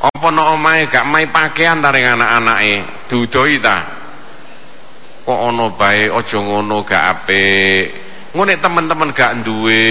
Apa 0.00 0.28
nek 0.32 0.46
omahe 0.56 0.88
gak 0.88 1.04
mai 1.04 1.28
pakaian 1.28 1.84
ta 1.84 1.92
ring 1.92 2.08
anak-anake? 2.08 3.04
Dudoi 3.12 3.60
ta? 3.60 3.93
Kok 5.24 5.40
ono 5.40 5.72
bae 5.72 6.12
aja 6.12 6.38
ngono 6.38 6.84
gak 6.84 7.04
apik. 7.16 7.84
Ngene 8.36 8.54
teman-teman 8.60 9.10
gak 9.16 9.40
duwe 9.40 9.84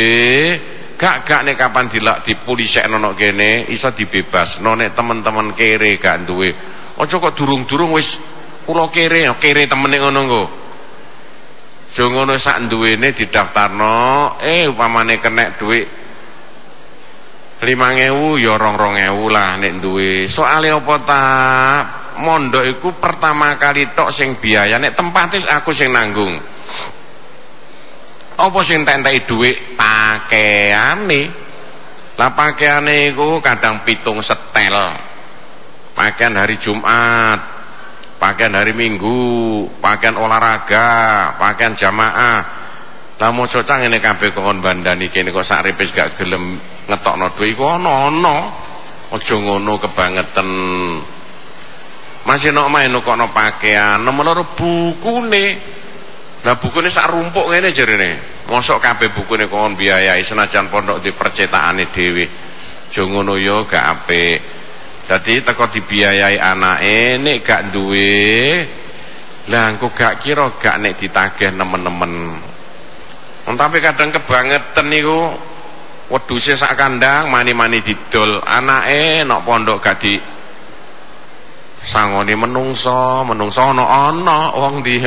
gak 0.93 1.25
gak 1.25 1.41
nek 1.41 1.57
kapan 1.57 1.89
dilak 1.89 2.21
dipulisekno 2.21 3.01
nok 3.01 3.17
kene 3.17 3.65
iso 3.73 3.89
dibebasno 3.89 4.77
nek 4.77 4.93
teman-teman 4.93 5.57
kere 5.57 5.97
gak 5.97 6.29
duwe. 6.29 6.53
Aja 7.01 7.15
kok 7.17 7.33
durung-durung 7.33 7.97
wis 7.97 8.21
kula 8.69 8.93
kere 8.93 9.25
kere 9.41 9.65
temene 9.65 9.97
ngono 9.97 10.19
nggo. 10.21 10.43
Aja 11.93 12.03
ngono 12.09 12.37
sak 12.37 12.69
duwene 12.69 13.09
didaftarno 13.13 14.37
eh 14.37 14.69
upamane 14.69 15.17
kenek 15.17 15.49
dhuwit 15.57 15.87
5000 17.63 18.43
ya 18.43 18.53
2000 18.59 19.33
lah 19.33 19.49
nek 19.57 19.73
duwe. 19.81 20.29
Soale 20.29 20.69
apa 20.69 20.95
ta 21.01 21.23
mondok 22.19 22.65
iku 22.67 22.89
pertama 22.97 23.55
kali 23.57 23.93
tok 23.93 24.09
sing 24.13 24.37
biaya. 24.37 24.77
Nek 24.77 24.97
tempatis 24.97 25.47
aku 25.47 25.73
sing 25.73 25.93
nanggung. 25.93 26.37
Apa 28.33 28.59
sing 28.65 28.83
tentei 28.83 29.23
dhuwit 29.23 29.77
pakaiane. 29.77 31.21
Lah 32.17 32.29
pakaiane 32.33 33.13
iku 33.13 33.41
kadang 33.41 33.81
pitung 33.85 34.21
setel. 34.21 34.75
Pakaian 35.93 36.33
hari 36.33 36.57
Jumat 36.57 37.53
pakaian 38.23 38.55
hari 38.55 38.71
Minggu 38.71 39.67
pakaian 39.83 40.15
olahraga 40.15 40.87
pakaian 41.35 41.75
jamaah. 41.75 42.39
Lah 43.19 43.29
mau 43.29 43.43
cocok 43.43 43.83
ini 43.83 43.99
kabeh 43.99 44.31
kon 44.31 44.63
bandani 44.63 45.11
kene 45.11 45.29
kok 45.29 45.45
sak 45.45 45.69
ripis 45.69 45.91
gak 45.91 46.17
gelem 46.17 46.55
ngetokno 46.87 47.29
dhuwit 47.35 47.53
iku 47.55 47.77
ana-ana 47.77 48.63
aja 49.13 49.35
ngono 49.37 49.77
kebangetan 49.77 50.49
masih 52.23 52.55
nok 52.55 52.71
main 52.71 52.91
nukono 52.91 53.31
pakaian. 53.31 53.99
Nomor 53.99 54.23
loro 54.31 54.43
bukune. 54.55 55.45
Nah 56.43 56.55
bukune 56.59 56.91
sak 56.91 57.07
rumpuk 57.07 57.47
ngene 57.47 57.71
jarene 57.71 58.19
mosok 58.51 58.83
kabeh 58.83 59.11
bukune 59.15 59.47
kon 59.47 59.75
biayai. 59.75 60.23
Senajan 60.23 60.67
pondok 60.67 60.99
di 61.03 61.11
percetakane 61.11 61.87
dhewe. 61.87 62.25
Aja 62.93 63.09
ngono 63.09 63.41
ya 63.41 63.65
gak 63.65 63.85
apik. 63.89 64.37
Dadi 65.09 65.41
teko 65.41 65.65
dibiayai 65.65 66.37
anake 66.37 67.17
nek 67.17 67.37
gak 67.41 67.73
duwe. 67.73 68.61
Lah 69.49 69.73
engko 69.73 69.89
gak 69.89 70.21
kira 70.21 70.45
gak 70.61 70.77
nek 70.77 70.93
ditagih 71.01 71.57
nemen-nemen. 71.57 72.37
Tapi 73.49 73.77
kadang 73.81 74.13
kebangetan 74.13 74.93
niku. 74.93 75.33
Wedhuse 76.13 76.53
sak 76.53 76.77
kandang 76.77 77.33
mani-mani 77.33 77.81
didol. 77.81 78.37
Anake 78.45 79.25
nok 79.25 79.41
pondok 79.41 79.81
gak 79.81 79.97
di 79.97 80.13
sangoni 81.83 82.33
menungso 82.33 83.27
menungso 83.27 83.59
ana 83.59 83.83
ana 84.07 84.55
wong 84.55 84.79
di 84.79 85.03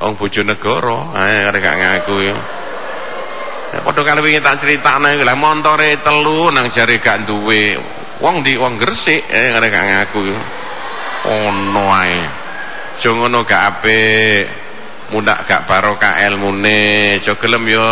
wong 0.00 0.12
bojonegoro 0.16 1.12
ae 1.12 1.52
gak 1.52 1.76
ngaku 1.76 2.16
ya 2.24 2.36
Padha 3.74 4.06
karo 4.06 4.22
wingi 4.22 4.38
tak 4.38 4.62
critakne 4.62 5.18
lah 5.18 5.34
montore 5.34 5.98
telu 5.98 6.46
nang 6.54 6.70
jare 6.70 7.02
gak 7.02 7.26
duwe. 7.26 7.74
Wong 8.22 8.46
di 8.46 8.54
wong 8.54 8.78
Gresik 8.78 9.26
eh 9.26 9.50
gak 9.50 9.86
ngaku. 9.90 10.30
Ono 11.26 11.84
ae. 11.90 12.22
Aja 12.94 13.10
ngono 13.10 13.42
gak 13.42 13.62
apik. 13.74 14.42
Mundak 15.10 15.50
gak 15.50 15.66
barokah 15.66 16.22
ilmune. 16.22 17.18
Aja 17.18 17.34
gelem 17.34 17.66
yo. 17.66 17.90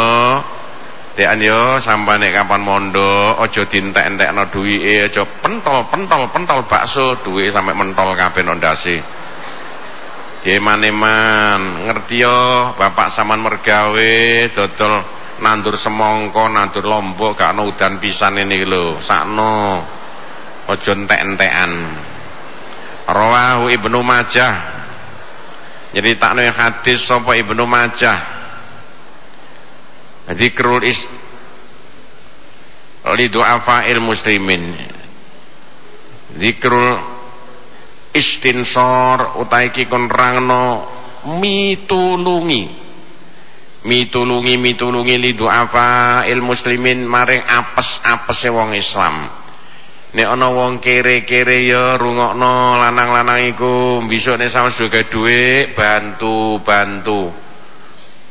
Dekan 1.13 1.45
yo 1.45 1.77
sampane 1.77 2.33
kapan 2.33 2.65
mondok 2.65 3.37
aja 3.37 3.69
dientek-entekno 3.69 4.49
duwike, 4.49 5.13
aja 5.13 5.23
pentol-pentol 5.45 6.25
pentol 6.33 6.65
bakso 6.65 7.21
duwe 7.21 7.53
sampe 7.53 7.77
mentol 7.77 8.17
kabeh 8.17 8.41
ndase. 8.41 8.97
Geman-eman, 10.41 11.85
ngerti 11.85 12.25
yo 12.25 12.73
bapak 12.81 13.13
saman 13.13 13.45
mergawe 13.45 14.13
dodol 14.57 15.05
nandur 15.45 15.77
semongko, 15.77 16.49
nandur 16.49 16.89
lombok, 16.89 17.37
gak 17.37 17.53
ana 17.53 17.63
udan 17.69 18.01
pisan 18.01 18.41
ini 18.41 18.65
lho, 18.65 18.97
sakno. 18.97 19.85
Aja 20.65 20.97
entek-entekan. 20.97 21.73
Rawahu 23.05 23.69
Ibnu 23.69 24.01
Majah. 24.01 24.55
Jadi 25.93 26.17
takno 26.17 26.41
hadis 26.41 27.05
sapa 27.05 27.37
Ibnu 27.37 27.69
Majah. 27.69 28.42
Dzikrul 30.31 30.87
is 30.87 31.11
li 33.11 33.27
du'afa'il 33.27 33.99
muslimin. 33.99 34.71
Dzikrul 36.39 36.95
istinsor 38.15 39.43
utai 39.43 39.75
ki 39.75 39.91
kon 39.91 40.07
rangno 40.07 40.87
mitulungi. 41.27 42.81
Mitulungi 43.83 44.55
mitulungi 44.63 45.19
li 45.19 45.35
du'afa 45.35 46.23
il 46.31 46.39
muslimin 46.39 47.03
maring 47.03 47.43
apes-apese 47.43 48.55
wong 48.55 48.79
Islam. 48.79 49.27
Nek 50.13 50.29
ana 50.29 50.53
wong 50.53 50.79
kere-kere 50.79 51.67
ya 51.67 51.97
rungokno 51.99 52.79
lanang-lanang 52.79 53.49
iku 53.51 54.05
besok 54.07 54.39
sama 54.47 54.69
juga 54.69 55.03
dhuwit 55.03 55.73
bantu-bantu 55.73 57.42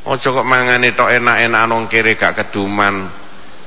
aja 0.02 0.28
kok 0.34 0.48
mangane 0.48 0.90
tok 0.98 1.14
enak-enak 1.14 1.62
wong 1.70 1.86
kere 1.86 2.18
gak 2.18 2.34
keduman. 2.34 3.06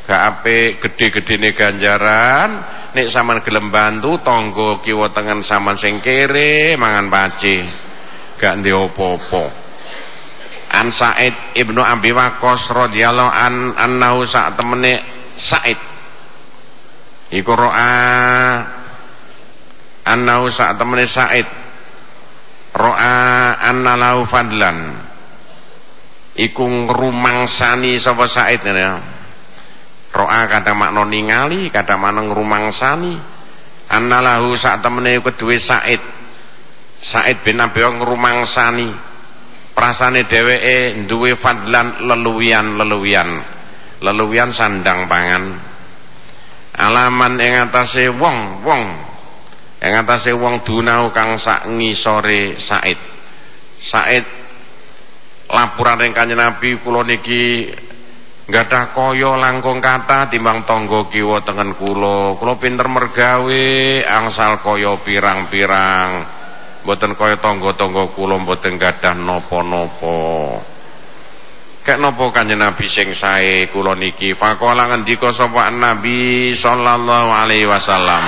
Gak 0.05 0.21
apik 0.21 0.83
gede-gedene 0.83 1.55
ganjaran. 1.55 2.49
Nek 2.95 3.07
sampean 3.07 3.43
gelem 3.43 3.71
bantu 3.71 4.19
tangga 4.19 4.79
kiwa 4.83 5.11
tengen 5.15 5.39
sampean 5.39 5.79
sing 5.79 6.03
kere 6.03 6.75
mangan 6.75 7.07
pace 7.07 7.63
gak 8.35 8.59
ndek 8.59 8.75
apa-apa. 8.75 9.43
An 10.75 10.91
Said 10.91 11.55
Ibnu 11.55 11.79
Abi 11.79 12.11
Waqqas 12.11 12.67
radhiyallahu 12.75 13.31
an 13.31 13.55
annahu 13.79 14.27
sak 14.27 14.59
temene 14.59 14.99
Said. 15.35 15.79
Iku 17.31 17.51
ro'a. 17.55 17.95
Annahu 20.03 20.51
sak 20.51 20.75
temene 20.75 21.07
Said. 21.07 21.47
Ro'a 22.75 23.55
anna 23.55 23.95
lahu 23.95 24.27
fadlan 24.27 25.04
iku 26.35 26.63
ngrumangsani 26.67 27.95
sapa 27.95 28.27
Said 28.27 28.61
ya. 28.67 28.99
Ro'a 30.15 30.47
kadang 30.47 30.79
makna 30.79 31.03
ningali 31.03 31.67
kadang 31.71 32.03
makna 32.03 32.23
ngrumangsani. 32.23 33.15
Anna 33.91 34.19
lahu 34.23 34.55
sak 34.55 34.83
temene 34.83 35.19
kedue 35.19 35.59
Said. 35.59 35.99
Said 36.95 37.43
bin 37.43 37.59
Abi 37.59 37.83
ngrumangsani. 37.83 38.91
Prasane 39.75 40.23
dheweke 40.23 41.03
duwe 41.03 41.35
fadlan 41.35 41.99
leluwian-leluwian. 41.99 43.27
Leluwian 43.99 44.47
sandang 44.47 45.03
pangan. 45.11 45.51
Alaman 46.75 47.39
ing 47.39 47.55
atase 47.55 48.07
wong-wong 48.11 48.83
ing 49.83 49.91
atase 49.95 50.31
wong 50.31 50.63
dunau 50.63 51.11
kang 51.11 51.35
sak 51.35 51.67
ngisore 51.67 52.55
Said. 52.55 52.99
Said 53.75 54.44
laporan 55.55 56.03
ing 56.03 56.11
Kanjeng 56.11 56.35
Nabi 56.35 56.75
kula 56.83 57.07
niki 57.07 57.71
gadah 58.45 58.91
kaya 58.91 59.39
langkung 59.39 59.79
kata 59.79 60.27
timbang 60.27 60.67
tangga 60.67 61.07
kiwa 61.07 61.39
tengen 61.47 61.71
kula. 61.79 62.35
Kula 62.35 62.59
pinter 62.59 62.91
mergawe 62.91 63.65
angsal 64.03 64.59
kaya 64.59 64.99
pirang-pirang. 64.99 66.27
Mboten 66.83 67.15
kaya 67.15 67.39
tangga-tangga 67.39 68.11
kula 68.11 68.35
mboten 68.35 68.75
gadah 68.75 69.15
napa-napa. 69.15 70.19
Kek 71.85 72.01
napa 72.01 72.33
kanjeng 72.33 72.59
Nabi 72.59 72.85
sing 72.89 73.15
sae 73.15 73.71
kula 73.71 73.95
niki? 73.95 74.35
Faqala 74.35 74.91
ngendika 74.91 75.31
sapa 75.31 75.71
Nabi 75.71 76.51
sallallahu 76.51 77.29
alaihi 77.31 77.69
wasallam. 77.69 78.25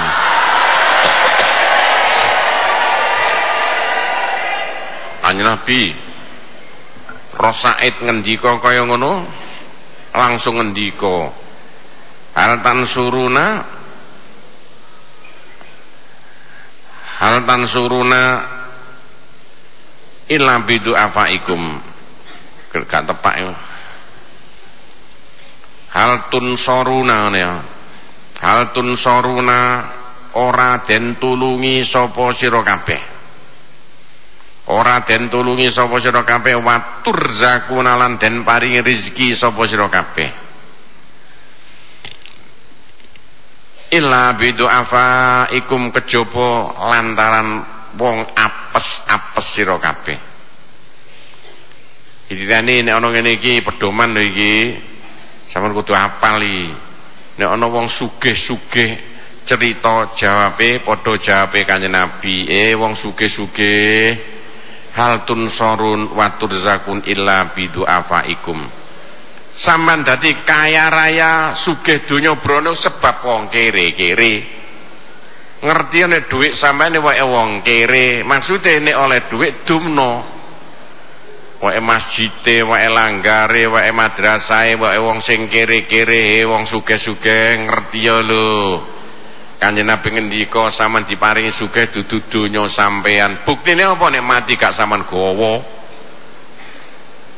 Kanjeng 5.22 5.46
Nabi 5.46 6.07
Rosaid 7.38 8.02
ngendika 8.02 8.58
kaya 8.58 8.82
ngono? 8.82 9.22
Langsung 10.18 10.58
ngendika. 10.58 11.30
Hal 12.34 12.66
tan 12.66 12.82
suruna. 12.82 13.62
Hal 17.18 17.46
tansuruna 17.46 18.24
illa 20.30 20.56
bidu 20.66 20.98
afaikum. 20.98 21.78
Gak 22.74 23.10
tepak 23.10 23.36
ya. 23.38 23.54
Hal 25.94 26.30
tunsoruna 26.30 27.30
ya. 27.34 27.62
Hal 28.42 28.70
tunsoruna 28.74 29.62
ora 30.38 30.78
den 30.86 31.18
tulungi 31.18 31.82
sapa 31.82 32.30
sira 32.38 32.62
kabeh 32.62 33.02
ora 34.68 35.00
den 35.08 35.32
tulungi 35.32 35.72
sapa 35.72 35.96
sira 36.04 36.28
kabeh 36.28 36.60
watur 36.60 37.32
zakuna 37.32 37.96
lan 37.96 38.20
den 38.20 38.44
paringi 38.44 38.84
rezeki 38.84 39.32
sapa 39.32 39.64
sira 39.64 39.88
kabeh. 39.88 40.30
Illa 43.88 44.36
bidu'afa 44.36 45.48
ikum 45.56 45.96
kejopo 45.96 46.76
lantaran 46.76 47.64
wong 47.96 48.28
apes-apes 48.36 49.48
sira 49.48 49.80
kabeh. 49.80 50.20
Iditane 52.28 52.84
nek 52.84 53.00
ana 53.00 53.08
ngene 53.08 53.40
iki 53.40 53.64
pedoman 53.64 54.12
lho 54.12 54.20
iki. 54.20 54.56
Sampean 55.48 55.72
kudu 55.72 55.96
apal 55.96 56.44
iki 56.44 56.68
nek 57.40 57.48
ana 57.48 57.72
wong 57.72 57.88
sugih-sugih 57.88 58.92
cerita 59.48 60.12
jawabe 60.12 60.84
padha 60.84 61.16
jawabe 61.16 61.64
Kanjeng 61.64 61.96
Nabi. 61.96 62.52
Eh 62.52 62.76
wong 62.76 62.92
sugih-sugih 62.92 64.36
hal 64.98 65.22
tunsorun 65.30 66.18
wa 66.18 66.34
turzakun 66.42 67.06
illa 67.06 67.54
bidu'afaikum 67.54 68.88
Saman 69.58 70.06
dadi 70.06 70.38
kaya 70.46 70.86
raya 70.94 71.50
sugih 71.58 72.06
donya 72.06 72.38
brono 72.38 72.78
sebab 72.78 73.26
wong 73.26 73.50
kere-kere. 73.50 74.46
Ngerti 75.66 76.06
nek 76.06 76.30
dhuwit 76.30 76.54
sampeyan 76.54 77.02
wae 77.02 77.26
wong 77.26 77.66
kere, 77.66 78.22
maksude 78.22 78.78
nek 78.78 78.94
oleh 78.94 79.26
dhuwit 79.26 79.66
dumno. 79.66 80.22
Wae 81.58 81.82
masjide, 81.82 82.62
wae 82.62 82.86
langgare, 82.86 83.66
wae 83.66 83.90
madrasahe, 83.90 84.78
wae 84.78 85.02
wong 85.02 85.26
sing 85.26 85.50
kere-kere, 85.50 86.46
wong 86.46 86.70
sugih-sugih 86.70 87.66
ngerti 87.66 88.06
ya 88.06 88.22
lho. 88.22 88.97
Kanjeng 89.58 89.90
Nabi 89.90 90.14
ngendika 90.14 90.70
sampean 90.70 91.02
diparingi 91.02 91.50
sugih 91.50 91.90
dudu 91.90 92.22
donya 92.30 92.70
sampean. 92.70 93.42
Buktine 93.42 93.90
apa 93.90 94.14
nek 94.14 94.22
mati 94.22 94.54
gak 94.54 94.70
sampean 94.70 95.02
gawa? 95.02 95.58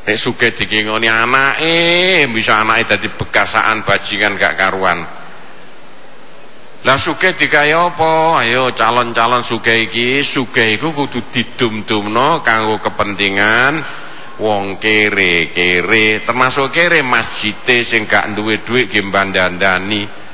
Nek 0.03 0.17
sugih 0.19 0.51
dikingoni 0.51 1.07
anake, 1.07 2.27
bisa 2.27 2.59
anake 2.59 2.91
dadi 2.91 3.07
bekasaan 3.07 3.87
bajingan 3.87 4.35
gak 4.35 4.59
karuan. 4.59 4.99
Lah 6.83 6.99
sugih 6.99 7.39
dikaya 7.39 7.87
apa? 7.87 8.43
Ayo 8.43 8.75
calon-calon 8.75 9.39
sugih 9.39 9.87
iki, 9.87 10.19
sugih 10.19 10.75
iku 10.75 10.91
kudu 10.91 11.23
didum-dumno 11.31 12.43
kanggo 12.43 12.83
kepentingan 12.83 13.79
wong 14.39 14.79
kere-kere, 14.79 16.23
termasuk 16.23 16.71
kere 16.71 17.03
masjid 17.03 17.55
sing 17.83 18.07
gak 18.07 18.31
duwe 18.35 18.59
dhuwit 18.63 18.91
ge 18.91 19.03
dandani. 19.07 20.28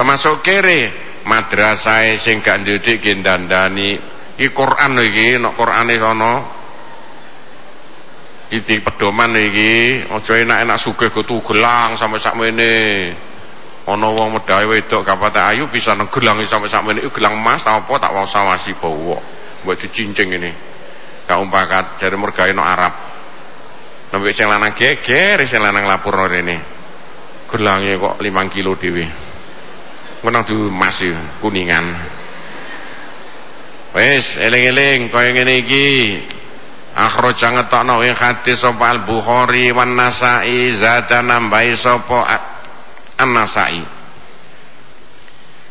Termasuk 0.00 0.40
kere 0.40 0.88
madrasah 1.28 2.16
sing 2.16 2.40
gak 2.40 2.64
dhuwit 2.64 2.88
ge 3.04 3.20
dandani. 3.20 4.00
Iki 4.40 4.48
Quran 4.56 4.96
lho 4.96 5.04
iki, 5.04 5.36
nek 5.36 5.52
Qurane 5.52 5.94
sono 6.00 6.32
Iki 8.48 8.80
pedoman 8.80 9.36
iki, 9.36 10.00
aja 10.08 10.32
enak-enak 10.40 10.80
sugih 10.80 11.12
go 11.12 11.20
gelang 11.44 12.00
sampai 12.00 12.16
sakmene. 12.16 12.72
Ana 13.84 14.08
wong 14.08 14.40
medhae 14.40 14.64
wedok 14.64 15.04
kapate 15.04 15.36
ayu 15.36 15.68
bisa 15.68 15.92
ngegelangi 15.92 16.48
sampai 16.48 16.72
sakmene 16.72 17.04
gelang 17.12 17.36
emas 17.36 17.68
apa 17.68 17.92
tak 18.00 18.16
wasawasi 18.16 18.72
bawa. 18.80 19.20
Mbok 19.68 19.76
dicincing 19.76 20.32
ini. 20.32 20.50
Gak 21.28 21.36
umpakat 21.36 22.00
jare 22.00 22.16
mergawe 22.16 22.48
no 22.56 22.64
Arab. 22.64 22.94
Nembe 24.16 24.32
sing 24.32 24.48
lanang 24.48 24.72
geger, 24.72 25.44
sing 25.44 25.60
lanang 25.60 25.84
lapor 25.84 26.24
rene. 26.24 26.56
Gelange 27.52 28.00
kok 28.00 28.16
5 28.16 28.48
kilo 28.48 28.80
dhewe. 28.80 29.29
Menang 30.20 30.44
du 30.44 30.68
emas 30.68 31.00
kuningan. 31.40 31.96
Wes 33.96 34.36
eling-eling 34.36 35.08
kaya 35.08 35.32
ngene 35.32 35.64
iki. 35.64 35.88
Akhraja 36.90 37.54
ngetokno 37.54 38.02
ing 38.04 38.12
hadis 38.12 38.60
sapa 38.60 38.92
Al-Bukhari 38.92 39.72
wan 39.72 39.96
Nasa'i 39.96 40.68
zada 40.74 41.24
nambahi 41.24 41.72
sapa 41.72 42.18
An-Nasa'i. 43.16 43.80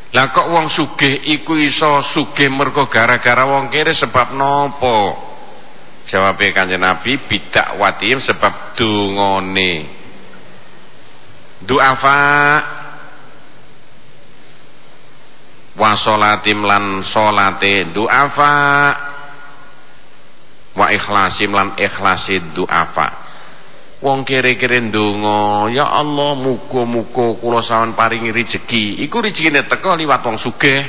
Lah 0.10 0.34
kok 0.34 0.50
wong 0.50 0.66
sugih 0.74 1.22
iku 1.38 1.54
iso 1.54 2.02
sugih 2.02 2.50
mergo 2.50 2.90
gara-gara 2.90 3.46
wong 3.46 3.70
kere 3.70 3.94
sebab 3.94 4.34
nopo? 4.34 5.30
Jawabe 6.10 6.50
Kanjeng 6.50 6.82
Nabi 6.82 7.22
bidak 7.22 7.78
watim 7.78 8.18
sebab 8.18 8.74
dungone. 8.74 9.86
Du'afa 11.62 12.18
wa 15.80 15.96
sholatim 15.96 16.68
lan 16.68 17.00
sholate 17.00 17.88
du'afa. 17.96 18.54
Wa 20.76 20.92
ikhlasim 20.92 21.56
lan 21.56 21.80
ikhlasi 21.80 22.52
du'afa. 22.52 23.08
Wong 24.00 24.24
kere-kere 24.24 24.80
ndonga 24.80 25.68
ya 25.76 25.92
Allah 25.92 26.32
muga-muga 26.40 27.36
kula 27.36 27.60
sawan 27.60 27.96
paringi 27.96 28.32
rezeki. 28.32 29.04
Iku 29.04 29.20
rezekine 29.20 29.68
teko 29.68 29.96
liwat 29.96 30.24
wong 30.24 30.40
sugih. 30.40 30.84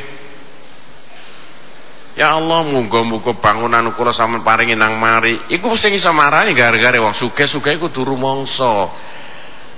Ya 2.14 2.38
Allah 2.38 2.62
muga-muga 2.70 3.34
bangunan 3.34 3.90
kula 3.98 4.14
sawan 4.14 4.46
paringi 4.46 4.78
nang 4.78 4.94
mari. 4.94 5.34
Iku 5.50 5.74
sing 5.74 5.94
iso 5.94 6.14
marani 6.14 6.54
gara-gara 6.54 7.02
wong 7.02 7.10
sugih-sugih 7.10 7.82
iku 7.82 7.90
turu 7.90 8.14
mangsa 8.14 8.86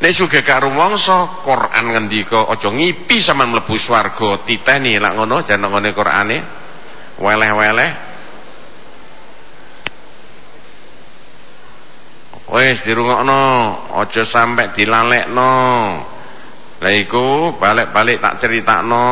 nek 0.02 0.10
sugih 0.10 0.42
gak 0.42 0.66
rumangsa 0.66 1.46
Quran 1.46 1.94
ngendika 1.94 2.50
aja 2.50 2.74
ngipi 2.74 3.22
sampean 3.22 3.54
mlebu 3.54 3.78
swarga 3.78 4.42
titeni 4.42 4.98
lak 4.98 5.14
ngono 5.14 5.38
jan 5.46 5.62
ngene 5.62 5.90
Qurane 5.94 6.38
weleh-weleh 7.22 8.12
Wis 12.52 12.84
dirungokno, 12.84 13.40
aja 13.96 14.28
sampe 14.28 14.76
dilalekno. 14.76 15.56
Lah 16.84 16.92
iku 16.92 17.56
balik-balik 17.56 18.20
tak 18.20 18.44
critakno. 18.44 19.08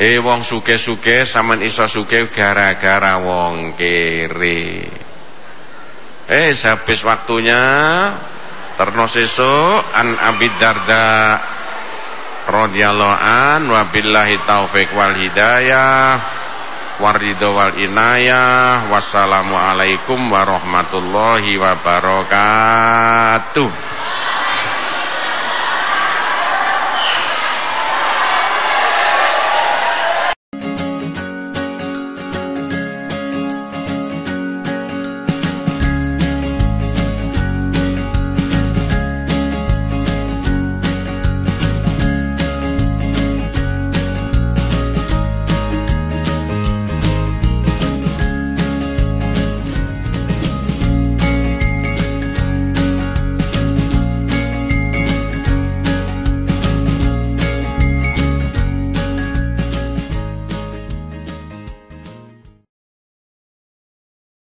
Eh 0.00 0.16
wong 0.16 0.40
suge-suge 0.40 1.28
sampean 1.28 1.60
iso 1.60 1.84
suge 1.84 2.24
gara-gara 2.32 3.20
wong 3.20 3.76
kere. 3.76 4.88
Eh 6.24 6.56
habis 6.56 7.00
waktunya 7.04 7.60
terno 8.80 9.04
sesuk 9.04 9.92
an 9.92 10.16
Abi 10.16 10.48
Darda 10.56 11.36
radhiyallahu 12.48 13.12
an 13.20 13.68
wa 13.68 13.84
billahi 13.92 14.40
taufik 14.48 14.88
wal 14.96 15.12
hidayah 15.20 16.16
waridho 16.96 17.52
wal 17.52 17.76
inayah 17.76 18.88
wassalamualaikum 18.88 20.32
warahmatullahi 20.32 21.60
wabarakatuh 21.60 22.48